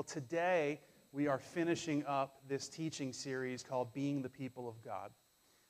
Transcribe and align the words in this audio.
Well, 0.00 0.04
today 0.04 0.80
we 1.12 1.26
are 1.26 1.36
finishing 1.36 2.06
up 2.06 2.40
this 2.48 2.70
teaching 2.70 3.12
series 3.12 3.62
called 3.62 3.92
Being 3.92 4.22
the 4.22 4.30
People 4.30 4.66
of 4.66 4.82
God, 4.82 5.10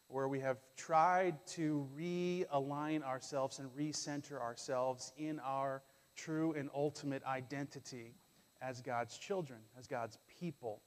where 0.06 0.28
we 0.28 0.38
have 0.38 0.58
tried 0.76 1.44
to 1.48 1.88
realign 1.98 3.02
ourselves 3.02 3.58
and 3.58 3.68
recenter 3.76 4.40
ourselves 4.40 5.12
in 5.16 5.40
our 5.40 5.82
true 6.14 6.52
and 6.52 6.70
ultimate 6.72 7.24
identity 7.24 8.14
as 8.62 8.80
God's 8.80 9.18
children, 9.18 9.58
as 9.76 9.88
God's 9.88 10.16
people. 10.38 10.80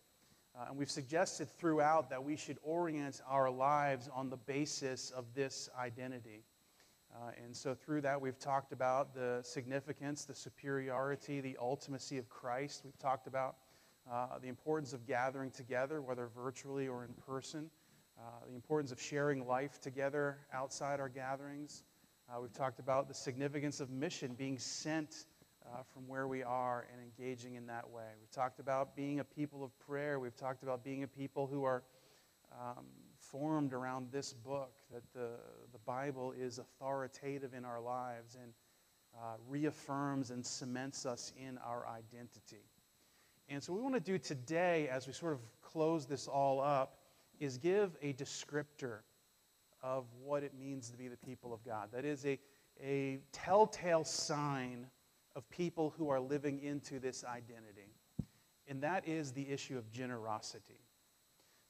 Uh, 0.58 0.68
and 0.70 0.78
we've 0.78 0.90
suggested 0.90 1.50
throughout 1.50 2.10
that 2.12 2.24
we 2.24 2.38
should 2.38 2.60
orient 2.64 3.20
our 3.28 3.52
lives 3.52 4.10
on 4.16 4.30
the 4.30 4.38
basis 4.38 5.12
of 5.12 5.26
this 5.36 5.68
identity. 5.78 6.46
Uh, 7.16 7.32
and 7.44 7.56
so, 7.56 7.76
through 7.76 8.02
that, 8.02 8.20
we've 8.20 8.40
talked 8.40 8.74
about 8.74 9.14
the 9.14 9.40
significance, 9.44 10.26
the 10.26 10.34
superiority, 10.34 11.42
the 11.42 11.56
ultimacy 11.62 12.18
of 12.18 12.28
Christ. 12.28 12.82
We've 12.84 12.98
talked 12.98 13.28
about 13.28 13.58
uh, 14.12 14.40
the 14.42 14.48
importance 14.48 14.94
of 14.94 15.06
gathering 15.06 15.52
together, 15.52 16.02
whether 16.02 16.28
virtually 16.36 16.88
or 16.88 17.04
in 17.04 17.14
person, 17.28 17.70
uh, 18.18 18.24
the 18.48 18.56
importance 18.56 18.92
of 18.92 19.00
sharing 19.00 19.46
life 19.46 19.80
together 19.80 20.40
outside 20.54 21.00
our 21.00 21.10
gatherings. 21.10 21.84
Uh, 22.28 22.42
we've 22.42 22.54
talked 22.54 22.80
about 22.80 23.08
the 23.08 23.14
significance 23.14 23.80
of 23.80 23.92
mission, 23.92 24.34
being 24.34 24.58
sent 24.58 25.26
uh, 25.66 25.84
from 25.94 26.08
where 26.08 26.28
we 26.28 26.42
are 26.42 26.88
and 26.92 27.02
engaging 27.02 27.56
in 27.56 27.68
that 27.68 27.88
way. 27.90 28.04
We've 28.20 28.32
talked 28.32 28.60
about 28.60 28.96
being 28.96 29.20
a 29.20 29.24
people 29.24 29.64
of 29.64 29.78
prayer. 29.80 30.20
We've 30.20 30.36
talked 30.36 30.64
about 30.64 30.84
being 30.84 31.04
a 31.04 31.08
people 31.08 31.48
who 31.48 31.64
are 31.64 31.84
um, 32.52 32.86
formed 33.34 33.74
around 33.74 34.12
this 34.12 34.32
book, 34.32 34.72
that 34.94 35.02
the, 35.14 35.32
the 35.72 35.80
Bible 35.80 36.34
is 36.40 36.60
authoritative 36.60 37.56
in 37.56 37.66
our 37.66 37.82
lives 37.82 38.38
and 38.40 38.54
uh, 39.20 39.36
reaffirms 39.50 40.30
and 40.30 40.46
cements 40.46 41.06
us 41.08 41.34
in 41.36 41.58
our 41.58 41.88
identity. 41.88 42.64
And 43.50 43.62
so, 43.62 43.74
what 43.74 43.80
we 43.80 43.84
want 43.84 43.96
to 43.96 44.12
do 44.12 44.20
today, 44.20 44.88
as 44.88 45.08
we 45.08 45.14
sort 45.14 45.34
of 45.34 45.40
close 45.62 46.06
this 46.06 46.28
all 46.28 46.62
up, 46.62 47.00
is 47.40 47.58
give 47.58 47.98
a 48.04 48.14
descriptor 48.14 49.00
of 49.82 50.06
what 50.24 50.44
it 50.44 50.54
means 50.58 50.90
to 50.92 50.98
be 50.98 51.08
the 51.08 51.18
people 51.18 51.54
of 51.54 51.66
God. 51.66 51.90
That 51.92 52.06
is 52.06 52.26
a, 52.26 52.40
a 52.82 53.20
telltale 53.32 54.04
sign 54.04 54.86
of 55.36 55.50
people 55.50 55.94
who 55.98 56.10
are 56.10 56.20
living 56.20 56.62
into 56.62 57.00
this 57.00 57.26
identity. 57.26 57.96
And 58.68 58.82
that 58.84 59.08
is 59.08 59.32
the 59.32 59.50
issue 59.50 59.78
of 59.78 59.92
generosity. 59.92 60.80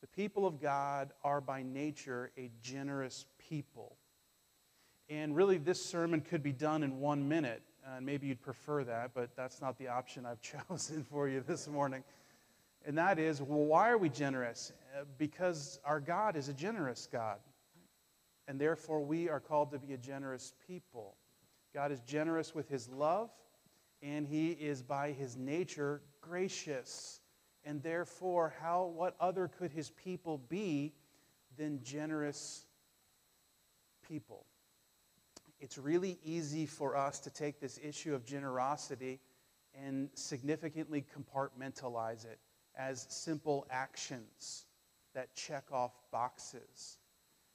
The 0.04 0.08
people 0.08 0.46
of 0.46 0.60
God 0.60 1.14
are 1.24 1.40
by 1.40 1.64
nature 1.64 2.30
a 2.38 2.52
generous 2.62 3.26
people. 3.40 3.96
And 5.08 5.34
really, 5.34 5.58
this 5.58 5.82
sermon 5.82 6.20
could 6.20 6.44
be 6.44 6.52
done 6.52 6.84
in 6.84 7.00
one 7.00 7.30
minute. 7.30 7.64
And 7.88 8.06
maybe 8.06 8.28
you'd 8.28 8.42
prefer 8.42 8.84
that, 8.84 9.12
but 9.14 9.34
that's 9.38 9.62
not 9.62 9.78
the 9.78 9.88
option 9.88 10.26
I've 10.26 10.42
chosen 10.68 11.06
for 11.06 11.30
you 11.30 11.40
this 11.40 11.70
morning. 11.70 12.04
And 12.86 12.98
that 12.98 13.18
is, 13.18 13.42
well, 13.42 13.64
why 13.64 13.92
are 13.92 13.98
we 13.98 14.10
generous? 14.10 14.74
Uh, 14.94 15.06
because 15.18 15.80
our 15.86 16.02
God 16.02 16.36
is 16.36 16.50
a 16.50 16.54
generous 16.54 17.08
God. 17.10 17.38
And 18.50 18.60
therefore, 18.60 19.00
we 19.00 19.30
are 19.30 19.40
called 19.40 19.72
to 19.72 19.80
be 19.80 19.94
a 19.94 19.98
generous 19.98 20.54
people. 20.68 21.16
God 21.74 21.94
is 21.94 22.02
generous 22.02 22.54
with 22.54 22.68
his 22.68 22.90
love, 22.90 23.30
and 24.02 24.28
he 24.28 24.52
is 24.52 24.84
by 24.84 25.14
his 25.14 25.38
nature 25.38 26.02
gracious. 26.20 27.22
And 27.66 27.82
therefore, 27.82 28.54
how, 28.62 28.86
what 28.86 29.16
other 29.20 29.48
could 29.48 29.72
his 29.72 29.90
people 29.92 30.38
be 30.50 30.94
than 31.58 31.82
generous 31.84 32.66
people? 34.08 34.46
It's 35.60 35.78
really 35.78 36.20
easy 36.26 36.66
for 36.66 36.98
us 36.98 37.20
to 37.22 37.30
take 37.30 37.62
this 37.62 37.80
issue 37.82 38.14
of 38.14 38.26
generosity 38.26 39.22
and 39.74 40.10
significantly 40.14 41.06
compartmentalize 41.18 42.26
it 42.26 42.40
as 42.76 43.06
simple 43.10 43.66
actions 43.70 44.66
that 45.14 45.34
check 45.36 45.64
off 45.72 45.92
boxes. 46.12 46.98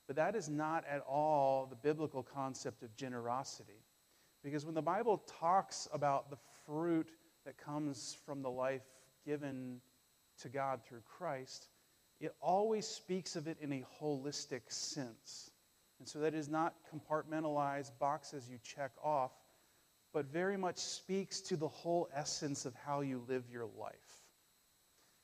But 0.07 0.17
that 0.17 0.35
is 0.35 0.49
not 0.49 0.85
at 0.91 1.03
all 1.03 1.67
the 1.67 1.77
biblical 1.77 2.23
concept 2.23 2.83
of 2.83 2.97
generosity. 2.97 3.85
Because 4.43 4.65
when 4.65 4.75
the 4.75 4.83
Bible 4.83 5.23
talks 5.39 5.87
about 5.93 6.31
the 6.31 6.39
fruit 6.65 7.11
that 7.45 7.59
comes 7.59 8.17
from 8.25 8.41
the 8.41 8.51
life 8.51 8.83
given 9.27 9.81
to 10.43 10.49
God 10.49 10.81
through 10.85 11.03
Christ, 11.19 11.69
it 12.21 12.35
always 12.41 12.87
speaks 12.87 13.37
of 13.37 13.47
it 13.47 13.59
in 13.61 13.73
a 13.73 13.85
holistic 14.01 14.63
sense. 14.69 15.51
And 15.99 16.09
so 16.09 16.21
that 16.21 16.35
is 16.35 16.49
not 16.49 16.75
compartmentalized 16.93 17.93
boxes 17.99 18.49
you 18.49 18.59
check 18.63 18.93
off, 19.03 19.33
but 20.13 20.27
very 20.27 20.57
much 20.57 20.79
speaks 20.79 21.41
to 21.43 21.57
the 21.57 21.69
whole 21.69 22.09
essence 22.15 22.67
of 22.67 22.75
how 22.75 23.01
you 23.01 23.23
live 23.29 23.45
your 23.51 23.67
life. 23.79 24.25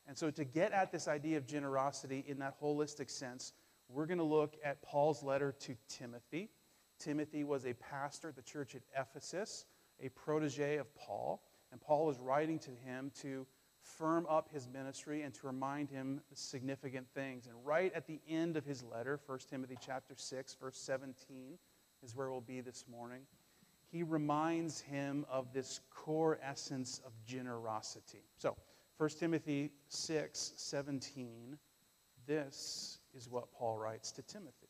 And 0.06 0.18
so, 0.18 0.30
to 0.30 0.44
get 0.44 0.72
at 0.72 0.92
this 0.92 1.08
idea 1.08 1.38
of 1.38 1.46
generosity 1.46 2.24
in 2.28 2.38
that 2.40 2.60
holistic 2.60 3.10
sense, 3.10 3.54
we're 3.88 4.06
going 4.06 4.18
to 4.18 4.24
look 4.24 4.56
at 4.62 4.82
Paul's 4.82 5.22
letter 5.22 5.52
to 5.60 5.76
Timothy. 5.88 6.50
Timothy 6.98 7.42
was 7.42 7.64
a 7.64 7.74
pastor 7.74 8.28
at 8.28 8.36
the 8.36 8.42
church 8.42 8.74
at 8.74 8.82
Ephesus, 8.98 9.64
a 10.00 10.10
protege 10.10 10.76
of 10.76 10.94
Paul. 10.94 11.42
And 11.72 11.80
Paul 11.80 12.10
is 12.10 12.18
writing 12.20 12.58
to 12.60 12.70
him 12.70 13.10
to 13.22 13.46
firm 13.84 14.26
up 14.28 14.48
his 14.52 14.66
ministry 14.68 15.22
and 15.22 15.34
to 15.34 15.46
remind 15.46 15.90
him 15.90 16.20
significant 16.32 17.06
things. 17.14 17.46
And 17.46 17.54
right 17.64 17.92
at 17.94 18.06
the 18.06 18.20
end 18.28 18.56
of 18.56 18.64
his 18.64 18.82
letter, 18.82 19.20
1 19.26 19.38
Timothy 19.50 19.76
chapter 19.84 20.14
6, 20.16 20.56
verse 20.60 20.78
17 20.78 21.58
is 22.02 22.16
where 22.16 22.30
we'll 22.30 22.40
be 22.40 22.60
this 22.60 22.84
morning. 22.90 23.20
He 23.90 24.02
reminds 24.02 24.80
him 24.80 25.24
of 25.30 25.52
this 25.52 25.80
core 25.90 26.38
essence 26.42 27.00
of 27.06 27.12
generosity. 27.24 28.24
So, 28.38 28.56
1 28.96 29.10
Timothy 29.10 29.70
6, 29.88 30.52
17, 30.56 31.58
this 32.26 32.98
is 33.14 33.28
what 33.28 33.52
Paul 33.52 33.76
writes 33.78 34.10
to 34.12 34.22
Timothy. 34.22 34.63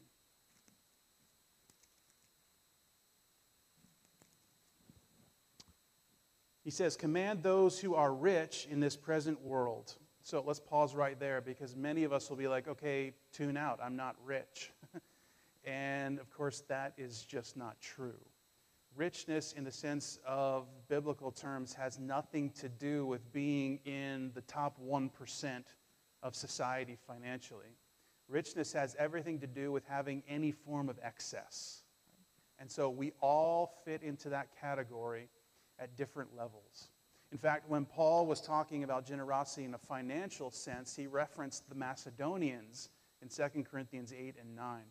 He 6.65 6.71
says, 6.71 6.97
Command 6.97 7.43
those 7.43 7.79
who 7.79 7.95
are 7.95 8.13
rich 8.13 8.67
in 8.71 8.81
this 8.81 8.97
present 8.97 9.41
world. 9.43 9.95
So 10.23 10.43
let's 10.45 10.59
pause 10.59 10.95
right 10.95 11.21
there 11.21 11.43
because 11.43 11.77
many 11.77 12.05
of 12.05 12.13
us 12.13 12.31
will 12.31 12.39
be 12.39 12.49
like, 12.49 12.67
okay, 12.67 13.13
tune 13.31 13.59
out. 13.59 13.79
I'm 13.83 13.95
not 13.95 14.17
rich. 14.25 14.73
and 15.65 16.19
of 16.19 16.31
course, 16.31 16.63
that 16.69 16.95
is 16.97 17.23
just 17.23 17.59
not 17.59 17.79
true. 17.83 18.19
Richness, 18.97 19.53
in 19.53 19.65
the 19.65 19.71
sense 19.71 20.19
of 20.27 20.67
biblical 20.89 21.31
terms, 21.31 21.75
has 21.75 21.99
nothing 21.99 22.49
to 22.53 22.71
do 22.71 23.05
with 23.05 23.31
being 23.35 23.81
in 23.85 24.31
the 24.35 24.41
top 24.43 24.79
1% 24.83 25.11
of 26.23 26.35
society 26.35 26.97
financially. 27.07 27.77
Richness 28.27 28.73
has 28.73 28.97
everything 28.99 29.41
to 29.41 29.47
do 29.47 29.73
with 29.73 29.85
having 29.87 30.23
any 30.27 30.53
form 30.53 30.89
of 30.89 30.99
excess. 31.03 31.83
And 32.59 32.71
so 32.71 32.89
we 32.89 33.13
all 33.21 33.75
fit 33.85 34.03
into 34.03 34.31
that 34.31 34.49
category 34.59 35.29
at 35.84 35.97
different 35.97 36.34
levels. 36.34 36.89
In 37.31 37.39
fact, 37.39 37.69
when 37.69 37.84
Paul 37.84 38.27
was 38.27 38.41
talking 38.41 38.84
about 38.84 39.06
generosity 39.06 39.65
in 39.65 39.75
a 39.75 39.78
financial 39.78 40.50
sense, 40.50 40.97
he 40.97 41.06
referenced 41.06 41.69
the 41.69 41.75
Macedonians 41.75 42.89
in 43.22 43.28
2 43.28 43.62
Corinthians 43.65 44.12
8 44.12 44.37
and 44.41 44.56
9. 44.56 44.83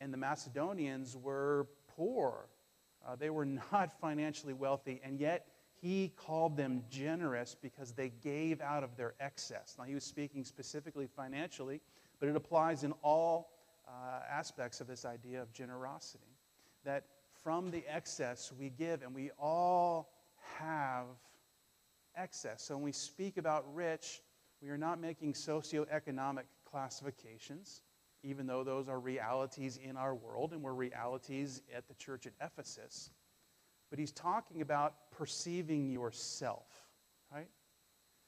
And 0.00 0.12
the 0.12 0.18
Macedonians 0.18 1.16
were 1.16 1.66
poor, 1.96 2.48
uh, 3.06 3.16
they 3.16 3.30
were 3.30 3.44
not 3.72 3.98
financially 4.00 4.52
wealthy, 4.52 5.00
and 5.02 5.18
yet 5.18 5.46
he 5.80 6.12
called 6.16 6.56
them 6.56 6.82
generous 6.90 7.56
because 7.60 7.92
they 7.92 8.10
gave 8.22 8.60
out 8.60 8.84
of 8.84 8.96
their 8.96 9.14
excess. 9.20 9.76
Now, 9.78 9.84
he 9.84 9.94
was 9.94 10.04
speaking 10.04 10.44
specifically 10.44 11.06
financially, 11.06 11.80
but 12.20 12.28
it 12.28 12.36
applies 12.36 12.84
in 12.84 12.92
all 13.02 13.50
uh, 13.88 14.20
aspects 14.30 14.80
of 14.80 14.86
this 14.86 15.04
idea 15.04 15.40
of 15.40 15.52
generosity. 15.52 16.36
That 16.84 17.04
from 17.42 17.70
the 17.70 17.84
excess 17.88 18.52
we 18.58 18.70
give, 18.70 19.02
and 19.02 19.14
we 19.14 19.30
all 19.38 20.10
have 20.58 21.06
excess. 22.16 22.62
So 22.62 22.74
when 22.74 22.84
we 22.84 22.92
speak 22.92 23.36
about 23.36 23.64
rich, 23.74 24.22
we 24.60 24.70
are 24.70 24.78
not 24.78 25.00
making 25.00 25.34
socioeconomic 25.34 26.44
classifications, 26.64 27.82
even 28.22 28.46
though 28.46 28.64
those 28.64 28.88
are 28.88 28.98
realities 28.98 29.78
in 29.82 29.96
our 29.96 30.14
world 30.14 30.52
and 30.52 30.62
were 30.62 30.74
realities 30.74 31.62
at 31.74 31.86
the 31.88 31.94
church 31.94 32.26
at 32.26 32.32
Ephesus. 32.40 33.10
But 33.90 33.98
he's 33.98 34.12
talking 34.12 34.60
about 34.60 35.10
perceiving 35.10 35.90
yourself, 35.90 36.66
right? 37.32 37.48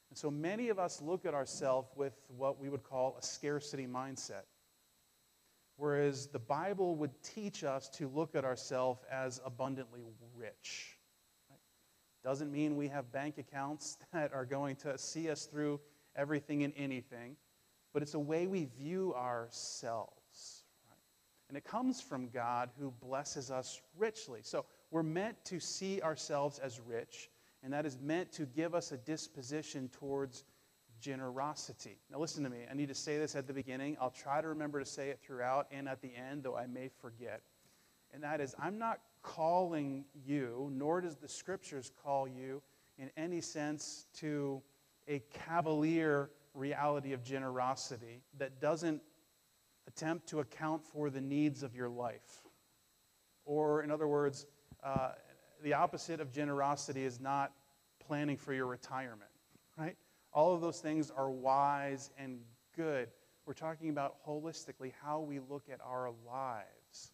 And 0.09 0.17
so 0.17 0.31
many 0.31 0.69
of 0.69 0.79
us 0.79 1.01
look 1.01 1.25
at 1.25 1.33
ourselves 1.33 1.89
with 1.95 2.13
what 2.27 2.59
we 2.59 2.69
would 2.69 2.83
call 2.83 3.17
a 3.19 3.23
scarcity 3.23 3.87
mindset. 3.87 4.43
Whereas 5.75 6.27
the 6.27 6.39
Bible 6.39 6.95
would 6.95 7.11
teach 7.21 7.63
us 7.63 7.89
to 7.89 8.07
look 8.07 8.35
at 8.35 8.45
ourselves 8.45 9.01
as 9.11 9.41
abundantly 9.45 10.01
rich. 10.35 10.96
Doesn't 12.23 12.51
mean 12.51 12.75
we 12.75 12.87
have 12.87 13.11
bank 13.11 13.37
accounts 13.37 13.97
that 14.13 14.33
are 14.33 14.45
going 14.45 14.75
to 14.77 14.97
see 14.97 15.29
us 15.29 15.45
through 15.45 15.79
everything 16.15 16.63
and 16.63 16.73
anything, 16.75 17.35
but 17.93 18.01
it's 18.01 18.13
a 18.13 18.19
way 18.19 18.47
we 18.47 18.65
view 18.77 19.13
ourselves. 19.15 20.63
Right? 20.89 20.97
And 21.49 21.57
it 21.57 21.63
comes 21.63 22.01
from 22.01 22.29
God 22.29 22.69
who 22.79 22.91
blesses 22.99 23.51
us 23.51 23.81
richly. 23.97 24.39
So 24.43 24.65
we're 24.91 25.03
meant 25.03 25.37
to 25.45 25.59
see 25.59 26.01
ourselves 26.01 26.59
as 26.59 26.79
rich, 26.79 27.29
and 27.63 27.71
that 27.73 27.85
is 27.85 27.97
meant 28.01 28.31
to 28.33 28.45
give 28.45 28.73
us 28.73 28.91
a 28.91 28.97
disposition 28.97 29.89
towards 29.89 30.43
generosity. 30.99 31.99
Now, 32.11 32.19
listen 32.19 32.43
to 32.43 32.49
me. 32.49 32.65
I 32.69 32.73
need 32.73 32.89
to 32.89 32.95
say 32.95 33.17
this 33.17 33.35
at 33.35 33.47
the 33.47 33.53
beginning. 33.53 33.97
I'll 34.01 34.09
try 34.09 34.41
to 34.41 34.47
remember 34.47 34.79
to 34.79 34.85
say 34.85 35.09
it 35.09 35.19
throughout 35.21 35.67
and 35.71 35.87
at 35.87 36.01
the 36.01 36.11
end, 36.15 36.43
though 36.43 36.55
I 36.55 36.65
may 36.67 36.89
forget. 37.01 37.41
And 38.13 38.23
that 38.23 38.41
is, 38.41 38.55
I'm 38.59 38.77
not 38.77 38.99
calling 39.27 40.05
you, 40.25 40.71
nor 40.73 41.01
does 41.01 41.17
the 41.17 41.27
scriptures 41.27 41.91
call 42.01 42.27
you, 42.27 42.61
in 42.97 43.11
any 43.17 43.41
sense, 43.41 44.05
to 44.13 44.61
a 45.07 45.19
cavalier 45.33 46.29
reality 46.53 47.11
of 47.11 47.23
generosity 47.23 48.21
that 48.37 48.61
doesn't 48.61 49.01
attempt 49.85 50.27
to 50.27 50.39
account 50.39 50.83
for 50.83 51.09
the 51.09 51.19
needs 51.19 51.61
of 51.61 51.75
your 51.75 51.89
life. 51.89 52.41
Or, 53.45 53.83
in 53.83 53.91
other 53.91 54.07
words, 54.07 54.45
uh, 54.81 55.11
the 55.61 55.73
opposite 55.73 56.21
of 56.21 56.31
generosity 56.31 57.03
is 57.03 57.19
not 57.19 57.51
planning 58.05 58.37
for 58.37 58.53
your 58.53 58.65
retirement, 58.65 59.31
right? 59.77 59.97
All 60.33 60.53
of 60.53 60.61
those 60.61 60.79
things 60.79 61.11
are 61.11 61.29
wise 61.29 62.11
and 62.17 62.39
good. 62.75 63.09
We're 63.45 63.53
talking 63.53 63.89
about 63.89 64.15
holistically 64.25 64.93
how 65.03 65.19
we 65.19 65.39
look 65.39 65.63
at 65.71 65.79
our 65.85 66.11
lives. 66.25 67.11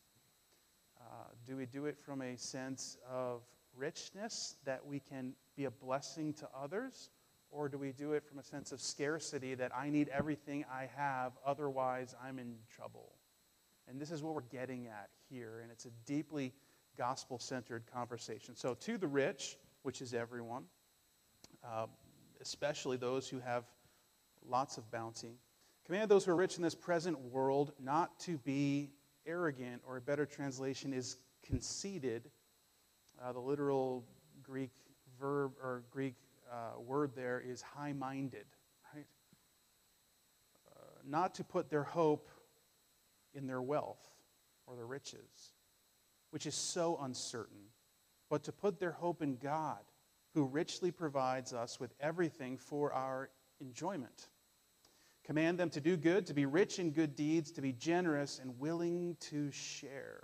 Uh, 1.04 1.26
do 1.46 1.58
we 1.58 1.66
do 1.66 1.86
it 1.86 1.98
from 2.00 2.22
a 2.22 2.38
sense 2.38 2.98
of 3.10 3.42
richness 3.76 4.56
that 4.66 4.86
we 4.86 5.00
can 5.00 5.34
be 5.56 5.66
a 5.66 5.72
blessing 5.72 6.34
to 6.34 6.48
others? 6.56 7.10
Or 7.52 7.70
do 7.70 7.78
we 7.78 7.92
do 7.92 8.14
it 8.14 8.24
from 8.26 8.40
a 8.40 8.44
sense 8.44 8.72
of 8.72 8.82
scarcity 8.82 9.54
that 9.56 9.76
I 9.76 9.90
need 9.90 10.10
everything 10.10 10.66
I 10.72 10.90
have, 10.96 11.34
otherwise 11.46 12.16
I'm 12.24 12.40
in 12.40 12.56
trouble? 12.76 13.14
And 13.88 14.00
this 14.00 14.12
is 14.12 14.24
what 14.24 14.34
we're 14.34 14.42
getting 14.42 14.88
at 14.88 15.10
here, 15.30 15.60
and 15.62 15.72
it's 15.72 15.86
a 15.86 15.92
deeply 16.06 16.54
gospel 16.98 17.38
centered 17.38 17.84
conversation. 17.92 18.56
So, 18.56 18.74
to 18.76 18.98
the 18.98 19.08
rich, 19.08 19.58
which 19.84 20.02
is 20.02 20.14
everyone, 20.14 20.64
uh, 21.64 21.88
especially 22.42 22.98
those 22.98 23.28
who 23.28 23.40
have 23.40 23.66
lots 24.48 24.78
of 24.78 24.90
bounty, 24.90 25.38
command 25.86 26.10
those 26.10 26.26
who 26.26 26.32
are 26.32 26.36
rich 26.36 26.58
in 26.58 26.64
this 26.64 26.76
present 26.76 27.20
world 27.20 27.74
not 27.80 28.20
to 28.22 28.38
be 28.40 28.90
arrogant, 29.26 29.82
or 29.88 29.98
a 29.98 30.02
better 30.02 30.26
translation 30.26 30.94
is 30.94 31.18
conceited. 31.44 32.30
Uh, 33.22 33.32
the 33.32 33.40
literal 33.40 34.04
Greek 34.42 34.72
verb 35.20 35.54
or 35.62 35.84
Greek 35.92 36.16
uh, 36.52 36.80
word 36.80 37.12
there 37.16 37.42
is 37.46 37.62
high 37.62 37.94
minded, 37.94 38.46
right? 38.94 39.06
Uh, 40.72 40.80
not 41.06 41.36
to 41.36 41.44
put 41.44 41.70
their 41.70 41.84
hope 41.84 42.30
in 43.34 43.48
their 43.48 43.62
wealth 43.62 44.10
or 44.68 44.76
their 44.76 44.86
riches, 44.86 45.54
which 46.32 46.46
is 46.46 46.56
so 46.56 47.00
uncertain, 47.02 47.70
but 48.30 48.44
to 48.44 48.52
put 48.52 48.80
their 48.80 48.92
hope 48.92 49.22
in 49.22 49.38
God, 49.38 49.80
who 50.34 50.46
richly 50.46 50.92
provides 50.92 51.54
us 51.54 51.80
with 51.80 51.94
everything 52.00 52.58
for 52.58 52.92
our 52.94 53.30
enjoyment. 53.62 54.30
Command 55.24 55.58
them 55.58 55.70
to 55.70 55.80
do 55.80 55.96
good, 55.96 56.26
to 56.28 56.34
be 56.34 56.46
rich 56.46 56.80
in 56.80 56.92
good 56.92 57.16
deeds, 57.16 57.52
to 57.52 57.62
be 57.62 57.72
generous 57.72 58.40
and 58.40 58.60
willing 58.60 59.16
to 59.22 59.50
share. 59.52 60.24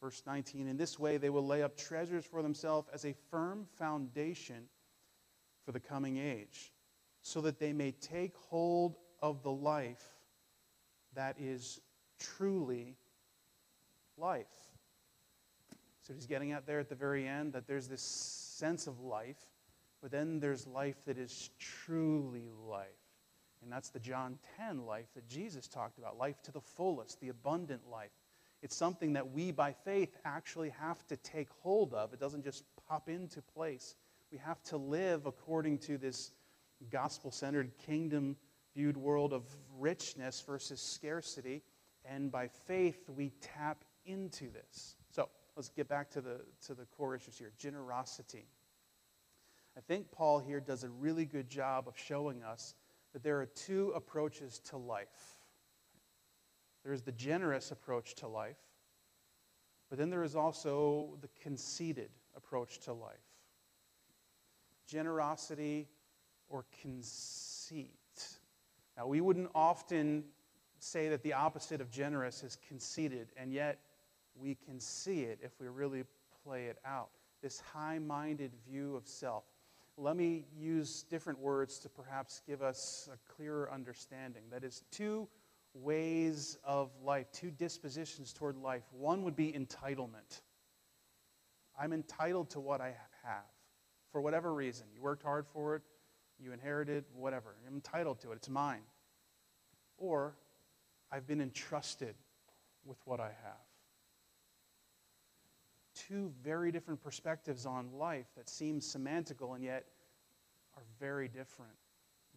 Verse 0.00 0.22
19 0.26 0.68
In 0.68 0.76
this 0.76 0.98
way 0.98 1.16
they 1.16 1.30
will 1.30 1.46
lay 1.46 1.62
up 1.62 1.76
treasures 1.76 2.26
for 2.26 2.42
themselves 2.42 2.88
as 2.92 3.06
a 3.06 3.14
firm 3.30 3.66
foundation 3.78 4.68
for 5.64 5.72
the 5.72 5.80
coming 5.80 6.18
age, 6.18 6.72
so 7.22 7.40
that 7.40 7.58
they 7.58 7.72
may 7.72 7.92
take 7.92 8.36
hold 8.36 8.96
of 9.22 9.42
the 9.42 9.50
life 9.50 10.04
that 11.14 11.36
is 11.38 11.80
truly 12.18 12.96
life. 14.18 14.46
So 16.02 16.12
he's 16.12 16.26
getting 16.26 16.52
at 16.52 16.66
there 16.66 16.80
at 16.80 16.90
the 16.90 16.94
very 16.94 17.26
end 17.26 17.54
that 17.54 17.66
there's 17.66 17.88
this 17.88 18.02
sense 18.02 18.86
of 18.86 19.00
life, 19.00 19.40
but 20.02 20.10
then 20.10 20.38
there's 20.38 20.66
life 20.66 20.96
that 21.06 21.16
is 21.16 21.48
truly 21.58 22.50
life. 22.68 23.03
And 23.64 23.72
that's 23.72 23.88
the 23.88 23.98
John 23.98 24.38
10 24.58 24.84
life 24.84 25.06
that 25.14 25.26
Jesus 25.26 25.66
talked 25.66 25.98
about 25.98 26.18
life 26.18 26.40
to 26.42 26.52
the 26.52 26.60
fullest, 26.60 27.18
the 27.20 27.30
abundant 27.30 27.80
life. 27.90 28.10
It's 28.62 28.76
something 28.76 29.14
that 29.14 29.32
we, 29.32 29.52
by 29.52 29.72
faith, 29.72 30.16
actually 30.24 30.70
have 30.80 31.04
to 31.08 31.16
take 31.16 31.48
hold 31.62 31.94
of. 31.94 32.12
It 32.12 32.20
doesn't 32.20 32.44
just 32.44 32.64
pop 32.86 33.08
into 33.08 33.40
place. 33.40 33.94
We 34.30 34.38
have 34.38 34.62
to 34.64 34.76
live 34.76 35.24
according 35.26 35.78
to 35.78 35.96
this 35.96 36.32
gospel 36.90 37.30
centered, 37.30 37.72
kingdom 37.78 38.36
viewed 38.74 38.96
world 38.96 39.32
of 39.32 39.44
richness 39.78 40.42
versus 40.46 40.80
scarcity. 40.80 41.62
And 42.04 42.30
by 42.30 42.48
faith, 42.48 43.08
we 43.08 43.32
tap 43.40 43.82
into 44.04 44.50
this. 44.50 44.96
So 45.10 45.30
let's 45.56 45.70
get 45.70 45.88
back 45.88 46.10
to 46.10 46.20
the, 46.20 46.40
to 46.66 46.74
the 46.74 46.84
core 46.96 47.14
issues 47.14 47.38
here 47.38 47.52
generosity. 47.58 48.46
I 49.76 49.80
think 49.80 50.10
Paul 50.12 50.38
here 50.38 50.60
does 50.60 50.84
a 50.84 50.90
really 50.90 51.24
good 51.24 51.48
job 51.48 51.88
of 51.88 51.94
showing 51.96 52.42
us 52.42 52.74
that 53.14 53.22
there 53.22 53.40
are 53.40 53.46
two 53.46 53.92
approaches 53.96 54.58
to 54.58 54.76
life. 54.76 55.38
There 56.82 56.92
is 56.92 57.00
the 57.00 57.12
generous 57.12 57.70
approach 57.70 58.14
to 58.16 58.28
life, 58.28 58.58
but 59.88 59.98
then 59.98 60.10
there 60.10 60.22
is 60.22 60.36
also 60.36 61.16
the 61.22 61.28
conceited 61.42 62.10
approach 62.36 62.80
to 62.80 62.92
life 62.92 63.16
generosity 64.86 65.88
or 66.48 66.64
conceit. 66.82 67.90
Now, 68.96 69.06
we 69.06 69.20
wouldn't 69.20 69.50
often 69.54 70.24
say 70.78 71.08
that 71.08 71.22
the 71.22 71.32
opposite 71.32 71.80
of 71.80 71.90
generous 71.90 72.42
is 72.42 72.58
conceited, 72.68 73.28
and 73.36 73.52
yet 73.52 73.78
we 74.36 74.54
can 74.54 74.78
see 74.78 75.22
it 75.22 75.38
if 75.42 75.52
we 75.60 75.68
really 75.68 76.04
play 76.44 76.66
it 76.66 76.78
out. 76.84 77.08
This 77.42 77.60
high 77.60 77.98
minded 77.98 78.52
view 78.68 78.94
of 78.96 79.06
self. 79.06 79.44
Let 79.96 80.16
me 80.16 80.46
use 80.56 81.04
different 81.04 81.38
words 81.38 81.78
to 81.80 81.88
perhaps 81.88 82.42
give 82.46 82.62
us 82.62 83.08
a 83.12 83.32
clearer 83.32 83.70
understanding. 83.72 84.42
That 84.50 84.64
is, 84.64 84.82
two 84.90 85.28
ways 85.72 86.58
of 86.64 86.90
life, 87.04 87.26
two 87.32 87.50
dispositions 87.50 88.32
toward 88.32 88.56
life. 88.56 88.82
One 88.92 89.22
would 89.24 89.36
be 89.36 89.52
entitlement. 89.52 90.40
I'm 91.78 91.92
entitled 91.92 92.50
to 92.50 92.60
what 92.60 92.80
I 92.80 92.94
have 93.24 93.44
for 94.10 94.20
whatever 94.20 94.54
reason. 94.54 94.86
You 94.94 95.02
worked 95.02 95.22
hard 95.22 95.46
for 95.46 95.76
it, 95.76 95.82
you 96.38 96.52
inherited, 96.52 97.04
whatever. 97.14 97.56
I'm 97.66 97.74
entitled 97.74 98.20
to 98.20 98.32
it, 98.32 98.36
it's 98.36 98.48
mine. 98.48 98.82
Or 99.96 100.36
I've 101.10 101.26
been 101.26 101.40
entrusted 101.40 102.14
with 102.84 102.98
what 103.04 103.20
I 103.20 103.30
have. 103.44 103.73
Two 106.08 106.32
very 106.42 106.70
different 106.72 107.02
perspectives 107.02 107.66
on 107.66 107.90
life 107.92 108.26
that 108.36 108.48
seem 108.48 108.80
semantical 108.80 109.54
and 109.54 109.64
yet 109.64 109.84
are 110.76 110.82
very 111.00 111.28
different. 111.28 111.72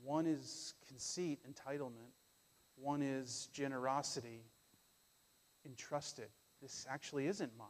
One 0.04 0.26
is 0.26 0.74
conceit, 0.88 1.40
entitlement. 1.50 2.14
One 2.76 3.02
is 3.02 3.50
generosity, 3.52 4.44
entrusted. 5.66 6.30
This 6.62 6.86
actually 6.90 7.28
isn't 7.28 7.52
mine 7.58 7.68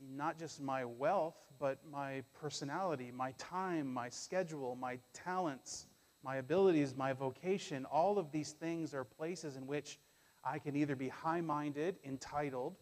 not 0.00 0.38
just 0.38 0.60
my 0.60 0.84
wealth, 0.84 1.36
but 1.58 1.78
my 1.90 2.22
personality, 2.40 3.10
my 3.14 3.32
time, 3.32 3.92
my 3.92 4.08
schedule, 4.08 4.76
my 4.76 4.98
talents, 5.12 5.86
my 6.22 6.36
abilities, 6.36 6.94
my 6.96 7.12
vocation. 7.12 7.84
All 7.86 8.18
of 8.18 8.30
these 8.30 8.52
things 8.52 8.94
are 8.94 9.04
places 9.04 9.56
in 9.56 9.66
which 9.66 9.98
I 10.44 10.58
can 10.58 10.76
either 10.76 10.94
be 10.94 11.08
high 11.08 11.40
minded, 11.40 11.96
entitled, 12.04 12.76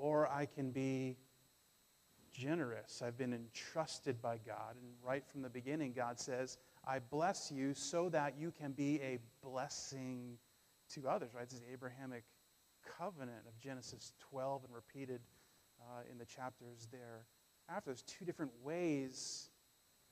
or 0.00 0.28
I 0.28 0.46
can 0.46 0.70
be 0.70 1.18
generous. 2.32 3.02
I've 3.04 3.18
been 3.18 3.34
entrusted 3.34 4.20
by 4.22 4.38
God. 4.46 4.74
And 4.80 4.90
right 5.04 5.26
from 5.26 5.42
the 5.42 5.50
beginning, 5.50 5.92
God 5.92 6.18
says, 6.18 6.56
I 6.86 7.00
bless 7.00 7.52
you 7.52 7.74
so 7.74 8.08
that 8.08 8.34
you 8.38 8.50
can 8.50 8.72
be 8.72 9.00
a 9.02 9.18
blessing 9.44 10.38
to 10.94 11.06
others, 11.06 11.32
right? 11.34 11.44
This 11.44 11.58
is 11.58 11.60
the 11.60 11.72
Abrahamic 11.72 12.24
covenant 12.98 13.42
of 13.46 13.58
Genesis 13.60 14.12
12 14.30 14.64
and 14.64 14.74
repeated 14.74 15.20
uh, 15.82 16.00
in 16.10 16.16
the 16.16 16.24
chapters 16.24 16.88
there 16.90 17.26
after. 17.68 17.90
There's 17.90 18.02
two 18.02 18.24
different 18.24 18.52
ways 18.62 19.50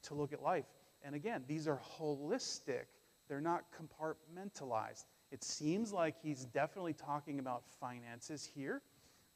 to 0.02 0.14
look 0.14 0.34
at 0.34 0.42
life. 0.42 0.66
And 1.02 1.14
again, 1.14 1.44
these 1.48 1.66
are 1.66 1.80
holistic, 1.98 2.84
they're 3.28 3.40
not 3.40 3.64
compartmentalized. 3.72 5.04
It 5.30 5.44
seems 5.44 5.92
like 5.92 6.16
he's 6.22 6.44
definitely 6.46 6.94
talking 6.94 7.38
about 7.38 7.62
finances 7.80 8.48
here, 8.54 8.82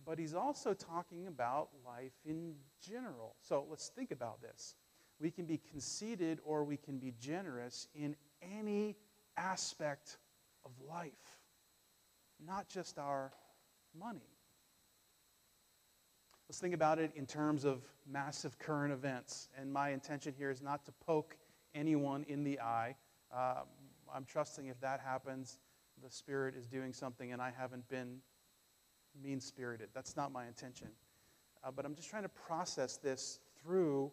but 0.04 0.18
he's 0.18 0.34
also 0.34 0.74
talking 0.74 1.26
about 1.26 1.68
life 1.84 2.12
in 2.24 2.54
general. 2.80 3.36
So 3.40 3.66
let's 3.68 3.88
think 3.88 4.10
about 4.10 4.40
this. 4.40 4.76
We 5.20 5.30
can 5.30 5.44
be 5.44 5.58
conceited 5.70 6.40
or 6.44 6.64
we 6.64 6.76
can 6.76 6.98
be 6.98 7.14
generous 7.20 7.88
in 7.94 8.16
any 8.42 8.96
aspect 9.36 10.18
of 10.64 10.72
life, 10.88 11.38
not 12.44 12.68
just 12.68 12.98
our 12.98 13.32
money. 13.98 14.32
Let's 16.48 16.60
think 16.60 16.74
about 16.74 16.98
it 16.98 17.12
in 17.14 17.26
terms 17.26 17.64
of 17.64 17.82
massive 18.06 18.58
current 18.58 18.92
events. 18.92 19.48
And 19.58 19.72
my 19.72 19.90
intention 19.90 20.34
here 20.36 20.50
is 20.50 20.60
not 20.60 20.84
to 20.86 20.92
poke 21.06 21.36
anyone 21.74 22.24
in 22.28 22.44
the 22.44 22.60
eye. 22.60 22.96
Uh, 23.34 23.62
I'm 24.14 24.24
trusting 24.24 24.66
if 24.66 24.78
that 24.80 25.00
happens, 25.00 25.60
the 26.02 26.10
Spirit 26.10 26.54
is 26.54 26.66
doing 26.66 26.92
something 26.92 27.32
and 27.32 27.40
I 27.40 27.52
haven't 27.56 27.88
been 27.88 28.18
mean 29.20 29.40
spirited. 29.40 29.88
That's 29.94 30.16
not 30.16 30.32
my 30.32 30.46
intention. 30.46 30.88
Uh, 31.64 31.70
but 31.70 31.84
I'm 31.84 31.94
just 31.94 32.08
trying 32.08 32.24
to 32.24 32.28
process 32.28 32.96
this 32.96 33.40
through 33.62 34.10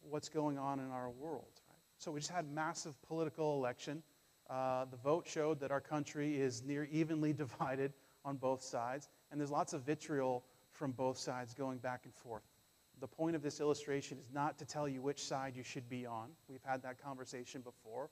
what's 0.00 0.28
going 0.28 0.58
on 0.58 0.80
in 0.80 0.90
our 0.90 1.10
world. 1.10 1.60
Right? 1.68 1.78
So 1.98 2.10
we 2.10 2.20
just 2.20 2.32
had 2.32 2.50
massive 2.50 3.00
political 3.02 3.56
election. 3.56 4.02
Uh, 4.48 4.84
the 4.90 4.96
vote 4.96 5.26
showed 5.26 5.60
that 5.60 5.70
our 5.70 5.80
country 5.80 6.40
is 6.40 6.62
near 6.62 6.84
evenly 6.84 7.32
divided 7.32 7.92
on 8.24 8.36
both 8.36 8.62
sides, 8.62 9.08
and 9.30 9.40
there's 9.40 9.50
lots 9.50 9.72
of 9.72 9.82
vitriol 9.82 10.44
from 10.70 10.92
both 10.92 11.18
sides 11.18 11.54
going 11.54 11.78
back 11.78 12.02
and 12.04 12.14
forth. 12.14 12.42
The 13.00 13.08
point 13.08 13.34
of 13.34 13.42
this 13.42 13.60
illustration 13.60 14.18
is 14.18 14.30
not 14.32 14.58
to 14.58 14.64
tell 14.64 14.88
you 14.88 15.02
which 15.02 15.22
side 15.24 15.56
you 15.56 15.64
should 15.64 15.88
be 15.88 16.06
on. 16.06 16.28
We've 16.48 16.62
had 16.64 16.82
that 16.82 17.02
conversation 17.02 17.60
before. 17.60 18.10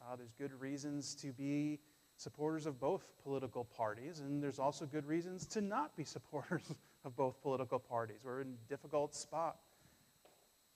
Uh, 0.00 0.16
there's 0.16 0.34
good 0.34 0.52
reasons 0.60 1.14
to 1.16 1.32
be 1.32 1.78
supporters 2.16 2.66
of 2.66 2.80
both 2.80 3.04
political 3.22 3.64
parties, 3.64 4.20
and 4.20 4.42
there's 4.42 4.58
also 4.58 4.86
good 4.86 5.06
reasons 5.06 5.46
to 5.46 5.60
not 5.60 5.96
be 5.96 6.04
supporters 6.16 6.74
of 7.04 7.16
both 7.16 7.40
political 7.42 7.78
parties. 7.78 8.20
We're 8.24 8.40
in 8.40 8.48
a 8.48 8.68
difficult 8.68 9.14
spot 9.14 9.56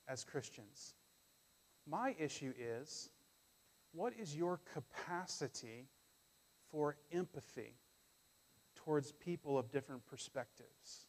as 0.08 0.24
Christians. 0.24 0.94
My 1.86 2.14
issue 2.18 2.52
is 2.58 3.10
what 3.92 4.12
is 4.18 4.36
your 4.36 4.60
capacity 4.72 5.88
for 6.70 6.96
empathy 7.12 7.74
towards 8.76 9.12
people 9.12 9.58
of 9.58 9.70
different 9.72 10.06
perspectives? 10.06 11.06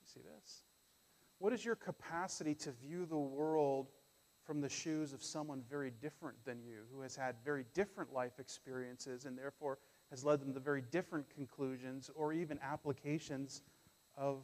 You 0.00 0.06
see 0.06 0.20
this? 0.20 0.64
What 1.38 1.52
is 1.52 1.64
your 1.64 1.76
capacity 1.76 2.54
to 2.56 2.72
view 2.72 3.06
the 3.06 3.16
world 3.16 3.88
from 4.50 4.60
the 4.60 4.68
shoes 4.68 5.12
of 5.12 5.22
someone 5.22 5.62
very 5.70 5.92
different 6.02 6.36
than 6.44 6.60
you, 6.60 6.78
who 6.92 7.02
has 7.02 7.14
had 7.14 7.36
very 7.44 7.64
different 7.72 8.12
life 8.12 8.40
experiences 8.40 9.24
and 9.24 9.38
therefore 9.38 9.78
has 10.10 10.24
led 10.24 10.40
them 10.40 10.52
to 10.52 10.58
very 10.58 10.82
different 10.90 11.24
conclusions 11.32 12.10
or 12.16 12.32
even 12.32 12.58
applications 12.60 13.62
of 14.16 14.42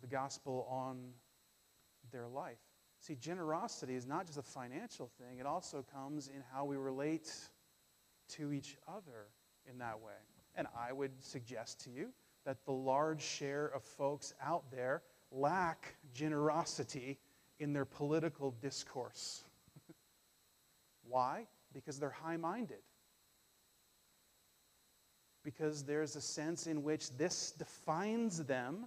the 0.00 0.06
gospel 0.06 0.66
on 0.66 1.10
their 2.10 2.26
life? 2.26 2.56
See, 3.00 3.14
generosity 3.14 3.96
is 3.96 4.06
not 4.06 4.24
just 4.24 4.38
a 4.38 4.42
financial 4.42 5.10
thing, 5.18 5.36
it 5.38 5.44
also 5.44 5.84
comes 5.92 6.28
in 6.28 6.42
how 6.50 6.64
we 6.64 6.78
relate 6.78 7.30
to 8.30 8.50
each 8.50 8.78
other 8.88 9.26
in 9.70 9.76
that 9.76 10.00
way. 10.00 10.14
And 10.54 10.66
I 10.74 10.94
would 10.94 11.22
suggest 11.22 11.84
to 11.84 11.90
you 11.90 12.14
that 12.46 12.64
the 12.64 12.72
large 12.72 13.20
share 13.20 13.66
of 13.74 13.82
folks 13.82 14.32
out 14.42 14.70
there 14.70 15.02
lack 15.30 15.96
generosity 16.14 17.18
in 17.62 17.72
their 17.72 17.84
political 17.84 18.50
discourse. 18.60 19.44
Why? 21.08 21.46
Because 21.72 21.98
they're 21.98 22.10
high 22.10 22.36
minded. 22.36 22.82
Because 25.44 25.84
there's 25.84 26.16
a 26.16 26.20
sense 26.20 26.66
in 26.66 26.82
which 26.82 27.16
this 27.16 27.52
defines 27.52 28.44
them, 28.44 28.86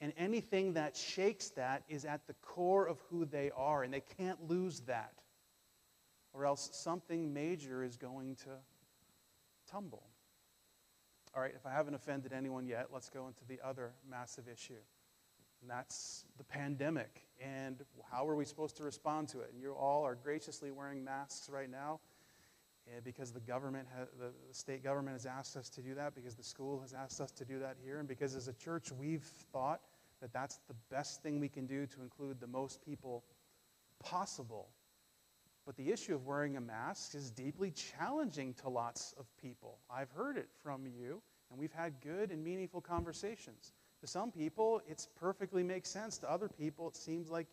and 0.00 0.12
anything 0.16 0.74
that 0.74 0.96
shakes 0.96 1.48
that 1.50 1.82
is 1.88 2.04
at 2.04 2.26
the 2.26 2.34
core 2.42 2.86
of 2.86 3.00
who 3.10 3.24
they 3.24 3.50
are, 3.56 3.82
and 3.82 3.92
they 3.92 4.02
can't 4.18 4.48
lose 4.48 4.80
that. 4.80 5.12
Or 6.32 6.46
else 6.46 6.70
something 6.72 7.32
major 7.32 7.82
is 7.82 7.96
going 7.96 8.36
to 8.36 8.50
tumble. 9.70 10.02
All 11.34 11.42
right, 11.42 11.52
if 11.54 11.66
I 11.66 11.72
haven't 11.72 11.94
offended 11.94 12.32
anyone 12.32 12.66
yet, 12.66 12.88
let's 12.92 13.08
go 13.08 13.26
into 13.26 13.44
the 13.48 13.60
other 13.64 13.92
massive 14.08 14.44
issue. 14.48 14.74
And 15.64 15.70
that's 15.70 16.26
the 16.36 16.44
pandemic. 16.44 17.22
And 17.42 17.78
how 18.12 18.28
are 18.28 18.36
we 18.36 18.44
supposed 18.44 18.76
to 18.76 18.82
respond 18.82 19.28
to 19.30 19.40
it? 19.40 19.48
And 19.50 19.62
you 19.62 19.72
all 19.72 20.04
are 20.04 20.14
graciously 20.14 20.70
wearing 20.70 21.02
masks 21.02 21.48
right 21.48 21.70
now 21.70 22.00
eh, 22.86 23.00
because 23.02 23.32
the 23.32 23.40
government, 23.40 23.88
the 24.18 24.30
state 24.52 24.84
government 24.84 25.14
has 25.14 25.24
asked 25.24 25.56
us 25.56 25.70
to 25.70 25.80
do 25.80 25.94
that, 25.94 26.14
because 26.14 26.34
the 26.34 26.44
school 26.44 26.82
has 26.82 26.92
asked 26.92 27.18
us 27.18 27.32
to 27.32 27.46
do 27.46 27.58
that 27.60 27.78
here, 27.82 27.98
and 27.98 28.06
because 28.06 28.34
as 28.34 28.46
a 28.46 28.52
church 28.52 28.92
we've 28.92 29.24
thought 29.54 29.80
that 30.20 30.34
that's 30.34 30.58
the 30.68 30.74
best 30.90 31.22
thing 31.22 31.40
we 31.40 31.48
can 31.48 31.64
do 31.64 31.86
to 31.86 32.02
include 32.02 32.40
the 32.40 32.46
most 32.46 32.84
people 32.84 33.24
possible. 34.00 34.68
But 35.64 35.76
the 35.76 35.90
issue 35.90 36.14
of 36.14 36.26
wearing 36.26 36.58
a 36.58 36.60
mask 36.60 37.14
is 37.14 37.30
deeply 37.30 37.70
challenging 37.70 38.52
to 38.60 38.68
lots 38.68 39.14
of 39.18 39.34
people. 39.38 39.78
I've 39.90 40.10
heard 40.10 40.36
it 40.36 40.50
from 40.62 40.86
you, 40.86 41.22
and 41.50 41.58
we've 41.58 41.72
had 41.72 42.02
good 42.02 42.32
and 42.32 42.44
meaningful 42.44 42.82
conversations. 42.82 43.72
To 44.04 44.10
some 44.10 44.30
people, 44.30 44.82
it 44.86 45.08
perfectly 45.18 45.62
makes 45.62 45.88
sense. 45.88 46.18
To 46.18 46.30
other 46.30 46.46
people, 46.46 46.88
it 46.88 46.94
seems 46.94 47.30
like 47.30 47.46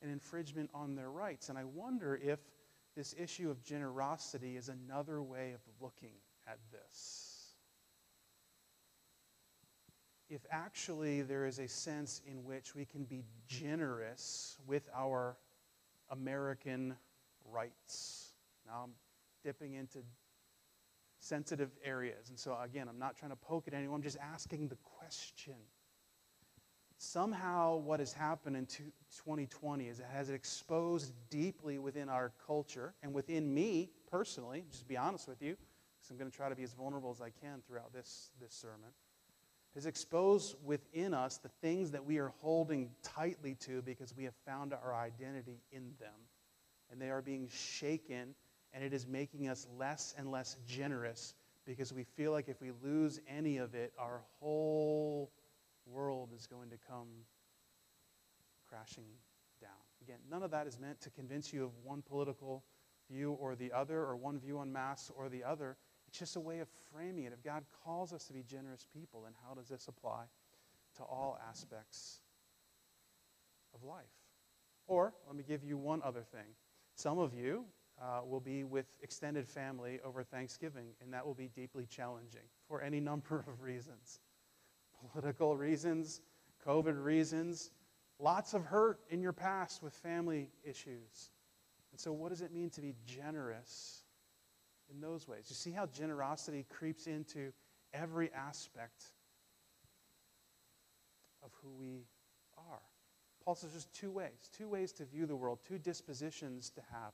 an 0.00 0.08
infringement 0.08 0.70
on 0.72 0.94
their 0.94 1.10
rights. 1.10 1.50
And 1.50 1.58
I 1.58 1.64
wonder 1.64 2.18
if 2.24 2.38
this 2.96 3.14
issue 3.18 3.50
of 3.50 3.62
generosity 3.62 4.56
is 4.56 4.70
another 4.70 5.20
way 5.20 5.52
of 5.52 5.60
looking 5.82 6.14
at 6.46 6.56
this. 6.72 7.52
If 10.30 10.40
actually 10.50 11.20
there 11.20 11.44
is 11.44 11.58
a 11.58 11.68
sense 11.68 12.22
in 12.26 12.42
which 12.42 12.74
we 12.74 12.86
can 12.86 13.04
be 13.04 13.26
generous 13.46 14.56
with 14.66 14.88
our 14.96 15.36
American 16.08 16.96
rights. 17.44 18.32
Now 18.66 18.84
I'm 18.84 18.92
dipping 19.44 19.74
into 19.74 19.98
sensitive 21.18 21.72
areas. 21.84 22.30
And 22.30 22.38
so, 22.38 22.58
again, 22.64 22.88
I'm 22.88 22.98
not 22.98 23.18
trying 23.18 23.32
to 23.32 23.36
poke 23.36 23.68
at 23.68 23.74
anyone, 23.74 23.96
I'm 23.96 24.02
just 24.02 24.16
asking 24.32 24.68
the 24.68 24.78
question 24.98 25.56
somehow 26.98 27.76
what 27.76 28.00
has 28.00 28.12
happened 28.12 28.56
in 28.56 28.66
2020 28.66 29.88
is 29.88 30.00
it 30.00 30.06
has 30.12 30.30
exposed 30.30 31.12
deeply 31.30 31.78
within 31.78 32.08
our 32.08 32.32
culture 32.46 32.94
and 33.02 33.14
within 33.14 33.52
me 33.52 33.90
personally, 34.10 34.64
just 34.70 34.86
be 34.88 34.96
honest 34.96 35.28
with 35.28 35.40
you, 35.40 35.56
because 35.96 36.10
I'm 36.10 36.18
going 36.18 36.30
to 36.30 36.36
try 36.36 36.48
to 36.48 36.56
be 36.56 36.64
as 36.64 36.72
vulnerable 36.72 37.10
as 37.10 37.20
I 37.20 37.30
can 37.30 37.62
throughout 37.66 37.92
this, 37.92 38.30
this 38.40 38.52
sermon, 38.52 38.90
has 39.74 39.86
exposed 39.86 40.56
within 40.64 41.14
us 41.14 41.38
the 41.38 41.50
things 41.60 41.90
that 41.92 42.04
we 42.04 42.18
are 42.18 42.32
holding 42.40 42.90
tightly 43.02 43.54
to 43.60 43.80
because 43.82 44.14
we 44.16 44.24
have 44.24 44.34
found 44.46 44.72
our 44.72 44.94
identity 44.94 45.62
in 45.70 45.92
them. 46.00 46.14
And 46.90 47.00
they 47.00 47.10
are 47.10 47.22
being 47.22 47.48
shaken, 47.52 48.34
and 48.72 48.82
it 48.82 48.92
is 48.92 49.06
making 49.06 49.48
us 49.48 49.66
less 49.78 50.14
and 50.18 50.30
less 50.30 50.56
generous 50.66 51.34
because 51.66 51.92
we 51.92 52.04
feel 52.16 52.32
like 52.32 52.48
if 52.48 52.62
we 52.62 52.70
lose 52.82 53.20
any 53.28 53.58
of 53.58 53.74
it, 53.74 53.92
our 53.98 54.22
whole 54.40 55.30
world 55.90 56.30
is 56.36 56.46
going 56.46 56.70
to 56.70 56.76
come 56.88 57.08
crashing 58.68 59.04
down. 59.60 59.70
Again, 60.02 60.18
none 60.30 60.42
of 60.42 60.50
that 60.50 60.66
is 60.66 60.78
meant 60.78 61.00
to 61.02 61.10
convince 61.10 61.52
you 61.52 61.64
of 61.64 61.70
one 61.82 62.02
political 62.02 62.64
view 63.10 63.32
or 63.32 63.54
the 63.56 63.72
other, 63.72 64.00
or 64.00 64.16
one 64.16 64.38
view 64.38 64.58
on 64.58 64.72
mass 64.72 65.10
or 65.16 65.28
the 65.28 65.42
other. 65.42 65.76
It's 66.06 66.18
just 66.18 66.36
a 66.36 66.40
way 66.40 66.60
of 66.60 66.68
framing 66.92 67.24
it. 67.24 67.32
If 67.32 67.42
God 67.42 67.64
calls 67.84 68.12
us 68.12 68.24
to 68.26 68.32
be 68.32 68.42
generous 68.42 68.86
people, 68.92 69.22
then 69.22 69.32
how 69.46 69.54
does 69.54 69.68
this 69.68 69.88
apply 69.88 70.24
to 70.96 71.02
all 71.02 71.38
aspects 71.48 72.20
of 73.74 73.82
life? 73.82 74.04
Or, 74.86 75.14
let 75.26 75.36
me 75.36 75.44
give 75.46 75.64
you 75.64 75.76
one 75.76 76.00
other 76.02 76.22
thing. 76.22 76.54
Some 76.94 77.18
of 77.18 77.34
you 77.34 77.64
uh, 78.00 78.20
will 78.24 78.40
be 78.40 78.64
with 78.64 78.86
extended 79.02 79.46
family 79.46 80.00
over 80.04 80.22
Thanksgiving, 80.22 80.88
and 81.02 81.12
that 81.12 81.26
will 81.26 81.34
be 81.34 81.48
deeply 81.54 81.86
challenging 81.86 82.48
for 82.66 82.82
any 82.82 83.00
number 83.00 83.44
of 83.48 83.62
reasons 83.62 84.20
political 85.12 85.56
reasons, 85.56 86.20
COVID 86.66 87.02
reasons, 87.02 87.70
lots 88.18 88.54
of 88.54 88.64
hurt 88.64 89.00
in 89.10 89.20
your 89.20 89.32
past 89.32 89.82
with 89.82 89.92
family 89.92 90.50
issues. 90.64 91.30
And 91.92 92.00
so, 92.00 92.12
what 92.12 92.30
does 92.30 92.42
it 92.42 92.52
mean 92.52 92.70
to 92.70 92.80
be 92.80 92.94
generous 93.06 94.02
in 94.92 95.00
those 95.00 95.26
ways? 95.26 95.46
You 95.48 95.54
see 95.54 95.70
how 95.70 95.86
generosity 95.86 96.66
creeps 96.68 97.06
into 97.06 97.52
every 97.94 98.30
aspect 98.32 99.10
of 101.42 101.50
who 101.62 101.70
we 101.70 102.04
are. 102.56 102.80
Paul 103.44 103.54
says 103.54 103.70
there's 103.72 103.86
two 103.86 104.10
ways, 104.10 104.50
two 104.56 104.68
ways 104.68 104.92
to 104.92 105.04
view 105.04 105.24
the 105.24 105.36
world, 105.36 105.60
two 105.66 105.78
dispositions 105.78 106.70
to 106.70 106.82
have 106.92 107.12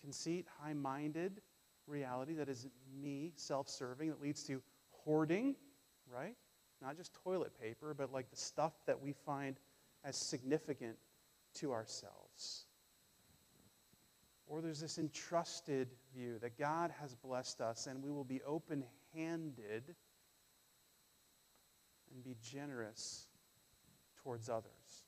conceit, 0.00 0.46
high 0.60 0.72
minded 0.72 1.42
reality 1.86 2.34
that 2.34 2.48
is 2.48 2.66
me, 3.00 3.32
self 3.36 3.68
serving, 3.68 4.08
that 4.08 4.20
leads 4.20 4.42
to 4.44 4.62
hoarding, 4.90 5.54
right? 6.12 6.34
Not 6.82 6.96
just 6.96 7.14
toilet 7.14 7.52
paper, 7.60 7.94
but 7.94 8.12
like 8.12 8.30
the 8.30 8.36
stuff 8.36 8.72
that 8.86 9.00
we 9.00 9.12
find 9.12 9.56
as 10.04 10.16
significant 10.16 10.96
to 11.54 11.72
ourselves. 11.72 12.66
Or 14.46 14.60
there's 14.60 14.80
this 14.80 14.98
entrusted 14.98 15.88
view 16.14 16.38
that 16.40 16.58
God 16.58 16.92
has 17.00 17.14
blessed 17.14 17.60
us 17.60 17.86
and 17.86 18.02
we 18.02 18.10
will 18.10 18.24
be 18.24 18.40
open 18.42 18.84
handed 19.14 19.94
and 22.12 22.22
be 22.22 22.36
generous 22.42 23.26
towards 24.22 24.48
others. 24.48 25.04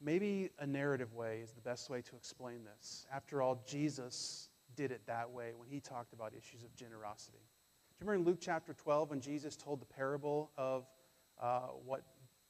Maybe 0.00 0.50
a 0.58 0.66
narrative 0.66 1.14
way 1.14 1.40
is 1.42 1.52
the 1.52 1.60
best 1.60 1.88
way 1.88 2.02
to 2.02 2.16
explain 2.16 2.64
this. 2.64 3.06
After 3.12 3.40
all, 3.40 3.62
Jesus 3.66 4.48
did 4.76 4.90
it 4.90 5.02
that 5.06 5.30
way 5.30 5.52
when 5.56 5.68
he 5.68 5.80
talked 5.80 6.12
about 6.12 6.32
issues 6.34 6.62
of 6.64 6.74
generosity 6.74 7.38
remember 8.02 8.20
in 8.20 8.24
Luke 8.24 8.38
chapter 8.40 8.74
12 8.74 9.10
when 9.10 9.20
Jesus 9.20 9.54
told 9.54 9.80
the 9.80 9.86
parable 9.86 10.50
of 10.58 10.86
uh, 11.40 11.68
what 11.86 12.02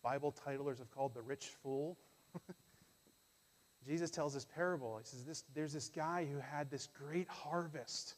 Bible 0.02 0.32
titlers 0.32 0.78
have 0.78 0.90
called 0.90 1.12
the 1.12 1.21
rich 1.21 1.47
fool? 1.62 1.99
Jesus 3.87 4.11
tells 4.11 4.32
this 4.32 4.47
parable. 4.47 4.97
He 4.97 5.04
says, 5.04 5.25
this, 5.25 5.44
There's 5.54 5.75
this 5.75 5.90
guy 5.90 6.26
who 6.30 6.38
had 6.38 6.71
this 6.71 6.87
great 6.87 7.28
harvest. 7.28 8.14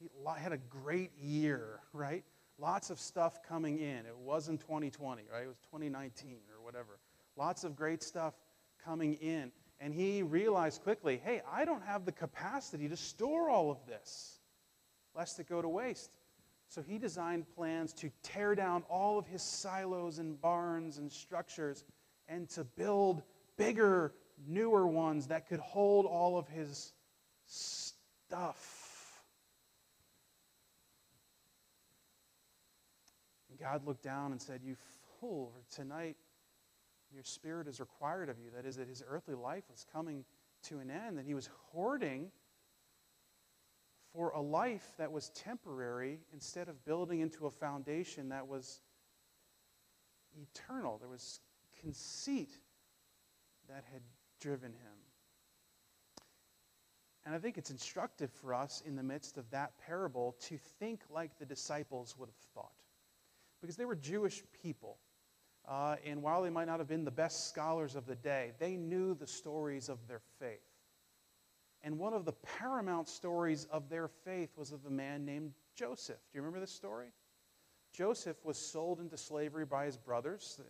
He 0.00 0.08
had 0.38 0.52
a 0.52 0.56
great 0.56 1.10
year, 1.18 1.80
right? 1.92 2.24
Lots 2.58 2.88
of 2.88 2.98
stuff 2.98 3.42
coming 3.46 3.80
in. 3.80 4.06
It 4.06 4.16
wasn't 4.16 4.60
2020, 4.60 5.24
right? 5.30 5.42
It 5.42 5.48
was 5.48 5.58
2019 5.70 6.38
or 6.56 6.64
whatever. 6.64 6.98
Lots 7.36 7.64
of 7.64 7.76
great 7.76 8.02
stuff 8.02 8.32
coming 8.82 9.14
in. 9.14 9.52
And 9.78 9.92
he 9.92 10.22
realized 10.22 10.82
quickly 10.82 11.20
hey, 11.22 11.42
I 11.52 11.66
don't 11.66 11.82
have 11.82 12.06
the 12.06 12.12
capacity 12.12 12.88
to 12.88 12.96
store 12.96 13.50
all 13.50 13.70
of 13.70 13.84
this, 13.86 14.38
lest 15.14 15.38
it 15.38 15.50
go 15.50 15.60
to 15.60 15.68
waste. 15.68 16.17
So 16.68 16.82
he 16.82 16.98
designed 16.98 17.46
plans 17.54 17.94
to 17.94 18.10
tear 18.22 18.54
down 18.54 18.82
all 18.90 19.18
of 19.18 19.26
his 19.26 19.42
silos 19.42 20.18
and 20.18 20.40
barns 20.40 20.98
and 20.98 21.10
structures 21.10 21.84
and 22.28 22.48
to 22.50 22.64
build 22.64 23.22
bigger, 23.56 24.12
newer 24.46 24.86
ones 24.86 25.28
that 25.28 25.48
could 25.48 25.60
hold 25.60 26.04
all 26.04 26.36
of 26.36 26.46
his 26.46 26.92
stuff. 27.46 29.22
And 33.48 33.58
God 33.58 33.86
looked 33.86 34.02
down 34.02 34.32
and 34.32 34.40
said, 34.40 34.60
You 34.62 34.76
fool, 35.20 35.54
tonight 35.74 36.16
your 37.14 37.24
spirit 37.24 37.66
is 37.66 37.80
required 37.80 38.28
of 38.28 38.38
you. 38.38 38.50
That 38.54 38.66
is, 38.66 38.76
that 38.76 38.88
his 38.88 39.02
earthly 39.08 39.34
life 39.34 39.64
was 39.70 39.86
coming 39.90 40.26
to 40.64 40.80
an 40.80 40.90
end, 40.90 41.16
that 41.16 41.24
he 41.24 41.32
was 41.32 41.48
hoarding 41.70 42.30
for 44.12 44.30
a 44.30 44.40
life 44.40 44.92
that 44.98 45.12
was 45.12 45.30
temporary 45.30 46.20
instead 46.32 46.68
of 46.68 46.84
building 46.84 47.20
into 47.20 47.46
a 47.46 47.50
foundation 47.50 48.30
that 48.30 48.46
was 48.46 48.80
eternal. 50.40 50.98
There 50.98 51.08
was 51.08 51.40
conceit 51.80 52.50
that 53.68 53.84
had 53.92 54.02
driven 54.40 54.72
him. 54.72 54.98
And 57.24 57.34
I 57.34 57.38
think 57.38 57.58
it's 57.58 57.70
instructive 57.70 58.30
for 58.32 58.54
us 58.54 58.82
in 58.86 58.96
the 58.96 59.02
midst 59.02 59.36
of 59.36 59.50
that 59.50 59.72
parable 59.86 60.36
to 60.48 60.56
think 60.78 61.02
like 61.10 61.38
the 61.38 61.44
disciples 61.44 62.16
would 62.16 62.28
have 62.28 62.52
thought. 62.54 62.72
Because 63.60 63.76
they 63.76 63.84
were 63.84 63.96
Jewish 63.96 64.42
people. 64.62 64.98
Uh, 65.68 65.96
and 66.06 66.22
while 66.22 66.42
they 66.42 66.48
might 66.48 66.66
not 66.66 66.78
have 66.78 66.88
been 66.88 67.04
the 67.04 67.10
best 67.10 67.50
scholars 67.50 67.94
of 67.94 68.06
the 68.06 68.14
day, 68.14 68.52
they 68.58 68.76
knew 68.76 69.14
the 69.14 69.26
stories 69.26 69.90
of 69.90 69.98
their 70.08 70.22
faith. 70.38 70.67
And 71.88 71.98
one 71.98 72.12
of 72.12 72.26
the 72.26 72.34
paramount 72.58 73.08
stories 73.08 73.66
of 73.70 73.88
their 73.88 74.08
faith 74.08 74.50
was 74.58 74.72
of 74.72 74.84
a 74.84 74.90
man 74.90 75.24
named 75.24 75.52
Joseph. 75.74 76.18
Do 76.30 76.36
you 76.36 76.42
remember 76.42 76.60
this 76.60 76.70
story? 76.70 77.06
Joseph 77.94 78.36
was 78.44 78.58
sold 78.58 79.00
into 79.00 79.16
slavery 79.16 79.64
by 79.64 79.86
his 79.86 79.96
brothers. 79.96 80.60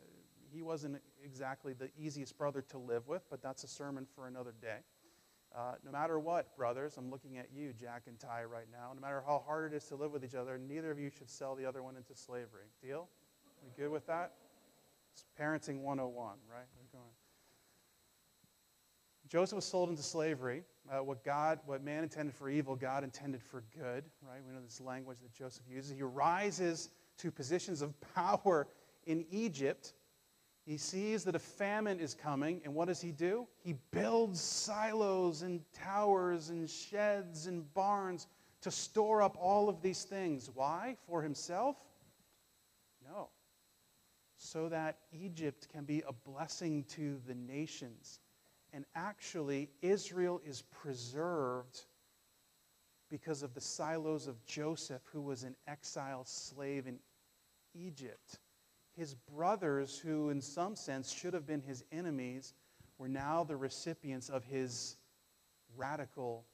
He 0.53 0.63
wasn't 0.63 1.03
exactly 1.25 1.73
the 1.73 1.91
easiest 1.99 2.39
brother 2.39 2.63
to 2.69 2.79
live 2.79 3.09
with, 3.09 3.25
but 3.31 3.43
that's 3.43 3.65
a 3.65 3.67
sermon 3.67 4.07
for 4.15 4.29
another 4.29 4.55
day. 4.63 4.79
Uh, 5.53 5.73
no 5.85 5.91
matter 5.91 6.21
what, 6.21 6.57
brothers, 6.57 6.97
I'm 6.97 7.11
looking 7.11 7.37
at 7.37 7.49
you, 7.53 7.73
Jack 7.73 8.03
and 8.07 8.17
Ty, 8.17 8.45
right 8.45 8.69
now. 8.71 8.93
No 8.95 9.01
matter 9.01 9.21
how 9.27 9.43
hard 9.45 9.73
it 9.73 9.77
is 9.77 9.87
to 9.87 9.97
live 9.97 10.13
with 10.13 10.25
each 10.25 10.37
other, 10.37 10.57
neither 10.57 10.93
of 10.93 11.01
you 11.01 11.11
should 11.11 11.29
sell 11.29 11.57
the 11.57 11.67
other 11.67 11.83
one 11.83 11.97
into 11.97 12.15
slavery. 12.15 12.69
Deal? 12.81 13.09
We 13.65 13.83
good 13.83 13.91
with 13.91 14.07
that? 14.07 14.35
It's 15.15 15.25
parenting 15.37 15.81
101, 15.81 16.37
right? 16.49 16.67
Joseph 19.29 19.57
was 19.57 19.65
sold 19.67 19.91
into 19.91 20.03
slavery. 20.03 20.63
Uh, 20.91 21.05
what 21.05 21.23
God, 21.23 21.61
what 21.67 21.85
man 21.85 22.03
intended 22.03 22.35
for 22.35 22.49
evil, 22.49 22.75
God 22.75 23.05
intended 23.05 23.43
for 23.43 23.63
good, 23.77 24.05
right? 24.23 24.41
We 24.47 24.55
know 24.55 24.61
this 24.65 24.81
language 24.81 25.19
that 25.21 25.33
Joseph 25.35 25.65
uses. 25.71 25.95
He 25.97 26.03
rises 26.03 26.89
to 27.19 27.31
positions 27.31 27.83
of 27.83 27.95
power 28.15 28.69
in 29.07 29.27
Egypt. 29.31 29.93
He 30.65 30.79
sees 30.79 31.25
that 31.25 31.35
a 31.35 31.39
famine 31.39 32.01
is 32.01 32.15
coming, 32.15 32.63
and 32.65 32.75
what 32.75 32.89
does 32.89 33.01
he 33.01 33.13
do? 33.13 33.47
He 33.63 33.75
builds 33.91 34.41
silos 34.41 35.43
and 35.43 35.61
towers 35.75 36.49
and 36.49 36.69
sheds 36.69 37.47
and 37.47 37.73
barns 37.75 38.27
to 38.63 38.71
store 38.71 39.23
up 39.23 39.37
all 39.39 39.69
of 39.69 39.83
these 39.83 40.05
things. 40.05 40.51
Why? 40.53 40.97
For 41.07 41.23
himself? 41.23 41.77
No. 43.07 43.29
So 44.37 44.69
that 44.69 44.99
Egypt 45.13 45.69
can 45.71 45.85
be 45.85 46.03
a 46.07 46.13
blessing 46.13 46.85
to 46.91 47.21
the 47.27 47.35
nations 47.35 48.21
and 48.79 48.85
actually, 48.95 49.71
Israel 49.83 50.41
is 50.47 50.63
preserved 50.63 51.81
because 53.11 53.43
of 53.43 53.53
the 53.53 53.61
silos 53.61 54.29
of 54.29 54.47
Joseph, 54.47 55.03
who 55.13 55.21
was 55.21 55.43
an 55.43 55.57
exile 55.67 56.23
slave 56.25 56.87
in 56.87 57.01
Egypt. 57.75 58.39
His 58.97 59.17
brothers, 59.35 59.99
who 59.99 60.31
in 60.31 60.41
some 60.41 60.77
sense 60.77 61.11
should 61.11 61.35
have 61.35 61.45
been 61.45 61.61
his 61.61 61.83
enemies, 61.91 62.55
were 62.99 63.09
now 63.09 63.43
the 63.43 63.57
recipients 63.57 64.29
of 64.29 64.45
his 64.45 64.97
radical 65.77 66.45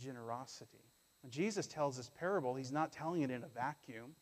generosity. 0.00 0.88
When 1.20 1.30
Jesus 1.30 1.66
tells 1.66 1.98
this 1.98 2.10
parable, 2.18 2.54
he's 2.54 2.72
not 2.72 2.92
telling 2.92 3.20
it 3.20 3.30
in 3.30 3.44
a 3.44 3.48
vacuum. 3.48 4.14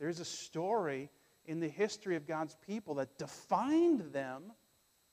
There's 0.00 0.20
a 0.20 0.24
story 0.24 1.10
in 1.44 1.60
the 1.60 1.68
history 1.68 2.16
of 2.16 2.26
God's 2.26 2.56
people 2.66 2.94
that 2.94 3.18
defined 3.18 4.14
them 4.14 4.44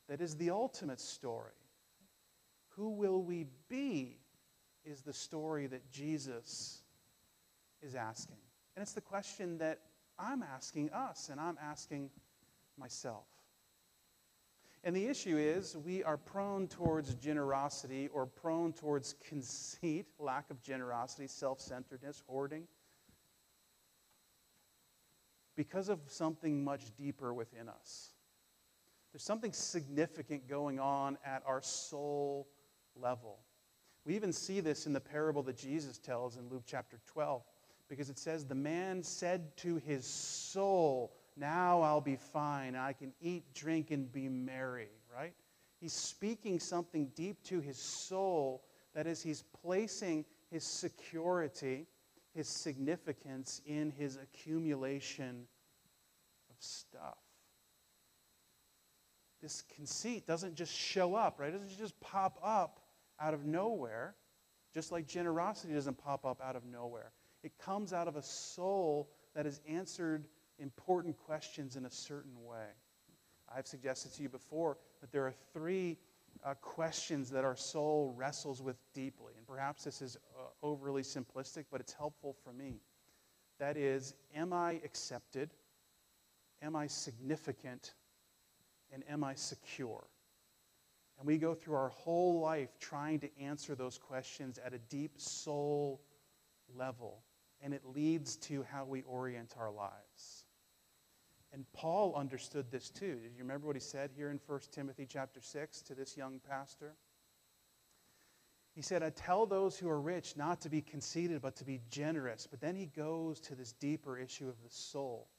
that 0.08 0.22
is 0.22 0.38
the 0.38 0.52
ultimate 0.52 1.02
story. 1.02 1.52
Who 2.76 2.90
will 2.90 3.22
we 3.22 3.46
be? 3.70 4.20
Is 4.86 5.02
the 5.02 5.14
story 5.14 5.68
that 5.68 5.90
Jesus 5.92 6.84
is 7.84 7.96
asking. 7.96 8.38
And 8.76 8.82
it's 8.82 8.94
the 8.94 9.02
question 9.02 9.58
that 9.60 9.80
I'm 10.18 10.44
asking 10.44 10.92
us 10.92 11.30
and 11.30 11.40
I'm 11.40 11.58
asking 11.62 12.10
myself. 12.78 13.28
And 14.84 14.96
the 14.96 15.06
issue 15.06 15.38
is 15.38 15.78
we 15.78 16.04
are 16.04 16.18
prone 16.18 16.68
towards 16.68 17.14
generosity 17.16 18.10
or 18.10 18.26
prone 18.26 18.74
towards 18.74 19.16
conceit, 19.28 20.08
lack 20.20 20.50
of 20.50 20.62
generosity, 20.62 21.28
self 21.28 21.62
centeredness, 21.62 22.22
hoarding, 22.28 22.68
because 25.56 25.88
of 25.88 26.00
something 26.08 26.64
much 26.64 26.96
deeper 26.98 27.34
within 27.34 27.70
us. 27.70 28.10
There's 29.14 29.24
something 29.24 29.54
significant 29.54 30.50
going 30.50 30.80
on 30.80 31.18
at 31.24 31.44
our 31.46 31.62
soul 31.62 32.48
level. 33.02 33.40
We 34.06 34.16
even 34.16 34.34
see 34.34 34.60
this 34.60 34.86
in 34.86 34.94
the 34.94 35.00
parable 35.00 35.44
that 35.44 35.58
Jesus 35.58 35.98
tells 35.98 36.38
in 36.38 36.50
Luke 36.50 36.64
chapter 36.66 37.00
12, 37.08 37.44
because 37.88 38.10
it 38.10 38.20
says, 38.20 38.46
The 38.46 38.56
man 38.56 39.04
said 39.04 39.56
to 39.58 39.78
his 39.78 40.06
soul, 40.06 41.14
Now 41.38 41.82
I'll 41.82 42.02
be 42.02 42.18
fine. 42.18 42.76
I 42.76 42.94
can 42.94 43.14
eat, 43.22 43.54
drink, 43.54 43.92
and 43.92 44.12
be 44.12 44.28
merry, 44.28 44.90
right? 45.16 45.34
He's 45.80 45.94
speaking 45.94 46.60
something 46.60 47.12
deep 47.16 47.44
to 47.44 47.60
his 47.60 47.78
soul 47.78 48.64
that 48.94 49.08
is, 49.08 49.22
he's 49.22 49.44
placing 49.62 50.26
his 50.50 50.64
security, 50.64 51.88
his 52.34 52.48
significance 52.48 53.62
in 53.66 53.92
his 53.92 54.18
accumulation 54.18 55.48
of 56.50 56.56
stuff 56.60 57.18
this 59.44 59.62
conceit 59.76 60.26
doesn't 60.26 60.56
just 60.56 60.72
show 60.72 61.16
up, 61.16 61.40
right? 61.40 61.54
It 61.54 61.62
doesn't 61.62 61.78
just 61.78 62.00
pop 62.00 62.40
up 62.42 62.80
out 63.20 63.34
of 63.34 63.46
nowhere, 63.46 64.16
just 64.74 64.92
like 64.92 65.08
generosity 65.08 65.74
doesn't 65.74 65.98
pop 65.98 66.26
up 66.26 66.42
out 66.44 66.56
of 66.56 66.66
nowhere. 66.66 67.12
It 67.44 67.58
comes 67.58 67.94
out 67.94 68.08
of 68.08 68.16
a 68.16 68.22
soul 68.22 69.10
that 69.36 69.46
has 69.46 69.62
answered 69.68 70.28
important 70.60 71.18
questions 71.18 71.76
in 71.76 71.86
a 71.86 71.90
certain 71.90 72.44
way. 72.44 72.68
I've 73.54 73.68
suggested 73.68 74.14
to 74.14 74.24
you 74.24 74.30
before 74.30 74.78
that 75.02 75.12
there 75.12 75.26
are 75.26 75.34
three 75.54 75.98
uh, 76.44 76.54
questions 76.56 77.30
that 77.30 77.44
our 77.44 77.56
soul 77.56 78.14
wrestles 78.18 78.62
with 78.62 78.78
deeply. 78.94 79.34
And 79.38 79.46
perhaps 79.46 79.84
this 79.84 80.02
is 80.02 80.18
uh, 80.38 80.66
overly 80.66 81.04
simplistic, 81.04 81.66
but 81.72 81.80
it's 81.80 81.94
helpful 81.94 82.36
for 82.44 82.54
me. 82.54 82.82
That 83.60 83.78
is, 83.78 84.14
am 84.36 84.54
I 84.54 84.82
accepted? 84.84 85.52
Am 86.62 86.76
I 86.76 86.88
significant? 86.88 87.94
And 88.92 89.04
am 89.10 89.24
I 89.24 89.36
secure? 89.36 90.04
And 91.18 91.28
we 91.28 91.38
go 91.38 91.54
through 91.54 91.76
our 91.76 91.90
whole 91.90 92.40
life 92.40 92.70
trying 92.80 93.20
to 93.20 93.40
answer 93.40 93.76
those 93.76 93.98
questions 93.98 94.60
at 94.64 94.74
a 94.74 94.80
deep 94.80 95.20
soul 95.20 96.02
level. 96.76 97.24
And 97.62 97.74
it 97.74 97.84
leads 97.86 98.36
to 98.38 98.64
how 98.64 98.86
we 98.86 99.04
orient 99.04 99.54
our 99.58 99.72
lives. 99.72 100.46
And 101.54 101.66
Paul 101.72 102.16
understood 102.16 102.72
this 102.72 102.90
too. 102.90 103.16
Do 103.16 103.30
you 103.38 103.44
remember 103.44 103.68
what 103.68 103.76
he 103.76 103.80
said 103.80 104.10
here 104.16 104.32
in 104.32 104.40
1 104.48 104.60
Timothy 104.72 105.06
chapter 105.08 105.40
6 105.40 105.82
to 105.84 105.94
this 105.94 106.18
young 106.18 106.42
pastor? 106.50 106.96
He 108.74 108.82
said, 108.82 109.04
I 109.04 109.12
tell 109.12 109.46
those 109.46 109.78
who 109.78 109.88
are 109.88 110.02
rich 110.02 110.36
not 110.36 110.62
to 110.62 110.70
be 110.70 110.82
conceited, 110.82 111.44
but 111.44 111.56
to 111.58 111.64
be 111.64 111.80
generous. 111.92 112.48
But 112.50 112.60
then 112.60 112.76
he 112.76 112.88
goes 112.88 113.40
to 113.42 113.56
this 113.56 113.74
deeper 113.74 114.18
issue 114.18 114.50
of 114.50 114.56
the 114.64 114.70
soul. 114.70 115.30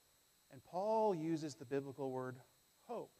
And 0.52 0.62
Paul 0.62 1.16
uses 1.16 1.56
the 1.56 1.64
biblical 1.64 2.12
word 2.12 2.36
hope. 2.86 3.10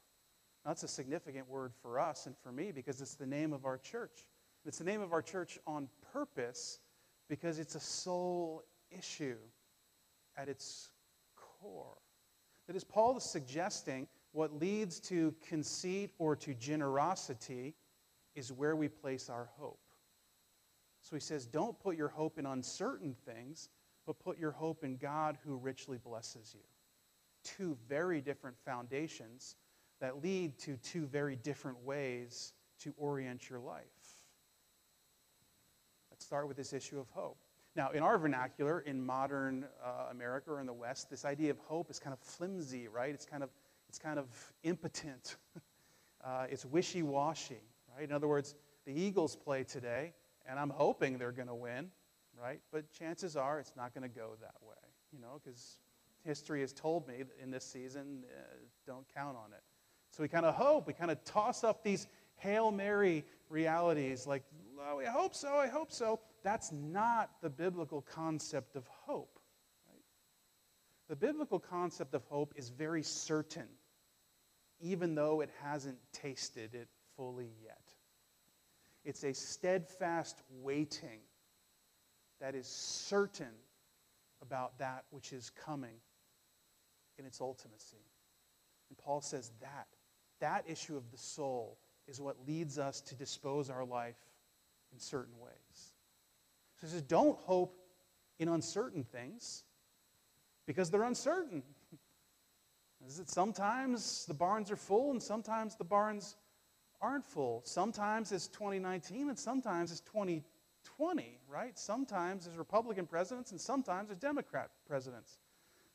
That's 0.64 0.82
a 0.82 0.88
significant 0.88 1.48
word 1.48 1.72
for 1.82 2.00
us 2.00 2.26
and 2.26 2.34
for 2.42 2.50
me 2.50 2.72
because 2.72 3.00
it's 3.00 3.14
the 3.14 3.26
name 3.26 3.52
of 3.52 3.66
our 3.66 3.78
church. 3.78 4.26
It's 4.64 4.78
the 4.78 4.84
name 4.84 5.02
of 5.02 5.12
our 5.12 5.20
church 5.20 5.58
on 5.66 5.88
purpose 6.12 6.80
because 7.28 7.58
it's 7.58 7.74
a 7.74 7.80
soul 7.80 8.62
issue 8.90 9.36
at 10.36 10.48
its 10.48 10.88
core. 11.36 11.98
That 12.66 12.76
is, 12.76 12.84
Paul 12.84 13.16
is 13.16 13.24
suggesting 13.24 14.08
what 14.32 14.58
leads 14.58 15.00
to 15.00 15.34
conceit 15.46 16.10
or 16.18 16.34
to 16.36 16.54
generosity 16.54 17.74
is 18.34 18.50
where 18.50 18.74
we 18.74 18.88
place 18.88 19.28
our 19.28 19.50
hope. 19.58 19.78
So 21.02 21.14
he 21.14 21.20
says, 21.20 21.46
don't 21.46 21.78
put 21.78 21.96
your 21.96 22.08
hope 22.08 22.38
in 22.38 22.46
uncertain 22.46 23.14
things, 23.26 23.68
but 24.06 24.18
put 24.18 24.38
your 24.38 24.50
hope 24.50 24.82
in 24.82 24.96
God 24.96 25.36
who 25.44 25.56
richly 25.56 25.98
blesses 25.98 26.54
you. 26.54 26.64
Two 27.44 27.76
very 27.86 28.22
different 28.22 28.56
foundations 28.64 29.56
that 30.04 30.22
lead 30.22 30.58
to 30.58 30.76
two 30.76 31.06
very 31.06 31.34
different 31.34 31.82
ways 31.82 32.52
to 32.78 32.92
orient 32.98 33.48
your 33.48 33.58
life? 33.58 33.82
Let's 36.10 36.26
start 36.26 36.46
with 36.46 36.58
this 36.58 36.74
issue 36.74 37.00
of 37.00 37.08
hope. 37.08 37.38
Now, 37.74 37.90
in 37.90 38.02
our 38.02 38.18
vernacular, 38.18 38.80
in 38.80 39.04
modern 39.04 39.64
uh, 39.82 40.08
America 40.10 40.50
or 40.50 40.60
in 40.60 40.66
the 40.66 40.74
West, 40.74 41.08
this 41.08 41.24
idea 41.24 41.50
of 41.50 41.58
hope 41.60 41.90
is 41.90 41.98
kind 41.98 42.12
of 42.12 42.18
flimsy, 42.18 42.86
right? 42.86 43.14
It's 43.14 43.24
kind 43.24 43.42
of, 43.42 43.48
it's 43.88 43.98
kind 43.98 44.18
of 44.18 44.26
impotent. 44.62 45.36
uh, 46.24 46.48
it's 46.50 46.66
wishy 46.66 47.02
washy, 47.02 47.62
right? 47.96 48.04
In 48.06 48.12
other 48.12 48.28
words, 48.28 48.56
the 48.84 48.92
Eagles 48.92 49.34
play 49.34 49.64
today, 49.64 50.12
and 50.46 50.58
I'm 50.58 50.70
hoping 50.70 51.16
they're 51.16 51.32
going 51.32 51.48
to 51.48 51.54
win, 51.54 51.90
right? 52.38 52.60
But 52.70 52.92
chances 52.92 53.36
are 53.36 53.58
it's 53.58 53.72
not 53.74 53.94
going 53.94 54.08
to 54.08 54.14
go 54.14 54.32
that 54.42 54.56
way, 54.60 54.76
you 55.14 55.18
know, 55.18 55.40
because 55.42 55.78
history 56.24 56.60
has 56.60 56.74
told 56.74 57.08
me 57.08 57.24
in 57.42 57.50
this 57.50 57.64
season, 57.64 58.22
uh, 58.28 58.42
don't 58.86 59.06
count 59.14 59.38
on 59.38 59.52
it. 59.54 59.62
So 60.14 60.22
we 60.22 60.28
kind 60.28 60.46
of 60.46 60.54
hope, 60.54 60.86
we 60.86 60.92
kind 60.92 61.10
of 61.10 61.24
toss 61.24 61.64
up 61.64 61.82
these 61.82 62.06
Hail 62.36 62.70
Mary 62.70 63.24
realities 63.48 64.28
like, 64.28 64.44
oh, 64.78 65.00
I 65.00 65.06
hope 65.06 65.34
so, 65.34 65.56
I 65.56 65.66
hope 65.66 65.90
so. 65.90 66.20
That's 66.44 66.70
not 66.70 67.30
the 67.42 67.50
biblical 67.50 68.00
concept 68.00 68.76
of 68.76 68.86
hope. 68.86 69.40
Right? 69.88 70.04
The 71.08 71.16
biblical 71.16 71.58
concept 71.58 72.14
of 72.14 72.22
hope 72.26 72.54
is 72.54 72.68
very 72.68 73.02
certain, 73.02 73.66
even 74.78 75.16
though 75.16 75.40
it 75.40 75.50
hasn't 75.64 75.98
tasted 76.12 76.76
it 76.76 76.86
fully 77.16 77.50
yet. 77.60 77.92
It's 79.04 79.24
a 79.24 79.34
steadfast 79.34 80.44
waiting 80.62 81.22
that 82.40 82.54
is 82.54 82.68
certain 82.68 83.56
about 84.40 84.78
that 84.78 85.06
which 85.10 85.32
is 85.32 85.50
coming 85.50 85.96
in 87.18 87.26
its 87.26 87.40
ultimacy. 87.40 88.04
And 88.90 88.96
Paul 88.96 89.20
says 89.20 89.50
that, 89.60 89.88
that 90.40 90.64
issue 90.68 90.96
of 90.96 91.10
the 91.10 91.18
soul 91.18 91.78
is 92.06 92.20
what 92.20 92.36
leads 92.46 92.78
us 92.78 93.00
to 93.02 93.14
dispose 93.14 93.70
our 93.70 93.84
life 93.84 94.16
in 94.92 94.98
certain 94.98 95.38
ways. 95.38 95.94
So 96.76 96.86
he 96.86 96.92
says, 96.92 97.02
don't 97.02 97.38
hope 97.38 97.76
in 98.38 98.48
uncertain 98.48 99.04
things 99.04 99.64
because 100.66 100.90
they're 100.90 101.04
uncertain. 101.04 101.62
Is 103.06 103.18
it 103.18 103.28
sometimes 103.28 104.24
the 104.26 104.34
barns 104.34 104.70
are 104.70 104.76
full 104.76 105.10
and 105.10 105.22
sometimes 105.22 105.76
the 105.76 105.84
barns 105.84 106.36
aren't 107.02 107.24
full. 107.24 107.60
Sometimes 107.64 108.32
it's 108.32 108.48
2019 108.48 109.28
and 109.28 109.38
sometimes 109.38 109.90
it's 109.90 110.00
2020, 110.00 111.38
right? 111.46 111.78
Sometimes 111.78 112.46
there's 112.46 112.56
Republican 112.56 113.06
presidents 113.06 113.50
and 113.50 113.60
sometimes 113.60 114.08
there's 114.08 114.20
Democrat 114.20 114.70
presidents. 114.86 115.38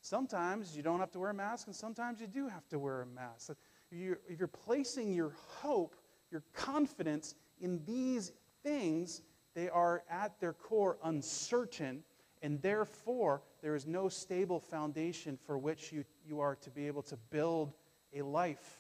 Sometimes 0.02 0.78
you 0.78 0.84
don't 0.84 1.00
have 1.00 1.12
to 1.12 1.20
wear 1.20 1.32
a 1.32 1.34
mask 1.34 1.68
and 1.68 1.76
sometimes 1.76 2.22
you 2.22 2.28
do 2.28 2.48
have 2.48 2.68
to 2.70 2.78
wear 2.78 3.02
a 3.02 3.06
mask. 3.08 3.52
You're, 3.92 4.20
if 4.28 4.40
you're 4.40 4.48
placing 4.48 5.14
your 5.14 5.34
hope, 5.48 5.96
your 6.32 6.44
confidence 6.54 7.36
in 7.60 7.82
these 7.86 8.32
things, 8.64 9.22
they 9.56 9.70
are 9.70 10.04
at 10.10 10.40
their 10.40 10.54
core 10.54 10.98
uncertain, 11.04 12.04
and 12.42 12.62
therefore 12.62 13.42
there 13.62 13.76
is 13.76 13.88
no 13.88 14.10
stable 14.10 14.60
foundation 14.60 15.38
for 15.38 15.58
which 15.58 15.92
you, 15.92 16.06
you 16.26 16.40
are 16.40 16.56
to 16.56 16.70
be 16.70 16.88
able 16.88 17.02
to 17.04 17.18
build 17.30 17.74
a 18.14 18.22
life 18.22 18.80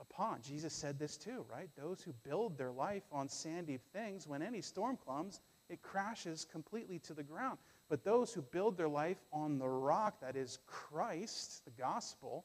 upon. 0.00 0.42
Jesus 0.42 0.72
said 0.72 0.98
this 0.98 1.16
too, 1.16 1.44
right? 1.50 1.70
Those 1.76 2.02
who 2.02 2.12
build 2.22 2.58
their 2.58 2.72
life 2.72 3.04
on 3.10 3.28
sandy 3.28 3.78
things, 3.92 4.26
when 4.26 4.42
any 4.42 4.60
storm 4.60 4.98
comes, 5.06 5.40
it 5.68 5.80
crashes 5.80 6.44
completely 6.44 6.98
to 7.00 7.14
the 7.14 7.22
ground. 7.22 7.58
But 7.88 8.04
those 8.04 8.32
who 8.32 8.42
build 8.42 8.76
their 8.76 8.88
life 8.88 9.18
on 9.32 9.58
the 9.58 9.68
rock 9.68 10.20
that 10.20 10.36
is 10.36 10.58
Christ, 10.66 11.64
the 11.64 11.70
gospel, 11.70 12.44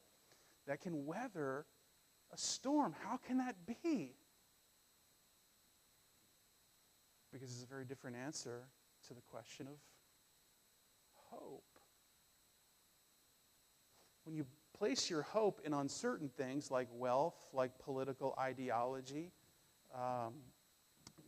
that 0.68 0.80
can 0.80 1.06
weather 1.06 1.64
a 2.32 2.36
storm, 2.36 2.94
how 3.04 3.16
can 3.16 3.38
that 3.38 3.56
be? 3.66 4.12
Because 7.32 7.50
it's 7.50 7.62
a 7.62 7.66
very 7.66 7.84
different 7.84 8.16
answer 8.16 8.68
to 9.08 9.14
the 9.14 9.22
question 9.22 9.66
of 9.66 9.74
hope. 11.30 11.64
When 14.24 14.34
you 14.36 14.44
place 14.76 15.08
your 15.08 15.22
hope 15.22 15.60
in 15.64 15.72
uncertain 15.72 16.28
things 16.28 16.70
like 16.70 16.88
wealth, 16.92 17.48
like 17.54 17.78
political 17.78 18.34
ideology, 18.38 19.32
um, 19.94 20.34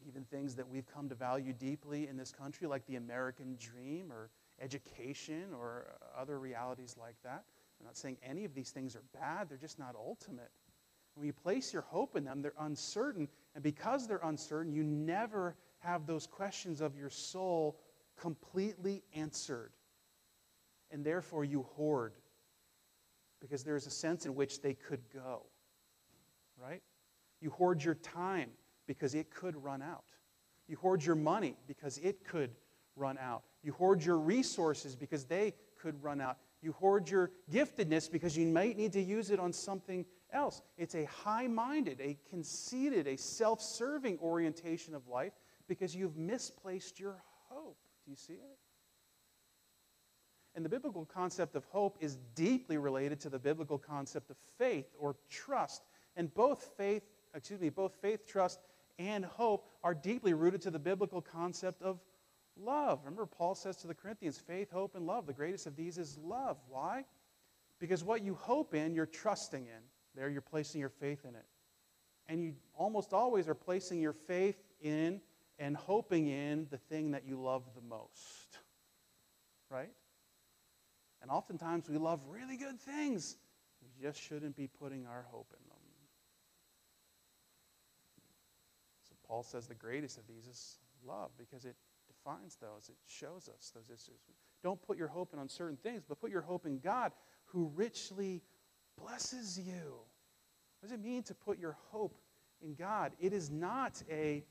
even 0.07 0.25
things 0.25 0.55
that 0.55 0.69
we've 0.69 0.87
come 0.87 1.09
to 1.09 1.15
value 1.15 1.55
deeply 1.55 2.09
in 2.09 2.17
this 2.17 2.31
country, 2.31 2.67
like 2.67 2.87
the 2.87 2.97
American 2.97 3.57
dream 3.59 4.13
or 4.13 4.29
education 4.61 5.47
or 5.59 5.87
other 6.17 6.39
realities 6.39 6.95
like 7.01 7.17
that. 7.25 7.45
I'm 7.81 7.87
not 7.87 7.97
saying 7.97 8.19
any 8.23 8.45
of 8.45 8.55
these 8.55 8.71
things 8.71 8.95
are 8.95 9.03
bad, 9.13 9.49
they're 9.49 9.59
just 9.59 9.79
not 9.79 9.95
ultimate. 9.97 10.51
When 11.15 11.27
you 11.27 11.33
place 11.33 11.73
your 11.73 11.83
hope 11.83 12.17
in 12.17 12.25
them, 12.25 12.41
they're 12.41 12.53
uncertain. 12.61 13.29
And 13.55 13.65
because 13.65 14.07
they're 14.07 14.21
uncertain, 14.23 14.73
you 14.73 14.85
never 14.85 15.57
have 15.81 16.07
those 16.07 16.27
questions 16.27 16.81
of 16.81 16.97
your 16.97 17.11
soul 17.11 17.79
completely 18.19 19.03
answered. 19.15 19.73
And 20.91 21.05
therefore, 21.05 21.45
you 21.45 21.67
hoard 21.75 22.13
because 23.41 23.65
there 23.65 23.77
is 23.77 23.87
a 23.87 23.91
sense 23.91 24.27
in 24.27 24.35
which 24.35 24.61
they 24.61 24.75
could 24.75 25.01
go. 25.13 25.47
Right? 26.57 26.83
You 27.41 27.51
hoard 27.51 27.83
your 27.83 27.95
time 27.95 28.51
because 28.87 29.15
it 29.15 29.31
could 29.31 29.57
run 29.63 29.83
out. 29.83 30.05
You 30.69 30.77
hoard 30.77 31.05
your 31.05 31.17
money 31.17 31.57
because 31.67 31.99
it 31.99 32.25
could 32.25 32.51
run 32.97 33.19
out. 33.19 33.43
You 33.63 33.73
hoard 33.73 34.05
your 34.05 34.19
resources 34.19 34.95
because 34.95 35.25
they 35.25 35.55
could 35.81 36.03
run 36.03 36.21
out. 36.21 36.39
You 36.63 36.73
hoard 36.73 37.09
your 37.09 37.31
giftedness 37.51 38.11
because 38.11 38.37
you 38.37 38.47
might 38.47 38.77
need 38.77 38.93
to 38.93 39.01
use 39.01 39.31
it 39.31 39.41
on 39.41 39.53
something 39.53 40.05
else. 40.33 40.61
It's 40.77 40.95
a 40.95 41.07
high 41.07 41.47
minded, 41.47 42.01
a 42.01 42.19
conceited, 42.29 43.07
a 43.07 43.17
self 43.17 43.63
serving 43.63 44.19
orientation 44.19 44.95
of 44.95 45.09
life 45.09 45.33
because 45.69 45.95
you've 45.95 46.17
misplaced 46.17 47.01
your 47.01 47.23
hope. 47.49 47.79
Do 48.05 48.11
you 48.11 48.17
see 48.17 48.35
it? 48.35 48.59
And 50.55 50.65
the 50.65 50.69
biblical 50.69 51.05
concept 51.05 51.55
of 51.55 51.65
hope 51.67 51.97
is 52.01 52.19
deeply 52.35 52.77
related 52.77 53.21
to 53.21 53.31
the 53.31 53.39
biblical 53.39 53.79
concept 53.79 54.31
of 54.31 54.37
faith 54.59 54.87
or 54.99 55.17
trust. 55.29 55.83
And 56.17 56.33
both 56.35 56.73
faith, 56.77 57.05
excuse 57.35 57.61
me, 57.61 57.71
both 57.71 57.95
faith, 58.03 58.27
trust, 58.27 58.61
and 58.99 59.25
hope 59.25 59.69
are 59.83 59.95
deeply 59.95 60.35
rooted 60.35 60.61
to 60.63 60.71
the 60.71 60.79
biblical 60.79 61.23
concept 61.23 61.83
of 61.83 62.01
love. 62.61 63.01
Remember, 63.05 63.27
Paul 63.27 63.55
says 63.55 63.77
to 63.79 63.87
the 63.87 63.95
Corinthians, 63.95 64.39
faith, 64.39 64.71
hope, 64.71 64.95
and 64.95 65.07
love. 65.07 65.27
The 65.27 65.33
greatest 65.33 65.67
of 65.67 65.77
these 65.77 65.99
is 65.99 66.19
love. 66.23 66.57
Why? 66.69 67.05
Because 67.79 68.05
what 68.05 68.23
you 68.23 68.35
hope 68.35 68.75
in, 68.75 68.95
you're 68.95 69.07
trusting 69.07 69.67
in. 69.67 69.83
There, 70.15 70.29
you're 70.29 70.43
placing 70.43 70.81
your 70.81 70.91
faith 70.91 71.25
in 71.25 71.35
it. 71.35 71.47
And 72.29 72.43
you 72.43 72.55
almost 72.75 73.13
always 73.13 73.49
are 73.49 73.55
placing 73.55 74.01
your 74.01 74.13
faith 74.13 74.57
in 74.81 75.21
and 75.59 75.77
hoping 75.77 76.29
in 76.29 76.67
the 76.71 76.79
thing 76.79 77.11
that 77.13 77.27
you 77.27 77.41
love 77.41 77.65
the 77.75 77.83
most. 77.83 78.59
Right? 79.69 79.93
And 81.23 81.31
oftentimes 81.31 81.89
we 81.89 81.99
love 81.99 82.21
really 82.29 82.57
good 82.57 82.81
things. 82.81 83.37
We 83.83 83.89
just 84.03 84.21
shouldn't 84.21 84.57
be 84.57 84.67
putting 84.67 85.07
our 85.07 85.27
hope 85.31 85.53
in 85.53 85.69
them. 85.69 85.77
So 89.09 89.15
Paul 89.27 89.43
says 89.43 89.67
the 89.67 89.75
greatest 89.75 90.19
of 90.19 90.27
these 90.27 90.47
is 90.47 90.79
love 91.07 91.31
because 91.39 91.65
it 91.65 91.77
defines 92.23 92.57
those, 92.61 92.89
it 92.89 92.97
shows 93.07 93.49
us 93.49 93.73
those 93.75 93.89
issues. 93.89 94.21
Don't 94.63 94.81
put 94.83 94.99
your 94.99 95.09
hope 95.09 95.33
in 95.33 95.39
uncertain 95.39 95.77
things, 95.83 96.03
but 96.07 96.21
put 96.21 96.31
your 96.31 96.43
hope 96.43 96.67
in 96.67 96.79
God 96.79 97.13
who 97.47 97.71
richly 97.75 98.43
blesses 98.99 99.59
you. 99.59 99.95
What 100.81 100.89
does 100.89 100.93
it 100.93 101.03
mean 101.03 101.23
to 101.25 101.35
put 101.35 101.59
your 101.59 101.77
hope 101.91 102.17
in 102.63 102.75
God? 102.75 103.13
It 103.21 103.33
is 103.33 103.51
not 103.51 104.03
a 104.11 104.45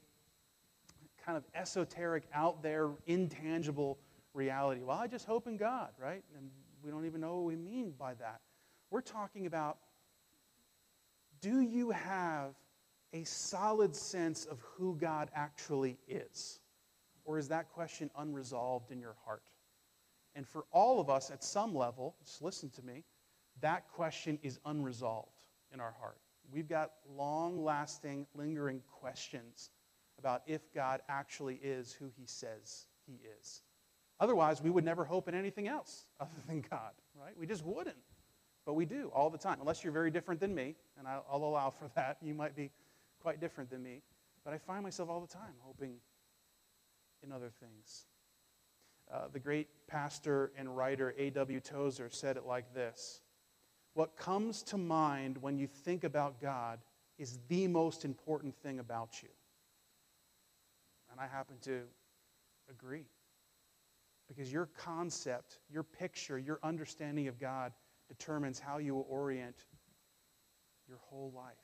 kind 1.25 1.37
of 1.37 1.43
esoteric, 1.53 2.23
out 2.33 2.63
there, 2.63 2.89
intangible 3.05 3.99
reality. 4.33 4.81
Well, 4.81 4.97
I 4.97 5.07
just 5.07 5.25
hope 5.25 5.47
in 5.47 5.57
God, 5.57 5.89
right? 5.99 6.23
And 6.35 6.49
we 6.83 6.91
don't 6.91 7.05
even 7.05 7.21
know 7.21 7.37
what 7.37 7.45
we 7.45 7.55
mean 7.55 7.93
by 7.97 8.13
that. 8.15 8.41
We're 8.89 9.01
talking 9.01 9.45
about 9.45 9.77
do 11.41 11.61
you 11.61 11.91
have 11.91 12.53
a 13.13 13.23
solid 13.23 13.95
sense 13.95 14.45
of 14.45 14.59
who 14.59 14.97
God 14.97 15.29
actually 15.33 15.97
is? 16.07 16.59
Or 17.29 17.37
is 17.37 17.47
that 17.49 17.69
question 17.69 18.09
unresolved 18.17 18.89
in 18.89 18.99
your 18.99 19.15
heart? 19.23 19.51
And 20.33 20.47
for 20.47 20.63
all 20.71 20.99
of 20.99 21.11
us 21.11 21.29
at 21.29 21.43
some 21.43 21.75
level, 21.75 22.15
just 22.25 22.41
listen 22.41 22.71
to 22.71 22.81
me, 22.81 23.03
that 23.61 23.87
question 23.87 24.39
is 24.41 24.57
unresolved 24.65 25.45
in 25.71 25.79
our 25.79 25.93
heart. 25.99 26.17
We've 26.51 26.67
got 26.67 26.93
long 27.07 27.63
lasting, 27.63 28.25
lingering 28.33 28.81
questions 28.91 29.69
about 30.17 30.41
if 30.47 30.73
God 30.73 31.01
actually 31.07 31.59
is 31.61 31.93
who 31.93 32.09
he 32.17 32.25
says 32.25 32.87
he 33.05 33.19
is. 33.39 33.61
Otherwise, 34.19 34.63
we 34.63 34.71
would 34.71 34.83
never 34.83 35.05
hope 35.05 35.27
in 35.27 35.35
anything 35.35 35.67
else 35.67 36.07
other 36.19 36.31
than 36.47 36.65
God, 36.67 36.93
right? 37.13 37.37
We 37.37 37.45
just 37.45 37.63
wouldn't. 37.63 37.95
But 38.65 38.73
we 38.73 38.85
do 38.85 39.11
all 39.13 39.29
the 39.29 39.37
time, 39.37 39.57
unless 39.59 39.83
you're 39.83 39.93
very 39.93 40.09
different 40.09 40.39
than 40.41 40.55
me, 40.55 40.75
and 40.97 41.07
I'll, 41.07 41.43
allow 41.43 41.69
for 41.69 41.91
that. 41.93 42.17
You 42.23 42.33
might 42.33 42.55
be 42.55 42.71
quite 43.21 43.39
different 43.39 43.69
than 43.69 43.83
me. 43.83 44.01
But 44.43 44.55
I 44.55 44.57
find 44.57 44.81
myself 44.81 45.09
all 45.09 45.21
the 45.21 45.27
time 45.27 45.53
hoping 45.59 45.97
in 47.23 47.31
other 47.31 47.51
things. 47.59 48.05
Uh, 49.11 49.27
the 49.31 49.39
great 49.39 49.67
pastor 49.87 50.51
and 50.57 50.75
writer 50.75 51.15
A.W. 51.17 51.59
Tozer 51.59 52.09
said 52.11 52.37
it 52.37 52.45
like 52.45 52.73
this 52.73 53.21
What 53.93 54.15
comes 54.15 54.63
to 54.63 54.77
mind 54.77 55.37
when 55.41 55.57
you 55.57 55.67
think 55.67 56.03
about 56.03 56.41
God 56.41 56.79
is 57.17 57.39
the 57.49 57.67
most 57.67 58.05
important 58.05 58.55
thing 58.55 58.79
about 58.79 59.21
you. 59.21 59.29
And 61.11 61.19
I 61.19 61.27
happen 61.27 61.57
to 61.63 61.81
agree. 62.69 63.05
Because 64.27 64.51
your 64.53 64.67
concept, 64.77 65.59
your 65.71 65.83
picture, 65.83 66.37
your 66.37 66.59
understanding 66.61 67.27
of 67.27 67.39
God 67.39 67.73
determines 68.07 68.59
how 68.59 68.77
you 68.77 68.93
will 68.93 69.07
orient 69.09 69.65
your 70.87 70.99
whole 71.09 71.33
life. 71.35 71.55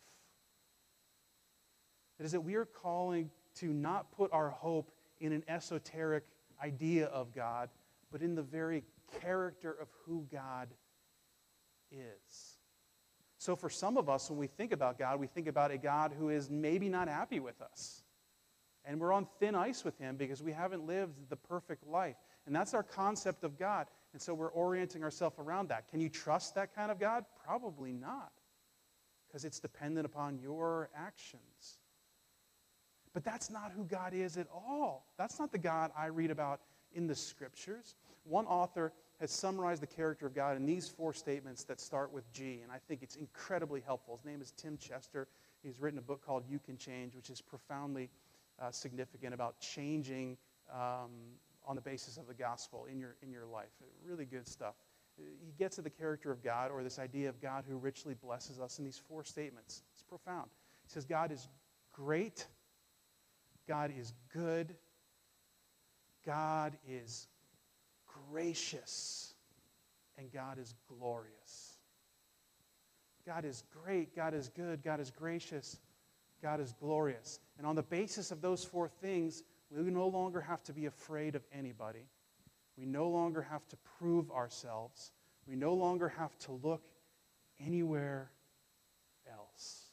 It 2.19 2.25
is 2.25 2.31
that 2.31 2.41
we 2.41 2.55
are 2.55 2.65
calling 2.65 3.29
to 3.55 3.67
not 3.67 4.11
put 4.11 4.33
our 4.33 4.49
hope 4.49 4.91
in 5.25 5.33
an 5.33 5.43
esoteric 5.47 6.23
idea 6.63 7.07
of 7.07 7.33
God, 7.33 7.69
but 8.11 8.21
in 8.21 8.35
the 8.35 8.41
very 8.41 8.83
character 9.21 9.71
of 9.71 9.87
who 10.05 10.25
God 10.31 10.69
is. 11.91 12.57
So, 13.37 13.55
for 13.55 13.69
some 13.69 13.97
of 13.97 14.09
us, 14.09 14.29
when 14.29 14.39
we 14.39 14.47
think 14.47 14.71
about 14.71 14.97
God, 14.97 15.19
we 15.19 15.27
think 15.27 15.47
about 15.47 15.71
a 15.71 15.77
God 15.77 16.13
who 16.17 16.29
is 16.29 16.49
maybe 16.49 16.89
not 16.89 17.07
happy 17.07 17.39
with 17.39 17.61
us. 17.61 18.03
And 18.85 18.99
we're 18.99 19.13
on 19.13 19.27
thin 19.39 19.55
ice 19.55 19.83
with 19.83 19.97
him 19.97 20.15
because 20.15 20.43
we 20.43 20.51
haven't 20.51 20.85
lived 20.85 21.29
the 21.29 21.35
perfect 21.35 21.85
life. 21.87 22.15
And 22.45 22.55
that's 22.55 22.73
our 22.73 22.83
concept 22.83 23.43
of 23.43 23.57
God. 23.57 23.87
And 24.13 24.21
so 24.21 24.33
we're 24.33 24.51
orienting 24.51 25.03
ourselves 25.03 25.37
around 25.39 25.69
that. 25.69 25.89
Can 25.89 25.99
you 25.99 26.09
trust 26.09 26.55
that 26.55 26.75
kind 26.75 26.91
of 26.91 26.99
God? 26.99 27.25
Probably 27.45 27.91
not, 27.91 28.31
because 29.27 29.43
it's 29.43 29.59
dependent 29.59 30.05
upon 30.05 30.37
your 30.37 30.89
actions. 30.95 31.79
But 33.15 33.23
that's 33.23 33.49
not 33.49 33.71
who 33.71 33.85
God 33.85 34.13
is 34.13 34.37
at 34.37 34.47
all. 34.53 35.07
That's 35.17 35.39
not 35.39 35.53
the 35.53 35.57
God 35.57 35.89
I 35.97 36.07
read 36.07 36.31
about 36.31 36.59
in 36.93 37.07
the 37.07 37.15
scriptures. 37.15 37.95
One 38.25 38.45
author 38.45 38.91
has 39.21 39.31
summarized 39.31 39.81
the 39.81 39.87
character 39.87 40.27
of 40.27 40.35
God 40.35 40.57
in 40.57 40.65
these 40.65 40.89
four 40.89 41.13
statements 41.13 41.63
that 41.63 41.79
start 41.79 42.11
with 42.11 42.29
G, 42.33 42.59
and 42.61 42.71
I 42.71 42.77
think 42.89 43.01
it's 43.01 43.15
incredibly 43.15 43.79
helpful. 43.79 44.17
His 44.17 44.25
name 44.25 44.41
is 44.41 44.51
Tim 44.51 44.77
Chester. 44.77 45.29
He's 45.63 45.79
written 45.79 45.97
a 45.97 46.01
book 46.01 46.25
called 46.25 46.43
You 46.49 46.59
Can 46.59 46.77
Change, 46.77 47.15
which 47.15 47.29
is 47.29 47.39
profoundly 47.39 48.09
uh, 48.61 48.69
significant 48.71 49.33
about 49.33 49.61
changing 49.61 50.35
um, 50.69 51.11
on 51.65 51.75
the 51.75 51.81
basis 51.81 52.17
of 52.17 52.27
the 52.27 52.33
gospel 52.33 52.85
in 52.91 52.99
your, 52.99 53.15
in 53.23 53.31
your 53.31 53.45
life. 53.45 53.69
Really 54.05 54.25
good 54.25 54.45
stuff. 54.45 54.75
He 55.15 55.53
gets 55.57 55.77
to 55.77 55.81
the 55.81 55.89
character 55.89 56.31
of 56.31 56.43
God 56.43 56.69
or 56.69 56.83
this 56.83 56.99
idea 56.99 57.29
of 57.29 57.39
God 57.41 57.63
who 57.65 57.77
richly 57.77 58.13
blesses 58.13 58.59
us 58.59 58.77
in 58.77 58.83
these 58.83 58.97
four 58.97 59.23
statements. 59.23 59.83
It's 59.93 60.03
profound. 60.03 60.49
He 60.83 60.91
says, 60.91 61.05
God 61.05 61.31
is 61.31 61.47
great, 61.93 62.47
God 63.67 63.91
is 63.97 64.13
good, 64.33 64.75
God 66.25 66.77
is 66.87 67.27
gracious, 68.31 69.33
and 70.17 70.31
God 70.31 70.57
is 70.59 70.73
glorious. 70.87 71.79
God 73.25 73.43
is 73.43 73.63
great, 73.83 74.15
God 74.15 74.33
is 74.33 74.49
good, 74.49 74.83
God 74.83 74.99
is 74.99 75.09
gracious, 75.09 75.79
God 76.41 76.59
is 76.59 76.73
glorious. 76.79 77.39
And 77.57 77.65
on 77.65 77.75
the 77.75 77.83
basis 77.83 78.31
of 78.31 78.41
those 78.41 78.63
four 78.63 78.87
things, 78.87 79.43
we 79.71 79.89
no 79.89 80.07
longer 80.07 80.41
have 80.41 80.63
to 80.63 80.73
be 80.73 80.85
afraid 80.85 81.35
of 81.35 81.43
anybody. 81.51 82.07
We 82.77 82.85
no 82.85 83.09
longer 83.09 83.41
have 83.41 83.67
to 83.69 83.77
prove 83.97 84.29
ourselves. 84.31 85.11
We 85.47 85.55
no 85.55 85.73
longer 85.73 86.09
have 86.09 86.37
to 86.39 86.51
look 86.51 86.83
anywhere 87.59 88.29
else. 89.31 89.84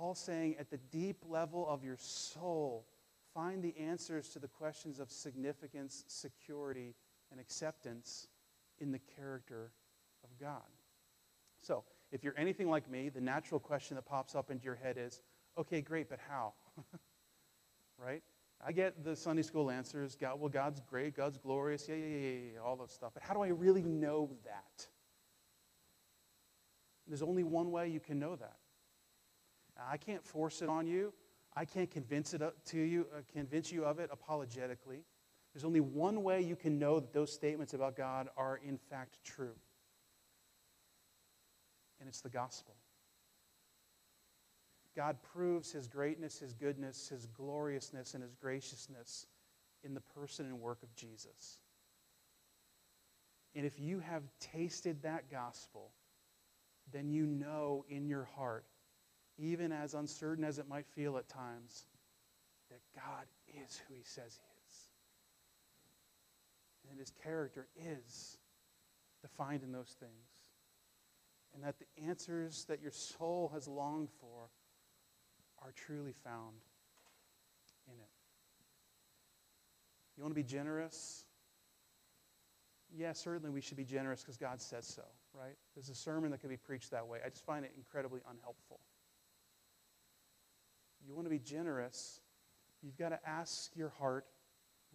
Paul's 0.00 0.18
saying 0.18 0.56
at 0.58 0.70
the 0.70 0.78
deep 0.90 1.18
level 1.28 1.68
of 1.68 1.84
your 1.84 1.98
soul, 1.98 2.86
find 3.34 3.62
the 3.62 3.76
answers 3.76 4.30
to 4.30 4.38
the 4.38 4.48
questions 4.48 4.98
of 4.98 5.10
significance, 5.10 6.04
security, 6.06 6.94
and 7.30 7.38
acceptance 7.38 8.26
in 8.78 8.92
the 8.92 9.00
character 9.14 9.72
of 10.24 10.30
God. 10.40 10.62
So, 11.60 11.84
if 12.12 12.24
you're 12.24 12.34
anything 12.38 12.70
like 12.70 12.90
me, 12.90 13.10
the 13.10 13.20
natural 13.20 13.60
question 13.60 13.94
that 13.96 14.06
pops 14.06 14.34
up 14.34 14.50
into 14.50 14.64
your 14.64 14.74
head 14.74 14.96
is 14.98 15.20
okay, 15.58 15.82
great, 15.82 16.08
but 16.08 16.18
how? 16.30 16.54
right? 17.98 18.22
I 18.66 18.72
get 18.72 19.04
the 19.04 19.14
Sunday 19.14 19.42
school 19.42 19.70
answers. 19.70 20.16
God, 20.16 20.40
well, 20.40 20.48
God's 20.48 20.80
great, 20.80 21.14
God's 21.14 21.36
glorious, 21.36 21.86
yeah, 21.90 21.96
yeah, 21.96 22.06
yeah, 22.06 22.38
yeah, 22.54 22.60
all 22.64 22.76
that 22.76 22.90
stuff. 22.90 23.10
But 23.12 23.22
how 23.22 23.34
do 23.34 23.42
I 23.42 23.48
really 23.48 23.82
know 23.82 24.30
that? 24.46 24.86
There's 27.06 27.22
only 27.22 27.44
one 27.44 27.70
way 27.70 27.88
you 27.88 28.00
can 28.00 28.18
know 28.18 28.34
that. 28.36 28.59
I 29.88 29.96
can't 29.96 30.24
force 30.24 30.62
it 30.62 30.68
on 30.68 30.86
you. 30.86 31.12
I 31.56 31.64
can't 31.64 31.90
convince 31.90 32.34
it 32.34 32.42
to 32.66 32.78
you, 32.78 33.06
uh, 33.14 33.20
convince 33.32 33.72
you 33.72 33.84
of 33.84 33.98
it 33.98 34.10
apologetically. 34.12 35.04
There's 35.52 35.64
only 35.64 35.80
one 35.80 36.22
way 36.22 36.40
you 36.40 36.54
can 36.54 36.78
know 36.78 37.00
that 37.00 37.12
those 37.12 37.32
statements 37.32 37.74
about 37.74 37.96
God 37.96 38.28
are 38.36 38.60
in 38.64 38.78
fact 38.78 39.18
true 39.24 39.54
and 42.00 42.08
it's 42.08 42.22
the 42.22 42.30
gospel. 42.30 42.74
God 44.96 45.16
proves 45.22 45.70
his 45.70 45.86
greatness, 45.86 46.40
his 46.40 46.52
goodness, 46.52 47.08
his 47.08 47.26
gloriousness, 47.26 48.14
and 48.14 48.22
his 48.22 48.34
graciousness 48.34 49.26
in 49.84 49.94
the 49.94 50.00
person 50.00 50.46
and 50.46 50.60
work 50.60 50.82
of 50.82 50.94
Jesus. 50.94 51.58
And 53.54 53.64
if 53.64 53.78
you 53.78 54.00
have 54.00 54.22
tasted 54.40 55.02
that 55.02 55.30
gospel, 55.30 55.92
then 56.92 57.08
you 57.08 57.26
know 57.26 57.84
in 57.88 58.08
your 58.08 58.24
heart, 58.36 58.64
even 59.40 59.72
as 59.72 59.94
uncertain 59.94 60.44
as 60.44 60.58
it 60.58 60.68
might 60.68 60.86
feel 60.86 61.16
at 61.16 61.28
times, 61.28 61.86
that 62.70 62.80
God 62.94 63.26
is 63.48 63.80
who 63.88 63.94
he 63.94 64.02
says 64.04 64.38
he 64.38 64.66
is. 64.68 64.76
And 66.90 66.98
his 66.98 67.12
character 67.22 67.66
is 67.76 68.36
defined 69.22 69.62
in 69.62 69.72
those 69.72 69.96
things 69.98 70.30
and 71.54 71.64
that 71.64 71.76
the 71.78 72.06
answers 72.06 72.64
that 72.66 72.80
your 72.80 72.92
soul 72.92 73.50
has 73.52 73.66
longed 73.66 74.08
for 74.20 74.48
are 75.62 75.72
truly 75.72 76.14
found 76.24 76.56
in 77.86 77.94
it. 77.94 78.10
You 80.16 80.22
want 80.22 80.34
to 80.34 80.40
be 80.40 80.46
generous? 80.46 81.24
Yeah, 82.96 83.12
certainly 83.12 83.50
we 83.50 83.60
should 83.60 83.76
be 83.76 83.84
generous 83.84 84.20
because 84.22 84.36
God 84.36 84.60
says 84.60 84.86
so, 84.86 85.04
right? 85.34 85.56
There's 85.74 85.88
a 85.88 85.94
sermon 85.94 86.30
that 86.30 86.40
can 86.40 86.50
be 86.50 86.56
preached 86.56 86.90
that 86.90 87.06
way. 87.06 87.18
I 87.24 87.28
just 87.28 87.44
find 87.44 87.64
it 87.64 87.72
incredibly 87.76 88.20
unhelpful. 88.28 88.80
You 91.06 91.14
want 91.14 91.26
to 91.26 91.30
be 91.30 91.38
generous, 91.38 92.20
you've 92.82 92.96
got 92.96 93.10
to 93.10 93.18
ask 93.26 93.74
your 93.76 93.88
heart 93.88 94.26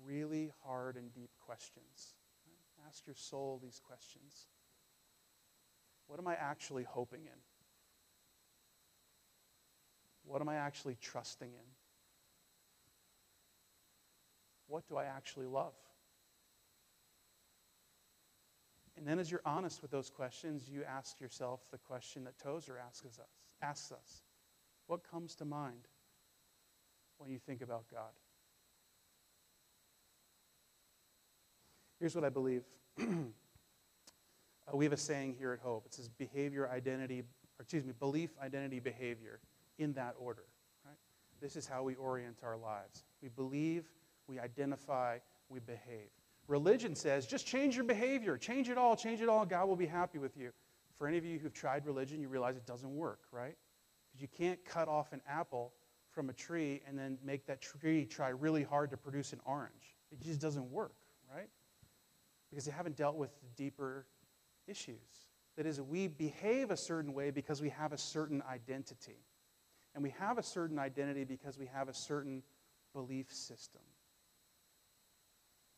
really 0.04 0.52
hard 0.64 0.96
and 0.96 1.14
deep 1.14 1.32
questions. 1.46 2.16
Ask 2.88 3.08
your 3.08 3.16
soul 3.16 3.60
these 3.62 3.82
questions. 3.84 4.48
What 6.08 6.20
am 6.20 6.28
I 6.28 6.36
actually 6.36 6.84
hoping 6.84 7.22
in? 7.22 7.40
What 10.24 10.42
am 10.42 10.50
I 10.50 10.56
actually 10.56 10.98
trusting 11.02 11.50
in? 11.50 11.68
What 14.68 14.88
do 14.88 14.98
I 14.98 15.06
actually 15.06 15.46
love? 15.48 15.74
And 18.98 19.06
then, 19.06 19.20
as 19.20 19.30
you're 19.30 19.42
honest 19.46 19.82
with 19.82 19.92
those 19.92 20.10
questions, 20.10 20.70
you 20.70 20.84
ask 20.84 21.20
yourself 21.20 21.62
the 21.70 21.78
question 21.78 22.24
that 22.24 22.40
Tozer 22.40 22.78
asks 22.78 23.06
us, 23.06 23.20
asks 23.62 23.92
us 23.92 24.22
What 24.88 25.02
comes 25.10 25.36
to 25.36 25.46
mind 25.46 25.88
when 27.18 27.32
you 27.32 27.40
think 27.40 27.62
about 27.62 27.86
God? 27.92 28.12
Here's 32.00 32.16
what 32.16 32.24
I 32.24 32.30
believe 32.30 32.64
Uh, 34.68 34.76
we 34.76 34.86
have 34.86 34.94
a 34.94 34.98
saying 34.98 35.36
here 35.38 35.54
at 35.54 35.60
Hope. 35.60 35.86
It 35.86 35.94
says 35.94 36.10
behavior, 36.10 36.70
identity, 36.70 37.20
or 37.20 37.62
excuse 37.62 37.84
me, 37.86 37.94
belief, 38.00 38.32
identity, 38.42 38.80
behavior, 38.80 39.40
in 39.78 39.94
that 39.94 40.16
order. 40.20 40.44
Right? 40.84 40.98
This 41.42 41.56
is 41.56 41.68
how 41.68 41.84
we 41.84 41.96
orient 41.96 42.38
our 42.44 42.58
lives. 42.58 43.04
We 43.22 43.30
believe, 43.30 43.86
we 44.28 44.40
identify, 44.40 45.20
we 45.50 45.60
behave. 45.60 46.10
Religion 46.48 46.96
says 46.96 47.26
just 47.26 47.46
change 47.48 47.76
your 47.76 47.86
behavior, 47.86 48.38
change 48.38 48.70
it 48.70 48.78
all, 48.78 48.96
change 48.96 49.22
it 49.22 49.30
all, 49.30 49.46
God 49.46 49.68
will 49.68 49.76
be 49.76 49.86
happy 49.86 50.20
with 50.20 50.38
you. 50.38 50.52
For 50.98 51.08
any 51.08 51.18
of 51.18 51.26
you 51.26 51.40
who've 51.40 51.54
tried 51.54 51.86
religion, 51.86 52.22
you 52.22 52.30
realize 52.30 52.56
it 52.56 52.66
doesn't 52.66 52.96
work, 52.96 53.20
right? 53.32 53.56
Because 54.12 54.22
you 54.22 54.28
can't 54.28 54.64
cut 54.64 54.88
off 54.88 55.12
an 55.12 55.22
apple 55.28 55.74
from 56.16 56.30
a 56.30 56.34
tree 56.34 56.82
and 56.88 56.98
then 56.98 57.18
make 57.24 57.46
that 57.46 57.62
tree 57.62 58.06
try 58.06 58.30
really 58.30 58.64
hard 58.64 58.90
to 58.90 58.98
produce 58.98 59.34
an 59.34 59.42
orange. 59.46 59.96
It 60.12 60.22
just 60.22 60.40
doesn't 60.40 60.72
work, 60.72 60.96
right? 61.32 61.50
Because 62.50 62.66
they 62.66 62.72
haven't 62.72 62.96
dealt 62.96 63.18
with 63.18 63.30
the 63.42 63.50
deeper 63.62 64.08
issues. 64.66 65.28
That 65.58 65.66
is, 65.66 65.82
we 65.82 66.08
behave 66.08 66.72
a 66.72 66.78
certain 66.78 67.14
way 67.14 67.32
because 67.32 67.62
we 67.62 67.70
have 67.70 67.92
a 67.92 67.98
certain 67.98 68.42
identity. 68.50 69.20
And 69.94 70.04
we 70.04 70.10
have 70.12 70.38
a 70.38 70.44
certain 70.44 70.80
identity 70.80 71.26
because 71.26 71.58
we 71.58 71.68
have 71.68 71.90
a 71.90 71.94
certain 71.94 72.42
belief 72.94 73.32
system. 73.34 73.82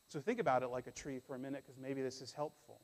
So 0.07 0.19
think 0.19 0.39
about 0.39 0.63
it 0.63 0.67
like 0.67 0.87
a 0.87 0.91
tree 0.91 1.19
for 1.19 1.35
a 1.35 1.39
minute 1.39 1.63
because 1.65 1.79
maybe 1.79 2.01
this 2.01 2.21
is 2.21 2.31
helpful. 2.31 2.79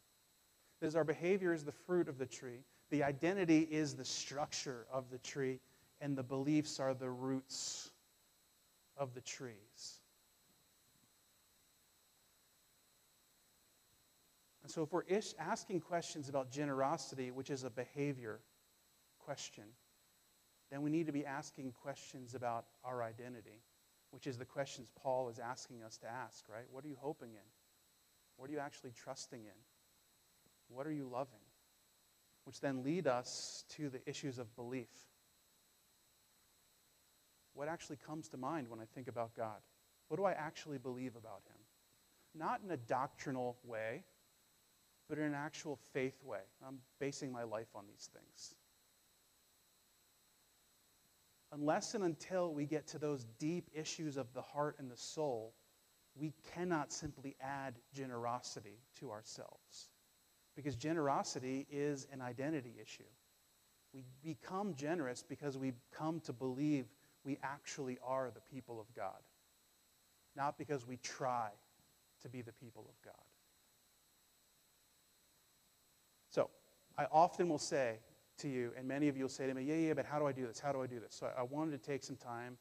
That 0.81 0.87
is, 0.87 0.95
our 0.95 1.03
behavior 1.03 1.53
is 1.53 1.63
the 1.63 1.71
fruit 1.71 2.09
of 2.09 2.17
the 2.17 2.25
tree, 2.25 2.65
the 2.89 3.03
identity 3.03 3.67
is 3.71 3.95
the 3.95 4.05
structure 4.05 4.85
of 4.91 5.09
the 5.09 5.17
tree, 5.19 5.59
and 6.01 6.17
the 6.17 6.23
beliefs 6.23 6.79
are 6.79 6.93
the 6.93 7.10
roots 7.10 7.91
of 8.97 9.13
the 9.13 9.21
trees. 9.21 9.99
And 14.63 14.71
so, 14.71 14.82
if 14.84 14.93
we're 14.93 15.03
asking 15.39 15.82
questions 15.82 16.29
about 16.29 16.49
generosity, 16.49 17.32
which 17.32 17.49
is 17.49 17.63
a 17.63 17.69
behavior, 17.69 18.39
question, 19.19 19.63
then 20.71 20.82
we 20.82 20.89
need 20.89 21.06
to 21.08 21.12
be 21.12 21.25
asking 21.25 21.73
questions 21.82 22.34
about 22.34 22.65
our 22.84 23.03
identity, 23.03 23.62
which 24.12 24.27
is 24.27 24.38
the 24.38 24.45
questions 24.45 24.89
Paul 24.95 25.29
is 25.29 25.39
asking 25.39 25.84
us 25.84 25.97
to 25.97 26.08
ask, 26.08 26.45
right? 26.49 26.65
What 26.71 26.86
are 26.86 26.88
you 26.88 26.97
hoping 26.99 27.32
in? 27.32 27.47
What 28.38 28.49
are 28.49 28.53
you 28.53 28.60
actually 28.60 28.91
trusting 28.91 29.41
in? 29.41 29.62
What 30.69 30.88
are 30.88 30.91
you 30.91 31.08
loving? 31.12 31.39
Which 32.45 32.60
then 32.60 32.84
lead 32.84 33.08
us 33.08 33.63
to 33.75 33.89
the 33.89 34.01
issues 34.10 34.39
of 34.39 34.56
belief. 34.56 34.88
What 37.53 37.67
actually 37.67 37.97
comes 37.97 38.29
to 38.29 38.37
mind 38.37 38.67
when 38.69 38.79
I 38.79 38.85
think 38.95 39.07
about 39.07 39.35
God? 39.35 39.61
What 40.07 40.17
do 40.17 40.25
I 40.25 40.31
actually 40.31 40.77
believe 40.77 41.15
about 41.15 41.41
Him? 41.47 41.59
Not 42.35 42.61
in 42.63 42.71
a 42.71 42.77
doctrinal 42.77 43.57
way, 43.63 44.03
but 45.07 45.17
in 45.17 45.25
an 45.25 45.35
actual 45.35 45.79
faith 45.93 46.23
way. 46.23 46.39
I'm 46.65 46.79
basing 46.99 47.31
my 47.31 47.43
life 47.43 47.67
on 47.75 47.85
these 47.87 48.09
things. 48.13 48.55
Unless 51.51 51.93
and 51.93 52.03
until 52.03 52.51
we 52.51 52.65
get 52.65 52.87
to 52.87 52.97
those 52.97 53.25
deep 53.37 53.69
issues 53.73 54.17
of 54.17 54.33
the 54.33 54.41
heart 54.41 54.77
and 54.79 54.89
the 54.89 54.97
soul, 54.97 55.53
we 56.15 56.33
cannot 56.53 56.91
simply 56.91 57.35
add 57.41 57.75
generosity 57.93 58.79
to 58.99 59.11
ourselves. 59.11 59.89
Because 60.55 60.75
generosity 60.75 61.67
is 61.71 62.07
an 62.11 62.21
identity 62.21 62.73
issue. 62.81 63.03
We 63.93 64.03
become 64.23 64.73
generous 64.73 65.23
because 65.27 65.57
we 65.57 65.73
come 65.95 66.19
to 66.21 66.33
believe 66.33 66.85
we 67.23 67.38
actually 67.43 67.97
are 68.05 68.31
the 68.33 68.41
people 68.53 68.79
of 68.79 68.93
God, 68.95 69.19
not 70.36 70.57
because 70.57 70.88
we 70.88 70.97
try 70.97 71.49
to 72.21 72.29
be 72.29 72.41
the 72.41 72.53
people 72.53 72.86
of 72.88 73.01
God. 73.03 73.13
So, 76.29 76.49
I 76.97 77.05
often 77.12 77.49
will 77.49 77.59
say 77.59 77.97
to 78.39 78.47
you, 78.47 78.71
and 78.77 78.88
many 78.88 79.07
of 79.07 79.15
you 79.15 79.23
will 79.23 79.29
say 79.29 79.47
to 79.47 79.53
me, 79.53 79.63
Yeah, 79.63 79.75
yeah, 79.75 79.93
but 79.93 80.05
how 80.05 80.19
do 80.19 80.25
I 80.25 80.31
do 80.31 80.47
this? 80.47 80.59
How 80.59 80.71
do 80.71 80.81
I 80.81 80.88
do 80.88 80.99
this? 80.99 81.15
So, 81.15 81.29
I 81.38 81.43
wanted 81.43 81.71
to 81.71 81.77
take 81.77 82.03
some 82.03 82.15
time 82.15 82.57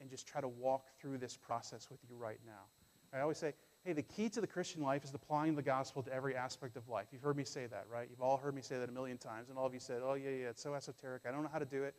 and 0.00 0.10
just 0.10 0.26
try 0.26 0.40
to 0.40 0.48
walk 0.48 0.88
through 1.00 1.18
this 1.18 1.36
process 1.36 1.88
with 1.90 2.00
you 2.08 2.16
right 2.16 2.40
now. 2.44 2.64
I 3.12 3.20
always 3.20 3.38
say, 3.38 3.54
hey, 3.84 3.92
the 3.92 4.02
key 4.02 4.28
to 4.30 4.40
the 4.40 4.46
Christian 4.46 4.82
life 4.82 5.04
is 5.04 5.14
applying 5.14 5.54
the 5.54 5.62
gospel 5.62 6.02
to 6.02 6.12
every 6.12 6.34
aspect 6.34 6.76
of 6.76 6.88
life. 6.88 7.06
You've 7.12 7.22
heard 7.22 7.36
me 7.36 7.44
say 7.44 7.66
that, 7.66 7.86
right? 7.92 8.08
You've 8.10 8.20
all 8.20 8.36
heard 8.36 8.54
me 8.54 8.62
say 8.62 8.78
that 8.78 8.88
a 8.88 8.92
million 8.92 9.18
times, 9.18 9.50
and 9.50 9.58
all 9.58 9.66
of 9.66 9.74
you 9.74 9.80
said, 9.80 10.00
oh, 10.02 10.14
yeah, 10.14 10.30
yeah, 10.30 10.48
it's 10.48 10.62
so 10.62 10.74
esoteric. 10.74 11.22
I 11.28 11.30
don't 11.30 11.42
know 11.42 11.50
how 11.52 11.58
to 11.58 11.64
do 11.64 11.84
it. 11.84 11.94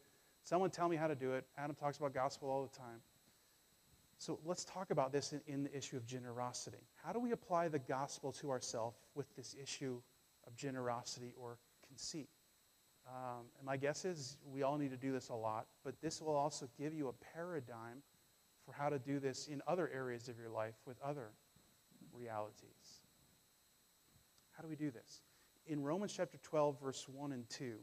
Someone 0.46 0.70
tell 0.70 0.88
me 0.88 0.96
how 0.96 1.08
to 1.08 1.16
do 1.16 1.34
it. 1.34 1.44
Adam 1.58 1.76
talks 1.76 1.98
about 1.98 2.14
gospel 2.14 2.52
all 2.52 2.62
the 2.62 2.78
time. 2.78 3.02
So 4.20 4.40
let's 4.46 4.64
talk 4.64 4.92
about 4.92 5.12
this 5.12 5.34
in, 5.34 5.42
in 5.48 5.64
the 5.64 5.76
issue 5.76 5.98
of 5.98 6.06
generosity. 6.06 6.78
How 7.04 7.12
do 7.12 7.20
we 7.20 7.32
apply 7.32 7.68
the 7.68 7.80
gospel 7.80 8.32
to 8.34 8.52
ourselves 8.52 8.96
with 9.16 9.26
this 9.36 9.56
issue 9.62 10.00
of 10.46 10.56
generosity 10.56 11.34
or 11.36 11.58
conceit? 11.88 12.30
Um, 13.08 13.46
and 13.58 13.66
my 13.66 13.76
guess 13.76 14.06
is 14.06 14.38
we 14.46 14.62
all 14.62 14.78
need 14.78 14.92
to 14.92 14.98
do 14.98 15.12
this 15.12 15.30
a 15.30 15.34
lot, 15.34 15.66
but 15.84 16.00
this 16.00 16.22
will 16.22 16.36
also 16.36 16.70
give 16.78 16.94
you 16.94 17.08
a 17.08 17.14
paradigm 17.36 18.04
for 18.68 18.72
how 18.72 18.90
to 18.90 19.00
do 19.00 19.20
this 19.20 19.48
in 19.48 19.64
other 19.68 19.90
areas 19.92 20.28
of 20.28 20.38
your 20.38 20.50
life 20.50 20.76
with 20.86 20.98
other 21.02 21.32
realities. 22.14 23.02
How 24.52 24.62
do 24.62 24.70
we 24.70 24.76
do 24.76 24.92
this? 24.92 25.22
In 25.66 25.82
Romans 25.82 26.14
chapter 26.16 26.38
12, 26.44 26.80
verse 26.80 27.08
1 27.10 27.32
and 27.32 27.50
2, 27.50 27.78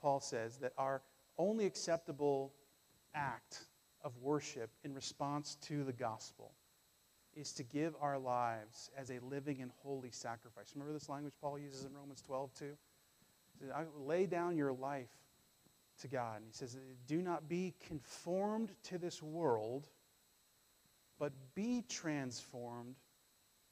Paul 0.00 0.18
says 0.18 0.58
that 0.58 0.72
our 0.76 1.02
only 1.40 1.66
acceptable 1.66 2.52
act 3.14 3.64
of 4.02 4.16
worship 4.18 4.70
in 4.84 4.94
response 4.94 5.56
to 5.62 5.84
the 5.84 5.92
gospel 5.92 6.52
is 7.34 7.52
to 7.52 7.62
give 7.62 7.94
our 8.00 8.18
lives 8.18 8.90
as 8.96 9.10
a 9.10 9.18
living 9.20 9.60
and 9.62 9.70
holy 9.82 10.10
sacrifice. 10.10 10.72
Remember 10.74 10.92
this 10.92 11.08
language 11.08 11.34
Paul 11.40 11.58
uses 11.58 11.84
in 11.84 11.94
Romans 11.94 12.22
12, 12.22 12.54
too? 12.54 12.72
Says, 13.58 13.70
Lay 13.98 14.26
down 14.26 14.56
your 14.56 14.72
life 14.72 15.10
to 16.00 16.08
God. 16.08 16.36
And 16.36 16.46
he 16.46 16.52
says, 16.52 16.76
Do 17.06 17.22
not 17.22 17.48
be 17.48 17.74
conformed 17.86 18.72
to 18.84 18.98
this 18.98 19.22
world 19.22 19.88
but 21.20 21.32
be 21.54 21.84
transformed 21.86 22.96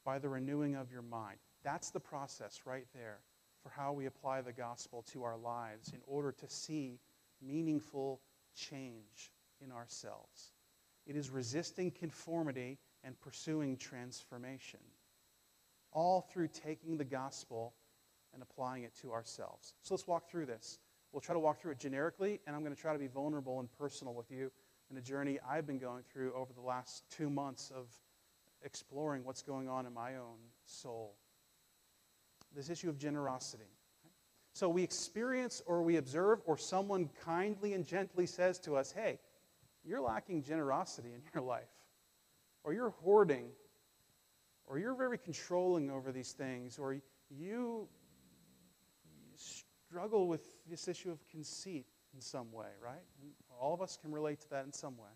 by 0.05 0.19
the 0.21 0.29
renewing 0.29 0.77
of 0.77 0.93
your 0.93 1.03
mind. 1.03 1.39
That's 1.65 1.91
the 1.91 1.99
process 1.99 2.61
right 2.65 2.87
there 2.95 3.19
for 3.63 3.71
how 3.71 3.93
we 3.93 4.07
apply 4.07 4.43
the 4.43 4.53
gospel 4.53 5.05
to 5.13 5.25
our 5.25 5.37
lives 5.37 5.93
in 5.93 6.01
order 6.07 6.31
to 6.31 6.49
see 6.49 7.01
meaningful 7.43 8.21
change 8.55 9.33
in 9.61 9.73
ourselves. 9.73 10.53
It 11.07 11.17
is 11.17 11.31
resisting 11.31 11.91
conformity 11.91 12.79
and 13.05 13.19
pursuing 13.21 13.77
transformation, 13.77 14.81
all 15.93 16.21
through 16.21 16.49
taking 16.49 16.97
the 16.97 17.05
gospel 17.05 17.75
and 18.35 18.43
applying 18.43 18.83
it 18.83 18.95
to 19.03 19.13
ourselves. 19.13 19.75
So 19.83 19.95
let's 19.95 20.07
walk 20.07 20.29
through 20.29 20.47
this. 20.47 20.79
We'll 21.13 21.21
try 21.21 21.35
to 21.35 21.39
walk 21.39 21.61
through 21.61 21.73
it 21.73 21.79
generically, 21.79 22.41
and 22.47 22.55
I'm 22.55 22.63
going 22.63 22.75
to 22.75 22.81
try 22.81 22.93
to 22.93 22.99
be 22.99 23.07
vulnerable 23.07 23.61
and 23.61 23.69
personal 23.79 24.15
with 24.15 24.31
you 24.31 24.51
in 24.91 24.97
a 24.97 25.01
journey 25.01 25.39
I've 25.49 25.67
been 25.67 25.79
going 25.79 26.03
through 26.13 26.35
over 26.35 26.53
the 26.53 26.61
last 26.61 27.05
two 27.11 27.31
months 27.31 27.73
of 27.75 27.87
exploring 28.63 29.25
what's 29.25 29.43
going 29.43 29.69
on 29.69 29.87
in 29.87 29.95
my 29.95 30.17
own 30.17 30.37
soul. 30.65 31.15
This 32.55 32.69
issue 32.69 32.89
of 32.89 32.99
generosity. 32.99 33.78
So 34.59 34.69
we 34.69 34.83
experience 34.83 35.63
or 35.67 35.85
we 35.85 35.99
observe, 35.99 36.41
or 36.45 36.59
someone 36.59 37.09
kindly 37.25 37.75
and 37.75 37.87
gently 37.87 38.27
says 38.27 38.59
to 38.61 38.75
us, 38.75 38.91
hey, 38.91 39.21
you're 39.85 40.01
lacking 40.01 40.43
generosity 40.43 41.11
in 41.15 41.21
your 41.33 41.45
life, 41.45 41.71
or 42.65 42.73
you're 42.73 42.91
hoarding, 42.91 43.51
or 44.67 44.81
you're 44.81 44.97
very 44.97 45.17
controlling 45.17 45.93
over 45.93 46.11
these 46.11 46.33
things, 46.33 46.77
or 46.77 46.97
you 47.31 47.87
struggle 49.37 50.27
with 50.27 50.43
this 50.69 50.89
issue 50.89 51.13
of 51.13 51.21
conceit 51.29 51.87
in 52.13 52.21
some 52.21 52.51
way, 52.51 52.67
right? 52.85 53.05
All 53.61 53.73
of 53.73 53.81
us 53.81 53.97
can 53.97 54.11
relate 54.11 54.41
to 54.41 54.51
that 54.51 54.65
in 54.65 54.73
some 54.73 54.99
way. 54.99 55.15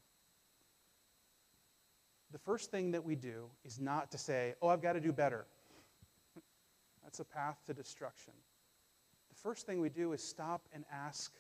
The 2.31 2.39
first 2.39 2.71
thing 2.71 2.93
that 2.93 3.03
we 3.03 3.17
do 3.17 3.47
is 3.65 3.81
not 3.81 4.13
to 4.13 4.19
say, 4.19 4.55
oh, 4.63 4.69
I've 4.69 4.83
got 4.83 4.93
to 4.93 5.01
do 5.01 5.13
better. 5.13 5.47
That's 7.03 7.19
a 7.19 7.25
path 7.25 7.59
to 7.67 7.75
destruction. 7.75 8.35
First 9.43 9.67
thing 9.67 9.81
we 9.81 9.89
do 9.89 10.13
is 10.13 10.23
stop 10.23 10.69
and 10.73 10.85
ask 10.93 11.33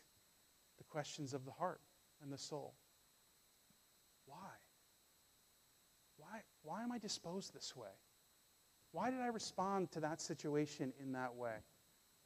the 0.78 0.84
questions 0.84 1.34
of 1.34 1.44
the 1.44 1.52
heart 1.52 1.80
and 2.22 2.32
the 2.32 2.38
soul. 2.38 2.74
Why? 4.26 4.36
Why, 6.16 6.40
why 6.62 6.82
am 6.82 6.92
I 6.92 6.98
disposed 6.98 7.54
this 7.54 7.76
way? 7.76 7.88
Why 8.92 9.10
did 9.10 9.20
I 9.20 9.28
respond 9.28 9.90
to 9.92 10.00
that 10.00 10.20
situation 10.20 10.92
in 11.00 11.12
that 11.12 11.34
way? 11.34 11.54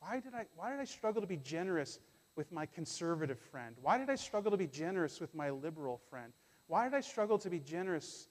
Why 0.00 0.20
did 0.20 0.34
I, 0.34 0.46
why 0.56 0.70
did 0.70 0.80
I 0.80 0.84
struggle 0.84 1.20
to 1.20 1.28
be 1.28 1.36
generous 1.36 1.98
with 2.36 2.52
my 2.52 2.66
conservative 2.66 3.38
friend? 3.38 3.76
Why 3.80 3.98
did 3.98 4.10
I 4.10 4.16
struggle 4.16 4.50
to 4.50 4.56
be 4.56 4.66
generous 4.66 5.20
with 5.20 5.34
my 5.34 5.50
liberal 5.50 6.00
friend? 6.10 6.32
Why 6.66 6.84
did 6.84 6.94
I 6.94 7.00
struggle 7.00 7.38
to 7.38 7.50
be 7.50 7.60
generous 7.60 8.28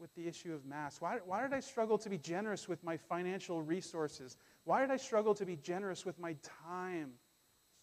with 0.00 0.14
the 0.14 0.26
issue 0.26 0.54
of 0.54 0.64
mass? 0.64 1.00
Why, 1.00 1.18
why 1.24 1.42
did 1.42 1.52
I 1.52 1.60
struggle 1.60 1.98
to 1.98 2.08
be 2.08 2.18
generous 2.18 2.68
with 2.68 2.82
my 2.84 2.96
financial 2.96 3.62
resources? 3.62 4.36
Why 4.64 4.80
did 4.80 4.90
I 4.90 4.96
struggle 4.96 5.34
to 5.34 5.46
be 5.46 5.56
generous 5.56 6.04
with 6.04 6.18
my 6.18 6.36
time? 6.68 7.12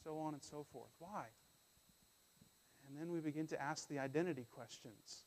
So 0.04 0.17
on 0.17 0.34
and 0.34 0.43
so 0.43 0.65
forth. 0.71 0.91
Why? 0.99 1.26
And 2.88 2.99
then 2.99 3.12
we 3.12 3.19
begin 3.19 3.47
to 3.47 3.62
ask 3.62 3.88
the 3.88 3.99
identity 3.99 4.45
questions. 4.52 5.23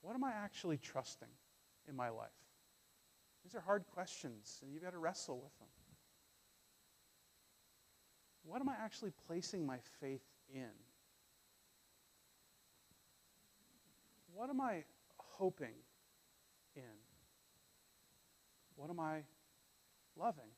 What 0.00 0.14
am 0.14 0.24
I 0.24 0.32
actually 0.32 0.78
trusting 0.78 1.28
in 1.88 1.94
my 1.94 2.08
life? 2.08 2.28
These 3.44 3.54
are 3.54 3.60
hard 3.60 3.84
questions, 3.86 4.60
and 4.62 4.72
you've 4.72 4.82
got 4.82 4.92
to 4.92 4.98
wrestle 4.98 5.40
with 5.42 5.56
them 5.58 5.68
what 8.44 8.60
am 8.60 8.68
I 8.68 8.74
actually 8.82 9.12
placing 9.26 9.66
my 9.66 9.78
faith 10.00 10.24
in? 10.52 10.70
What 14.34 14.50
am 14.50 14.60
I 14.60 14.84
hoping 15.16 15.74
in? 16.74 16.82
What 18.76 18.90
am 18.90 19.00
I 19.00 19.22
loving? 20.16 20.50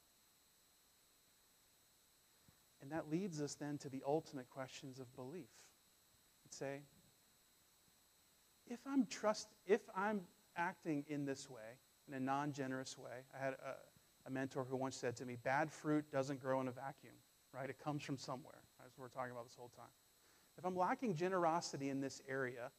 And 2.80 2.92
that 2.92 3.10
leads 3.10 3.40
us 3.40 3.54
then 3.54 3.78
to 3.78 3.88
the 3.88 4.02
ultimate 4.06 4.50
questions 4.50 4.98
of 4.98 5.14
belief. 5.16 5.48
And 6.44 6.52
say, 6.52 6.82
if 8.66 8.80
I'm 8.86 9.06
trust, 9.06 9.48
if 9.66 9.80
I'm 9.96 10.20
acting 10.56 11.04
in 11.08 11.24
this 11.24 11.48
way, 11.48 11.78
in 12.06 12.14
a 12.14 12.20
non-generous 12.20 12.98
way, 12.98 13.24
I 13.34 13.42
had 13.42 13.54
a, 13.54 14.28
a 14.28 14.30
mentor 14.30 14.64
who 14.64 14.76
once 14.76 14.96
said 14.96 15.16
to 15.16 15.24
me, 15.24 15.36
"Bad 15.42 15.70
fruit 15.70 16.10
doesn't 16.12 16.40
grow 16.40 16.60
in 16.60 16.68
a 16.68 16.72
vacuum." 16.72 17.14
right? 17.54 17.70
It 17.70 17.78
comes 17.82 18.02
from 18.02 18.18
somewhere. 18.18 18.60
That's 18.80 18.98
what 18.98 19.04
we're 19.04 19.20
talking 19.20 19.32
about 19.32 19.44
this 19.46 19.56
whole 19.56 19.70
time. 19.76 19.92
If 20.58 20.64
I'm 20.64 20.76
lacking 20.76 21.14
generosity 21.14 21.88
in 21.88 22.00
this 22.00 22.20
area, 22.28 22.70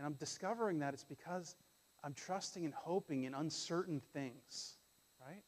and 0.00 0.06
I'm 0.06 0.14
discovering 0.14 0.78
that 0.78 0.94
it's 0.94 1.04
because 1.04 1.56
I'm 2.02 2.14
trusting 2.14 2.64
and 2.64 2.72
hoping 2.72 3.24
in 3.24 3.34
uncertain 3.34 4.00
things, 4.14 4.76
right? 5.20 5.42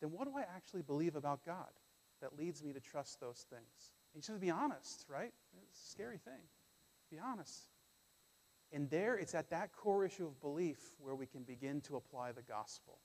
Then 0.00 0.10
what 0.10 0.24
do 0.24 0.38
I 0.38 0.40
actually 0.56 0.80
believe 0.80 1.16
about 1.16 1.44
God 1.44 1.68
that 2.22 2.38
leads 2.38 2.64
me 2.64 2.72
to 2.72 2.80
trust 2.80 3.20
those 3.20 3.44
things? 3.50 3.90
And 4.14 4.22
you 4.22 4.26
just 4.26 4.40
be 4.40 4.48
honest, 4.48 5.04
right? 5.06 5.34
It's 5.68 5.86
a 5.86 5.90
scary 5.90 6.16
thing. 6.16 6.40
Be 7.10 7.18
honest. 7.18 7.64
And 8.72 8.88
there, 8.88 9.18
it's 9.18 9.34
at 9.34 9.50
that 9.50 9.76
core 9.76 10.06
issue 10.06 10.24
of 10.24 10.40
belief 10.40 10.78
where 10.98 11.14
we 11.14 11.26
can 11.26 11.42
begin 11.42 11.82
to 11.82 11.96
apply 11.96 12.32
the 12.32 12.40
gospel. 12.40 13.00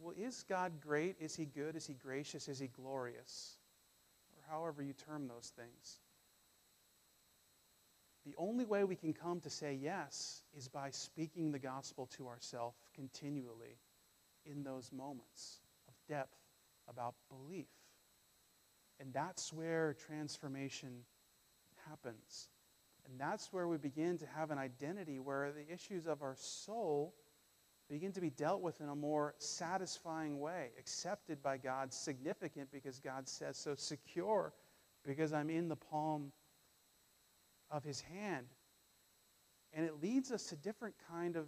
well, 0.00 0.14
is 0.18 0.44
God 0.48 0.72
great? 0.80 1.14
Is 1.20 1.36
he 1.36 1.44
good? 1.44 1.76
Is 1.76 1.86
he 1.86 1.94
gracious? 1.94 2.48
Is 2.48 2.58
he 2.58 2.66
glorious? 2.66 3.58
Or 4.32 4.52
however 4.52 4.82
you 4.82 4.92
term 4.92 5.28
those 5.28 5.52
things. 5.54 6.00
The 8.24 8.34
only 8.38 8.64
way 8.64 8.84
we 8.84 8.94
can 8.94 9.12
come 9.12 9.40
to 9.40 9.50
say 9.50 9.78
yes 9.80 10.42
is 10.56 10.68
by 10.68 10.90
speaking 10.90 11.50
the 11.50 11.58
gospel 11.58 12.06
to 12.16 12.28
ourselves 12.28 12.76
continually 12.94 13.78
in 14.46 14.62
those 14.62 14.92
moments 14.92 15.60
of 15.88 15.94
depth 16.08 16.36
about 16.88 17.14
belief. 17.28 17.66
And 19.00 19.12
that's 19.12 19.52
where 19.52 19.94
transformation 19.94 21.04
happens. 21.88 22.48
And 23.08 23.18
that's 23.18 23.52
where 23.52 23.66
we 23.66 23.76
begin 23.76 24.18
to 24.18 24.26
have 24.26 24.52
an 24.52 24.58
identity 24.58 25.18
where 25.18 25.50
the 25.50 25.72
issues 25.72 26.06
of 26.06 26.22
our 26.22 26.36
soul 26.36 27.14
begin 27.88 28.12
to 28.12 28.20
be 28.20 28.30
dealt 28.30 28.62
with 28.62 28.80
in 28.80 28.88
a 28.88 28.94
more 28.94 29.34
satisfying 29.38 30.38
way, 30.38 30.70
accepted 30.78 31.42
by 31.42 31.56
God, 31.56 31.92
significant 31.92 32.70
because 32.70 33.00
God 33.00 33.28
says 33.28 33.56
so, 33.56 33.74
secure 33.74 34.52
because 35.04 35.32
I'm 35.32 35.50
in 35.50 35.68
the 35.68 35.76
palm 35.76 36.30
of 37.72 37.82
his 37.82 38.00
hand. 38.02 38.46
And 39.72 39.84
it 39.86 40.00
leads 40.00 40.30
us 40.30 40.46
to 40.48 40.56
different 40.56 40.94
kind 41.10 41.34
of 41.34 41.46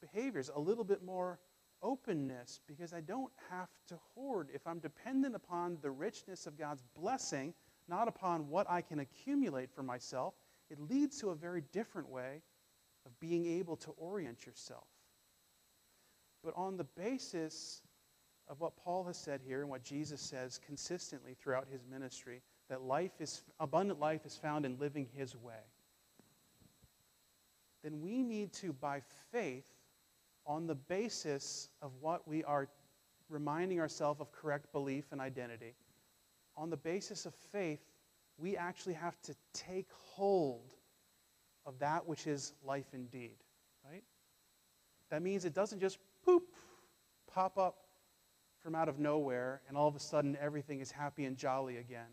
behaviors, 0.00 0.50
a 0.54 0.60
little 0.60 0.84
bit 0.84 1.02
more 1.02 1.38
openness 1.82 2.60
because 2.66 2.92
I 2.92 3.00
don't 3.00 3.32
have 3.48 3.68
to 3.88 3.98
hoard. 4.14 4.48
If 4.52 4.66
I'm 4.66 4.80
dependent 4.80 5.34
upon 5.34 5.78
the 5.80 5.90
richness 5.90 6.46
of 6.46 6.58
God's 6.58 6.82
blessing, 6.98 7.54
not 7.88 8.08
upon 8.08 8.48
what 8.48 8.68
I 8.68 8.82
can 8.82 8.98
accumulate 8.98 9.70
for 9.70 9.82
myself, 9.82 10.34
it 10.68 10.80
leads 10.80 11.18
to 11.20 11.30
a 11.30 11.34
very 11.34 11.62
different 11.72 12.08
way 12.08 12.42
of 13.06 13.18
being 13.20 13.46
able 13.46 13.76
to 13.76 13.92
orient 13.92 14.44
yourself. 14.44 14.86
But 16.44 16.54
on 16.56 16.76
the 16.76 16.84
basis 16.84 17.82
of 18.48 18.60
what 18.60 18.76
Paul 18.76 19.04
has 19.04 19.16
said 19.16 19.40
here 19.46 19.60
and 19.60 19.70
what 19.70 19.82
Jesus 19.82 20.20
says 20.20 20.58
consistently 20.64 21.34
throughout 21.34 21.68
his 21.70 21.84
ministry, 21.88 22.42
that 22.70 22.82
life 22.82 23.12
is 23.20 23.42
abundant 23.58 24.00
life 24.00 24.24
is 24.24 24.36
found 24.36 24.64
in 24.64 24.78
living 24.78 25.06
his 25.14 25.36
way. 25.36 25.66
Then 27.82 28.00
we 28.00 28.22
need 28.22 28.52
to 28.54 28.72
by 28.72 29.02
faith 29.30 29.64
on 30.46 30.66
the 30.66 30.74
basis 30.74 31.68
of 31.82 31.92
what 32.00 32.26
we 32.26 32.42
are 32.44 32.68
reminding 33.28 33.80
ourselves 33.80 34.20
of 34.20 34.32
correct 34.32 34.72
belief 34.72 35.04
and 35.12 35.20
identity, 35.20 35.74
on 36.56 36.70
the 36.70 36.76
basis 36.76 37.26
of 37.26 37.34
faith, 37.52 37.80
we 38.38 38.56
actually 38.56 38.94
have 38.94 39.20
to 39.22 39.34
take 39.52 39.86
hold 39.92 40.74
of 41.66 41.78
that 41.78 42.06
which 42.06 42.26
is 42.26 42.54
life 42.64 42.86
indeed, 42.92 43.36
right? 43.88 44.02
That 45.10 45.22
means 45.22 45.44
it 45.44 45.54
doesn't 45.54 45.80
just 45.80 45.98
poop, 46.24 46.44
pop 47.32 47.58
up 47.58 47.84
from 48.58 48.74
out 48.74 48.88
of 48.88 48.98
nowhere, 48.98 49.62
and 49.68 49.76
all 49.76 49.88
of 49.88 49.96
a 49.96 50.00
sudden 50.00 50.36
everything 50.40 50.80
is 50.80 50.90
happy 50.90 51.24
and 51.24 51.36
jolly 51.36 51.76
again. 51.76 52.08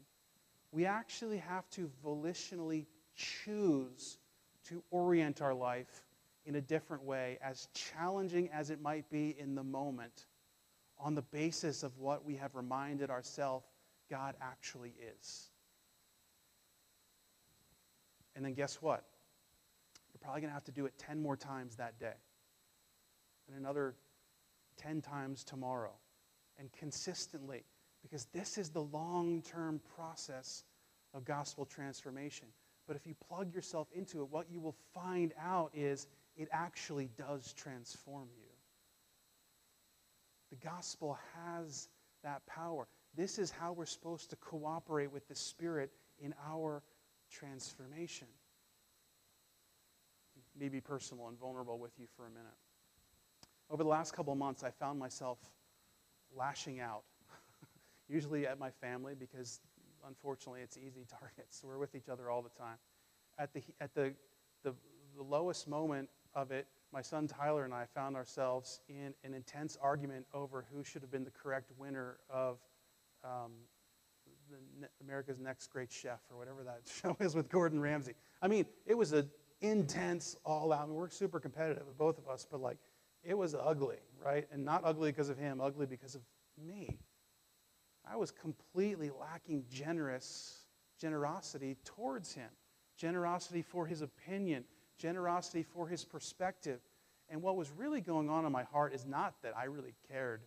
We 0.72 0.86
actually 0.86 1.38
have 1.38 1.70
to 1.72 1.90
volitionally 2.06 2.86
choose 3.16 4.18
to 4.66 4.84
orient 4.92 5.42
our 5.42 5.54
life 5.54 6.04
in 6.46 6.56
a 6.56 6.62
different 6.62 7.04
way, 7.04 7.38
as 7.42 7.68
challenging 7.74 8.50
as 8.54 8.70
it 8.70 8.82
might 8.82 9.10
be 9.10 9.36
in 9.38 9.56
the 9.56 9.64
moment, 9.64 10.28
on 11.00 11.14
the 11.14 11.22
basis 11.22 11.84
of 11.84 11.98
what 11.98 12.24
we 12.26 12.36
have 12.36 12.56
reminded 12.56 13.10
ourselves 13.10 13.66
God 14.10 14.36
actually 14.42 14.94
is. 15.20 15.50
And 18.36 18.46
then 18.46 18.54
guess 18.54 18.82
what? 18.82 19.04
You're 20.14 20.20
probably 20.22 20.42
going 20.42 20.52
to 20.52 20.54
have 20.54 20.64
to 20.66 20.72
do 20.72 20.86
it 20.86 20.98
10 20.98 21.20
more 21.22 21.36
times 21.36 21.76
that 21.76 22.00
day, 22.00 22.16
and 23.48 23.58
another 23.58 23.96
10 24.78 25.02
times 25.02 25.44
tomorrow, 25.44 25.94
and 26.60 26.72
consistently, 26.72 27.64
because 28.02 28.26
this 28.34 28.58
is 28.58 28.70
the 28.70 28.82
long 28.82 29.42
term 29.42 29.82
process 29.96 30.64
of 31.14 31.26
gospel 31.26 31.66
transformation. 31.66 32.48
But 32.88 32.96
if 32.96 33.06
you 33.06 33.16
plug 33.28 33.54
yourself 33.54 33.88
into 33.94 34.22
it, 34.22 34.30
what 34.32 34.50
you 34.50 34.62
will 34.62 34.76
find 34.94 35.34
out 35.42 35.72
is 35.74 36.08
it 36.38 36.48
actually 36.52 37.10
does 37.18 37.54
transform 37.54 38.30
you. 38.38 38.48
The 40.52 40.68
gospel 40.68 41.18
has 41.36 41.90
that 42.24 42.46
power. 42.46 42.88
This 43.16 43.40
is 43.40 43.52
how 43.52 43.74
we're 43.74 43.86
supposed 43.86 44.30
to 44.30 44.36
cooperate 44.38 45.12
with 45.12 45.28
the 45.28 45.36
Spirit 45.36 45.92
in 46.20 46.34
our 46.48 46.82
transformation. 47.32 48.28
Let 50.56 50.64
me 50.64 50.70
be 50.70 50.82
personal 50.82 51.28
and 51.28 51.38
vulnerable 51.38 51.78
with 51.78 51.92
you 52.00 52.06
for 52.16 52.26
a 52.26 52.30
minute. 52.30 52.46
Over 53.70 53.84
the 53.84 53.90
last 53.90 54.14
couple 54.14 54.34
months, 54.36 54.64
I 54.64 54.72
found 54.72 54.98
myself 54.98 55.38
lashing 56.36 56.80
out, 56.80 57.04
usually 58.10 58.48
at 58.48 58.60
my 58.60 58.70
family 58.70 59.14
because 59.18 59.62
unfortunately 60.08 60.62
it's 60.62 60.78
easy 60.78 61.06
targets. 61.20 61.62
We're 61.64 61.78
with 61.78 61.96
each 61.96 62.10
other 62.10 62.30
all 62.30 62.42
the 62.42 62.58
time. 62.58 62.78
At 63.40 63.54
the, 63.54 63.62
at 63.80 63.94
the, 63.94 64.14
the, 64.64 64.74
the 65.16 65.24
lowest 65.24 65.68
moment 65.68 66.10
of 66.34 66.52
it, 66.52 66.68
my 66.92 67.02
son 67.02 67.28
Tyler 67.28 67.66
and 67.66 67.74
I 67.74 67.86
found 67.94 68.16
ourselves 68.16 68.80
in 68.88 69.14
an 69.24 69.34
intense 69.34 69.78
argument 69.82 70.26
over 70.34 70.66
who 70.74 70.84
should 70.84 71.02
have 71.02 71.12
been 71.12 71.26
the 71.26 71.32
correct 71.32 71.72
winner 71.78 72.18
of 72.30 72.58
um, 73.24 73.52
the, 74.50 74.88
America's 75.02 75.40
Next 75.40 75.68
Great 75.68 75.92
Chef 75.92 76.20
or 76.32 76.38
whatever 76.38 76.64
that 76.64 76.82
show 77.02 77.16
is 77.20 77.36
with 77.36 77.50
Gordon 77.50 77.80
Ramsay. 77.80 78.14
I 78.42 78.48
mean, 78.48 78.66
it 78.86 78.98
was 78.98 79.12
an 79.12 79.30
intense, 79.62 80.36
all 80.46 80.72
out. 80.72 80.84
I 80.84 80.86
mean, 80.86 80.96
we're 80.96 81.10
super 81.10 81.40
competitive, 81.40 81.84
both 81.98 82.18
of 82.18 82.28
us, 82.28 82.48
but 82.50 82.62
like, 82.62 82.78
it 83.24 83.38
was 83.38 83.56
ugly, 83.56 83.98
right? 84.24 84.48
And 84.52 84.64
not 84.64 84.82
ugly 84.86 85.12
because 85.12 85.30
of 85.30 85.38
him, 85.38 85.60
ugly 85.60 85.86
because 85.86 86.16
of 86.16 86.22
me. 86.58 86.98
I 88.12 88.16
was 88.16 88.32
completely 88.32 89.10
lacking 89.10 89.66
generous 89.72 90.66
generosity 91.00 91.78
towards 91.84 92.34
him, 92.34 92.50
generosity 92.98 93.62
for 93.62 93.86
his 93.86 94.02
opinion, 94.02 94.64
generosity 94.98 95.64
for 95.64 95.88
his 95.88 96.04
perspective. 96.06 96.80
And 97.30 97.42
what 97.42 97.58
was 97.58 97.72
really 97.72 98.02
going 98.02 98.30
on 98.30 98.46
in 98.46 98.52
my 98.52 98.64
heart 98.64 98.94
is 98.94 99.06
not 99.06 99.36
that 99.44 99.56
I 99.58 99.66
really 99.66 99.94
cared 100.10 100.42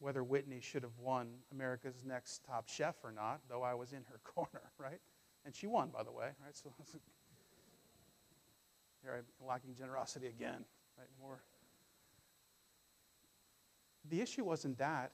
whether 0.00 0.22
Whitney 0.22 0.60
should 0.60 0.82
have 0.82 0.96
won 0.98 1.28
America's 1.52 2.04
Next 2.04 2.44
Top 2.44 2.68
Chef 2.68 2.94
or 3.02 3.10
not, 3.10 3.40
though 3.48 3.62
I 3.62 3.74
was 3.74 3.92
in 3.92 4.04
her 4.08 4.18
corner, 4.24 4.70
right? 4.78 5.00
And 5.44 5.54
she 5.54 5.66
won, 5.66 5.90
by 5.90 6.02
the 6.02 6.12
way, 6.12 6.26
right? 6.44 6.56
So 6.56 6.72
here 9.02 9.14
I'm 9.16 9.46
lacking 9.46 9.74
generosity 9.74 10.26
again, 10.26 10.64
right? 10.96 11.08
More. 11.20 11.42
The 14.08 14.20
issue 14.20 14.44
wasn't 14.44 14.78
that. 14.78 15.12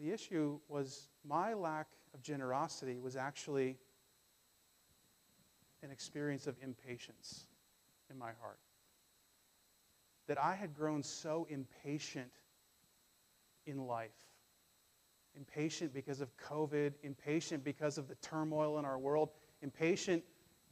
The 0.00 0.12
issue 0.12 0.58
was 0.68 1.08
my 1.24 1.54
lack 1.54 1.88
of 2.14 2.22
generosity 2.22 2.98
was 2.98 3.16
actually 3.16 3.76
an 5.82 5.90
experience 5.90 6.46
of 6.46 6.56
impatience 6.62 7.46
in 8.10 8.18
my 8.18 8.30
heart. 8.40 8.58
That 10.26 10.42
I 10.42 10.54
had 10.54 10.74
grown 10.74 11.02
so 11.02 11.46
impatient 11.50 12.30
in 13.66 13.86
life. 13.86 14.10
Impatient 15.36 15.92
because 15.92 16.20
of 16.20 16.34
COVID, 16.38 16.94
impatient 17.02 17.62
because 17.62 17.98
of 17.98 18.08
the 18.08 18.14
turmoil 18.16 18.78
in 18.78 18.84
our 18.84 18.98
world, 18.98 19.30
impatient 19.62 20.22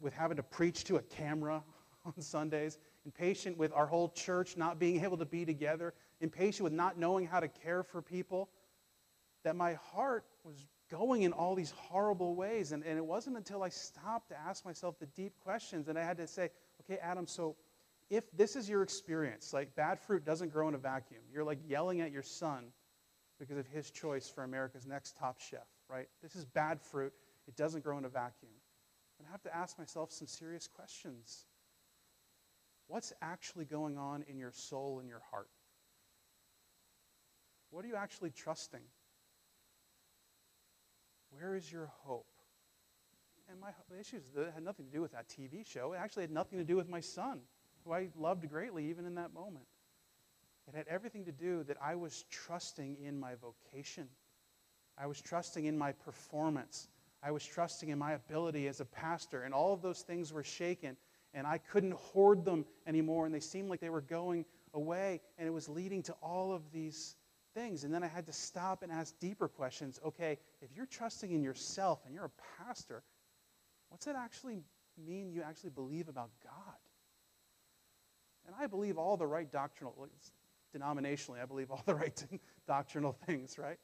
with 0.01 0.15
having 0.15 0.37
to 0.37 0.43
preach 0.43 0.85
to 0.85 0.97
a 0.97 1.03
camera 1.03 1.63
on 2.05 2.21
Sundays, 2.21 2.79
impatient 3.05 3.57
with 3.57 3.73
our 3.73 3.87
whole 3.87 4.09
church 4.09 4.57
not 4.57 4.79
being 4.79 5.05
able 5.05 5.19
to 5.19 5.25
be 5.25 5.45
together, 5.45 5.95
impatient 6.21 6.65
with 6.65 6.73
not 6.73 6.99
knowing 6.99 7.27
how 7.27 7.41
to 7.41 7.49
care 7.49 7.83
for 7.83 8.01
people, 8.01 8.49
that 9.45 9.57
my 9.57 9.75
heart 9.75 10.25
was 10.43 10.67
going 10.91 11.23
in 11.23 11.33
all 11.33 11.55
these 11.55 11.71
horrible 11.71 12.35
ways. 12.35 12.73
And, 12.73 12.83
and 12.85 12.99
it 12.99 13.05
wasn't 13.05 13.37
until 13.37 13.63
I 13.63 13.69
stopped 13.69 14.29
to 14.29 14.37
ask 14.39 14.65
myself 14.65 14.99
the 14.99 15.07
deep 15.07 15.35
questions 15.43 15.89
and 15.89 15.99
I 15.99 16.05
had 16.05 16.17
to 16.19 16.27
say, 16.27 16.51
okay, 16.83 16.99
Adam, 17.01 17.27
so 17.27 17.57
if 18.11 18.31
this 18.37 18.57
is 18.57 18.69
your 18.69 18.83
experience, 18.83 19.53
like 19.53 19.75
bad 19.77 19.99
fruit 19.99 20.25
doesn't 20.25 20.53
grow 20.53 20.69
in 20.69 20.75
a 20.75 20.79
vacuum, 20.79 21.21
you're 21.33 21.45
like 21.45 21.59
yelling 21.67 22.01
at 22.01 22.13
your 22.13 22.23
son 22.23 22.67
because 23.39 23.57
of 23.57 23.67
his 23.67 23.91
choice 23.91 24.29
for 24.29 24.45
America's 24.45 24.87
next 24.87 25.17
top 25.17 25.41
chef, 25.41 25.67
right? 25.89 26.09
This 26.23 26.37
is 26.37 26.45
bad 26.45 26.81
fruit. 26.81 27.13
It 27.49 27.57
doesn't 27.57 27.83
grow 27.83 27.99
in 27.99 28.05
a 28.05 28.09
vacuum. 28.09 28.53
And 29.19 29.29
I 29.29 29.31
have 29.31 29.43
to 29.43 29.55
ask 29.55 29.79
myself 29.79 30.13
some 30.13 30.27
serious 30.27 30.67
questions. 30.67 31.47
What's 32.87 33.13
actually 33.23 33.65
going 33.65 33.97
on 33.97 34.25
in 34.29 34.39
your 34.39 34.53
soul 34.53 34.99
and 35.01 35.09
your 35.09 35.23
heart? 35.31 35.49
What 37.71 37.85
are 37.85 37.89
you 37.89 37.97
actually 37.97 38.31
trusting? 38.31 38.83
Where 41.39 41.55
is 41.55 41.71
your 41.71 41.91
hope? 42.05 42.27
And 43.51 43.61
my 43.61 43.71
issues 43.99 44.23
had 44.55 44.63
nothing 44.63 44.87
to 44.87 44.93
do 44.93 45.03
with 45.03 45.13
that 45.13 45.29
TV 45.29 45.67
show. 45.67 45.93
It 45.93 45.99
actually 45.99 46.23
had 46.23 46.31
nothing 46.31 46.59
to 46.59 46.65
do 46.65 46.77
with 46.77 46.89
my 46.89 47.01
son, 47.01 47.41
who 47.85 47.93
I 47.93 48.09
loved 48.17 48.49
greatly 48.49 48.89
even 48.89 49.05
in 49.05 49.15
that 49.17 49.35
moment. 49.35 49.67
It 50.67 50.75
had 50.75 50.87
everything 50.89 51.27
to 51.27 51.33
do 51.33 51.63
that 51.65 51.77
I 51.83 51.95
was 51.95 52.25
trusting 52.31 52.97
in 53.05 53.21
my 53.21 53.35
vocation. 53.35 54.09
I 54.97 55.07
was 55.07 55.21
trusting 55.21 55.67
in 55.67 55.77
my 55.77 55.93
performance. 55.93 56.89
I 57.23 57.33
was 57.33 57.45
trusting 57.45 57.91
in 57.91 57.99
my 57.99 58.13
ability 58.13 58.67
as 58.69 58.81
a 58.81 58.85
pastor. 58.87 59.43
And 59.43 59.53
all 59.53 59.75
of 59.75 59.83
those 59.83 60.01
things 60.01 60.33
were 60.33 60.45
shaken. 60.45 60.97
And 61.35 61.47
I 61.47 61.59
couldn't 61.59 61.95
hoard 61.95 62.45
them 62.45 62.65
anymore. 62.87 63.27
And 63.27 63.35
they 63.35 63.41
seemed 63.41 63.69
like 63.69 63.81
they 63.81 63.91
were 63.91 64.01
going 64.01 64.47
away. 64.73 65.21
And 65.37 65.47
it 65.47 65.51
was 65.51 65.69
leading 65.69 66.03
to 66.05 66.13
all 66.23 66.53
of 66.53 66.63
these 66.73 67.17
things. 67.55 67.85
And 67.85 67.95
then 67.95 68.03
I 68.03 68.09
had 68.09 68.27
to 68.27 68.33
stop 68.33 68.83
and 68.83 68.93
ask 68.93 69.19
deeper 69.21 69.49
questions. 69.49 70.01
Okay, 70.05 70.39
if 70.61 70.71
you're 70.75 70.87
trusting 70.87 71.31
in 71.31 71.43
yourself 71.43 72.01
and 72.05 72.15
you're 72.15 72.27
a 72.27 72.65
pastor, 72.65 73.03
what's 73.89 74.05
that 74.07 74.17
actually 74.17 74.61
mean 75.07 75.33
you 75.33 75.43
actually 75.43 75.71
believe 75.71 76.09
about 76.09 76.31
God? 76.43 76.77
And 78.47 78.55
I 78.59 78.67
believe 78.67 78.99
all 78.99 79.17
the 79.17 79.27
right 79.27 79.51
doctrinal, 79.51 80.09
denominationally, 80.77 81.43
I 81.43 81.47
believe 81.47 81.71
all 81.71 81.83
the 81.87 81.95
right 82.05 82.25
doctrinal 82.67 83.17
things, 83.27 83.59
right? 83.59 83.79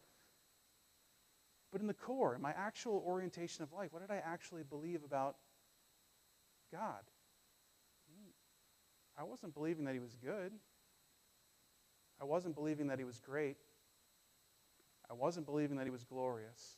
But 1.73 1.81
in 1.81 1.87
the 1.87 1.95
core, 1.95 2.35
in 2.35 2.43
my 2.43 2.53
actual 2.53 3.03
orientation 3.07 3.63
of 3.63 3.73
life, 3.73 3.93
what 3.93 4.01
did 4.01 4.11
I 4.11 4.21
actually 4.25 4.65
believe 4.65 5.05
about 5.05 5.37
God? 6.73 7.03
Hmm. 8.13 8.31
I 9.21 9.25
wasn't 9.25 9.55
believing 9.55 9.85
that 9.85 9.95
He 9.95 10.01
was 10.01 10.17
good. 10.23 10.53
I 12.21 12.25
wasn't 12.25 12.55
believing 12.55 12.89
that 12.89 12.99
He 12.99 13.05
was 13.05 13.19
great. 13.19 13.57
I 15.11 15.15
wasn't 15.15 15.47
believing 15.47 15.77
that 15.79 15.85
He 15.85 15.91
was 15.91 16.05
glorious. 16.05 16.77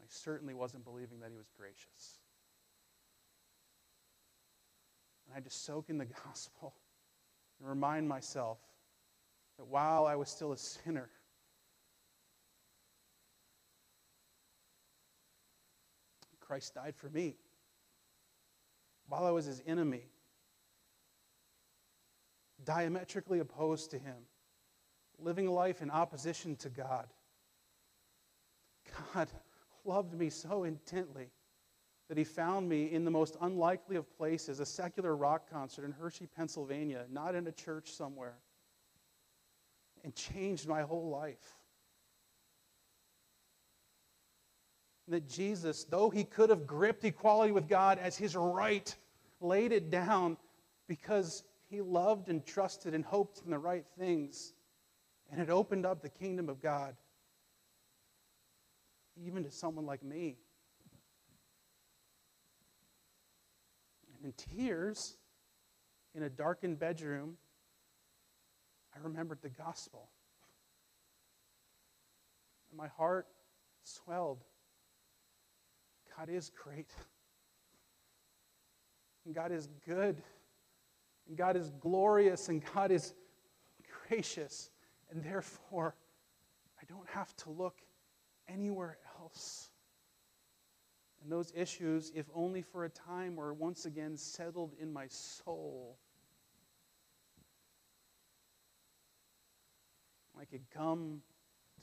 I 0.00 0.04
certainly 0.08 0.54
wasn't 0.54 0.84
believing 0.84 1.20
that 1.20 1.30
He 1.30 1.36
was 1.36 1.50
gracious. 1.56 2.18
And 5.26 5.36
I 5.36 5.40
just 5.40 5.64
soak 5.64 5.88
in 5.88 5.98
the 5.98 6.06
gospel 6.26 6.74
and 7.60 7.68
remind 7.68 8.08
myself 8.08 8.58
that 9.56 9.66
while 9.66 10.06
I 10.06 10.16
was 10.16 10.28
still 10.28 10.52
a 10.52 10.56
sinner, 10.56 11.08
Christ 16.40 16.74
died 16.74 16.94
for 16.96 17.08
me. 17.08 17.36
While 19.08 19.24
I 19.24 19.30
was 19.30 19.46
his 19.46 19.62
enemy, 19.66 20.02
diametrically 22.64 23.40
opposed 23.40 23.90
to 23.92 23.98
him, 23.98 24.16
living 25.18 25.46
a 25.46 25.52
life 25.52 25.82
in 25.82 25.90
opposition 25.90 26.56
to 26.56 26.68
God, 26.68 27.06
God 29.14 29.28
loved 29.84 30.14
me 30.14 30.30
so 30.30 30.64
intently 30.64 31.30
that 32.08 32.18
he 32.18 32.24
found 32.24 32.68
me 32.68 32.92
in 32.92 33.04
the 33.04 33.10
most 33.10 33.36
unlikely 33.40 33.96
of 33.96 34.16
places, 34.16 34.60
a 34.60 34.66
secular 34.66 35.16
rock 35.16 35.50
concert 35.50 35.84
in 35.84 35.92
Hershey, 35.92 36.26
Pennsylvania, 36.36 37.06
not 37.10 37.34
in 37.34 37.46
a 37.46 37.52
church 37.52 37.92
somewhere, 37.92 38.36
and 40.02 40.14
changed 40.14 40.68
my 40.68 40.82
whole 40.82 41.08
life. 41.08 41.56
That 45.08 45.28
Jesus, 45.28 45.84
though 45.84 46.10
he 46.10 46.24
could 46.24 46.50
have 46.50 46.66
gripped 46.66 47.04
equality 47.04 47.52
with 47.52 47.68
God 47.68 47.98
as 47.98 48.16
his 48.16 48.36
right, 48.36 48.94
laid 49.40 49.72
it 49.72 49.90
down 49.90 50.36
because 50.88 51.42
he 51.68 51.80
loved 51.80 52.28
and 52.28 52.44
trusted 52.44 52.94
and 52.94 53.04
hoped 53.04 53.42
in 53.44 53.50
the 53.50 53.58
right 53.58 53.84
things. 53.98 54.52
And 55.30 55.40
it 55.40 55.50
opened 55.50 55.86
up 55.86 56.02
the 56.02 56.10
kingdom 56.10 56.48
of 56.48 56.60
God, 56.60 56.94
even 59.16 59.42
to 59.44 59.50
someone 59.50 59.86
like 59.86 60.02
me. 60.02 60.36
And 64.16 64.26
in 64.26 64.32
tears, 64.32 65.16
in 66.14 66.22
a 66.22 66.28
darkened 66.28 66.78
bedroom, 66.78 67.36
I 68.94 68.98
remembered 69.02 69.38
the 69.42 69.48
gospel. 69.48 70.08
And 72.70 72.78
my 72.78 72.88
heart 72.88 73.26
swelled. 73.82 74.44
God 76.16 76.28
is 76.28 76.50
great. 76.50 76.90
And 79.24 79.34
God 79.34 79.50
is 79.50 79.68
good. 79.86 80.22
And 81.28 81.36
God 81.36 81.56
is 81.56 81.70
glorious. 81.80 82.48
And 82.48 82.62
God 82.74 82.90
is 82.90 83.14
gracious. 84.08 84.70
And 85.10 85.22
therefore, 85.22 85.94
I 86.80 86.84
don't 86.86 87.08
have 87.08 87.34
to 87.38 87.50
look 87.50 87.78
anywhere 88.48 88.98
else. 89.20 89.70
And 91.22 91.32
those 91.32 91.52
issues, 91.56 92.12
if 92.14 92.26
only 92.34 92.60
for 92.60 92.84
a 92.84 92.90
time, 92.90 93.36
were 93.36 93.54
once 93.54 93.86
again 93.86 94.16
settled 94.16 94.74
in 94.78 94.92
my 94.92 95.06
soul. 95.08 95.98
I 100.38 100.44
could 100.44 100.68
come 100.70 101.22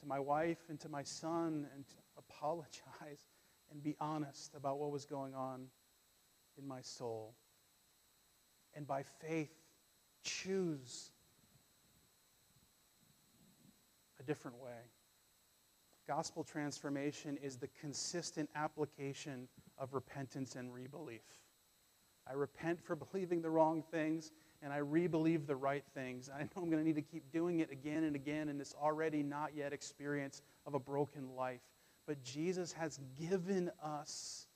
to 0.00 0.06
my 0.06 0.20
wife 0.20 0.58
and 0.68 0.78
to 0.80 0.88
my 0.88 1.02
son 1.02 1.66
and 1.74 1.84
apologize 2.16 3.26
and 3.72 3.82
be 3.82 3.96
honest 3.98 4.54
about 4.54 4.78
what 4.78 4.92
was 4.92 5.04
going 5.04 5.34
on 5.34 5.66
in 6.58 6.68
my 6.68 6.80
soul. 6.80 7.34
And 8.74 8.86
by 8.86 9.02
faith, 9.02 9.52
choose 10.22 11.10
a 14.18 14.22
different 14.22 14.58
way. 14.58 14.70
Gospel 16.06 16.42
transformation 16.42 17.38
is 17.42 17.56
the 17.56 17.68
consistent 17.80 18.48
application 18.54 19.48
of 19.78 19.94
repentance 19.94 20.56
and 20.56 20.72
rebelief. 20.72 21.22
I 22.28 22.34
repent 22.34 22.80
for 22.80 22.94
believing 22.94 23.42
the 23.42 23.50
wrong 23.50 23.82
things, 23.90 24.30
and 24.62 24.72
I 24.72 24.78
rebelieve 24.78 25.46
the 25.46 25.56
right 25.56 25.84
things. 25.94 26.30
I 26.32 26.42
know 26.42 26.48
I'm 26.56 26.70
going 26.70 26.82
to 26.82 26.86
need 26.86 26.96
to 26.96 27.02
keep 27.02 27.32
doing 27.32 27.60
it 27.60 27.70
again 27.70 28.04
and 28.04 28.14
again 28.14 28.48
in 28.48 28.58
this 28.58 28.74
already 28.80 29.22
not 29.22 29.56
yet 29.56 29.72
experience 29.72 30.42
of 30.66 30.74
a 30.74 30.78
broken 30.78 31.34
life. 31.36 31.60
But 32.06 32.22
Jesus 32.22 32.72
has 32.72 33.00
given 33.18 33.70
us 33.82 34.46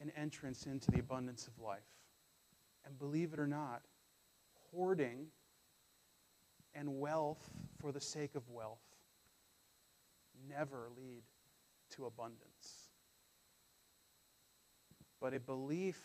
an 0.00 0.12
entrance 0.16 0.66
into 0.66 0.90
the 0.90 1.00
abundance 1.00 1.46
of 1.48 1.58
life. 1.58 1.95
And 2.86 2.98
believe 2.98 3.32
it 3.32 3.40
or 3.40 3.48
not, 3.48 3.82
hoarding 4.70 5.26
and 6.74 7.00
wealth 7.00 7.50
for 7.80 7.92
the 7.92 8.00
sake 8.00 8.34
of 8.36 8.48
wealth 8.48 8.78
never 10.48 10.88
lead 10.96 11.22
to 11.90 12.06
abundance. 12.06 12.90
But 15.20 15.34
a 15.34 15.40
belief 15.40 15.98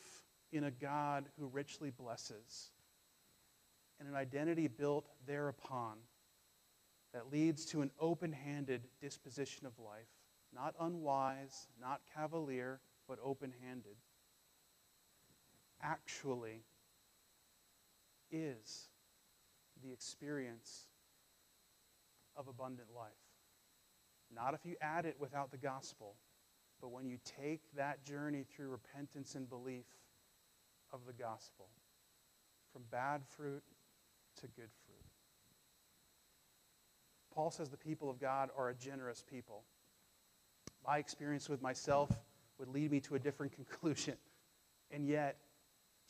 in 0.51 0.63
a 0.63 0.71
God 0.71 1.25
who 1.37 1.47
richly 1.47 1.91
blesses 1.91 2.71
and 3.99 4.09
an 4.09 4.15
identity 4.15 4.67
built 4.67 5.07
thereupon 5.27 5.97
that 7.13 7.31
leads 7.31 7.65
to 7.65 7.81
an 7.81 7.91
open 7.99 8.31
handed 8.31 8.87
disposition 9.01 9.67
of 9.67 9.77
life, 9.77 10.07
not 10.53 10.73
unwise, 10.79 11.67
not 11.79 12.01
cavalier, 12.15 12.79
but 13.07 13.19
open 13.23 13.53
handed, 13.65 13.95
actually 15.83 16.63
is 18.31 18.89
the 19.83 19.91
experience 19.91 20.85
of 22.35 22.47
abundant 22.47 22.89
life. 22.95 23.11
Not 24.33 24.53
if 24.53 24.65
you 24.65 24.75
add 24.81 25.05
it 25.05 25.17
without 25.19 25.51
the 25.51 25.57
gospel, 25.57 26.15
but 26.79 26.91
when 26.91 27.05
you 27.05 27.17
take 27.39 27.61
that 27.75 28.03
journey 28.03 28.43
through 28.43 28.69
repentance 28.69 29.35
and 29.35 29.49
belief 29.49 29.85
of 30.93 31.01
the 31.05 31.13
gospel, 31.13 31.67
from 32.71 32.83
bad 32.89 33.21
fruit 33.27 33.63
to 34.39 34.47
good 34.47 34.69
fruit. 34.85 35.05
Paul 37.33 37.51
says 37.51 37.69
the 37.69 37.77
people 37.77 38.09
of 38.09 38.19
God 38.19 38.49
are 38.57 38.69
a 38.69 38.73
generous 38.73 39.23
people. 39.29 39.63
My 40.85 40.97
experience 40.97 41.49
with 41.49 41.61
myself 41.61 42.09
would 42.57 42.67
lead 42.67 42.91
me 42.91 42.99
to 43.01 43.15
a 43.15 43.19
different 43.19 43.51
conclusion. 43.55 44.15
And 44.89 45.05
yet, 45.05 45.37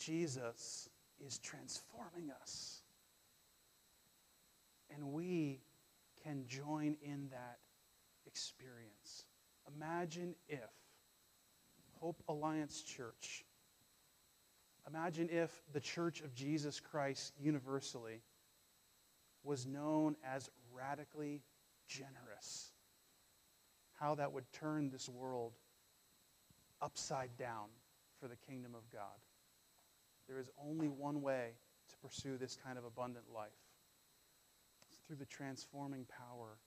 Jesus 0.01 0.89
is 1.23 1.37
transforming 1.37 2.31
us. 2.41 2.81
And 4.93 5.13
we 5.13 5.61
can 6.23 6.45
join 6.47 6.95
in 7.01 7.29
that 7.31 7.59
experience. 8.25 9.25
Imagine 9.75 10.35
if 10.49 10.69
Hope 11.99 12.23
Alliance 12.27 12.81
Church, 12.81 13.45
imagine 14.87 15.29
if 15.31 15.61
the 15.71 15.79
Church 15.79 16.21
of 16.21 16.33
Jesus 16.33 16.79
Christ 16.79 17.33
universally 17.39 18.21
was 19.43 19.67
known 19.67 20.15
as 20.25 20.49
radically 20.73 21.41
generous. 21.87 22.71
How 23.99 24.15
that 24.15 24.31
would 24.31 24.51
turn 24.51 24.89
this 24.89 25.07
world 25.07 25.53
upside 26.81 27.37
down 27.37 27.67
for 28.19 28.27
the 28.27 28.35
kingdom 28.35 28.73
of 28.75 28.81
God. 28.91 29.19
There 30.31 30.39
is 30.39 30.49
only 30.65 30.87
one 30.87 31.21
way 31.21 31.49
to 31.89 31.97
pursue 31.97 32.37
this 32.37 32.55
kind 32.63 32.77
of 32.77 32.85
abundant 32.85 33.25
life 33.35 33.51
it's 34.87 34.95
through 35.05 35.17
the 35.17 35.25
transforming 35.25 36.05
power 36.05 36.57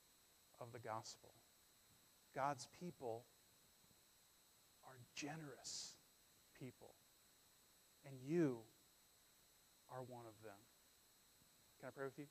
of 0.61 0.71
the 0.71 0.79
gospel. 0.81 1.31
God's 2.35 2.69
people 2.79 3.25
are 4.87 4.99
generous 5.15 5.95
people, 6.61 6.95
and 8.05 8.15
you 8.23 8.59
are 9.91 10.03
one 10.03 10.27
of 10.27 10.35
them. 10.45 10.61
Can 11.81 11.89
I 11.89 11.91
pray 11.97 12.05
with 12.05 12.19
you? 12.19 12.27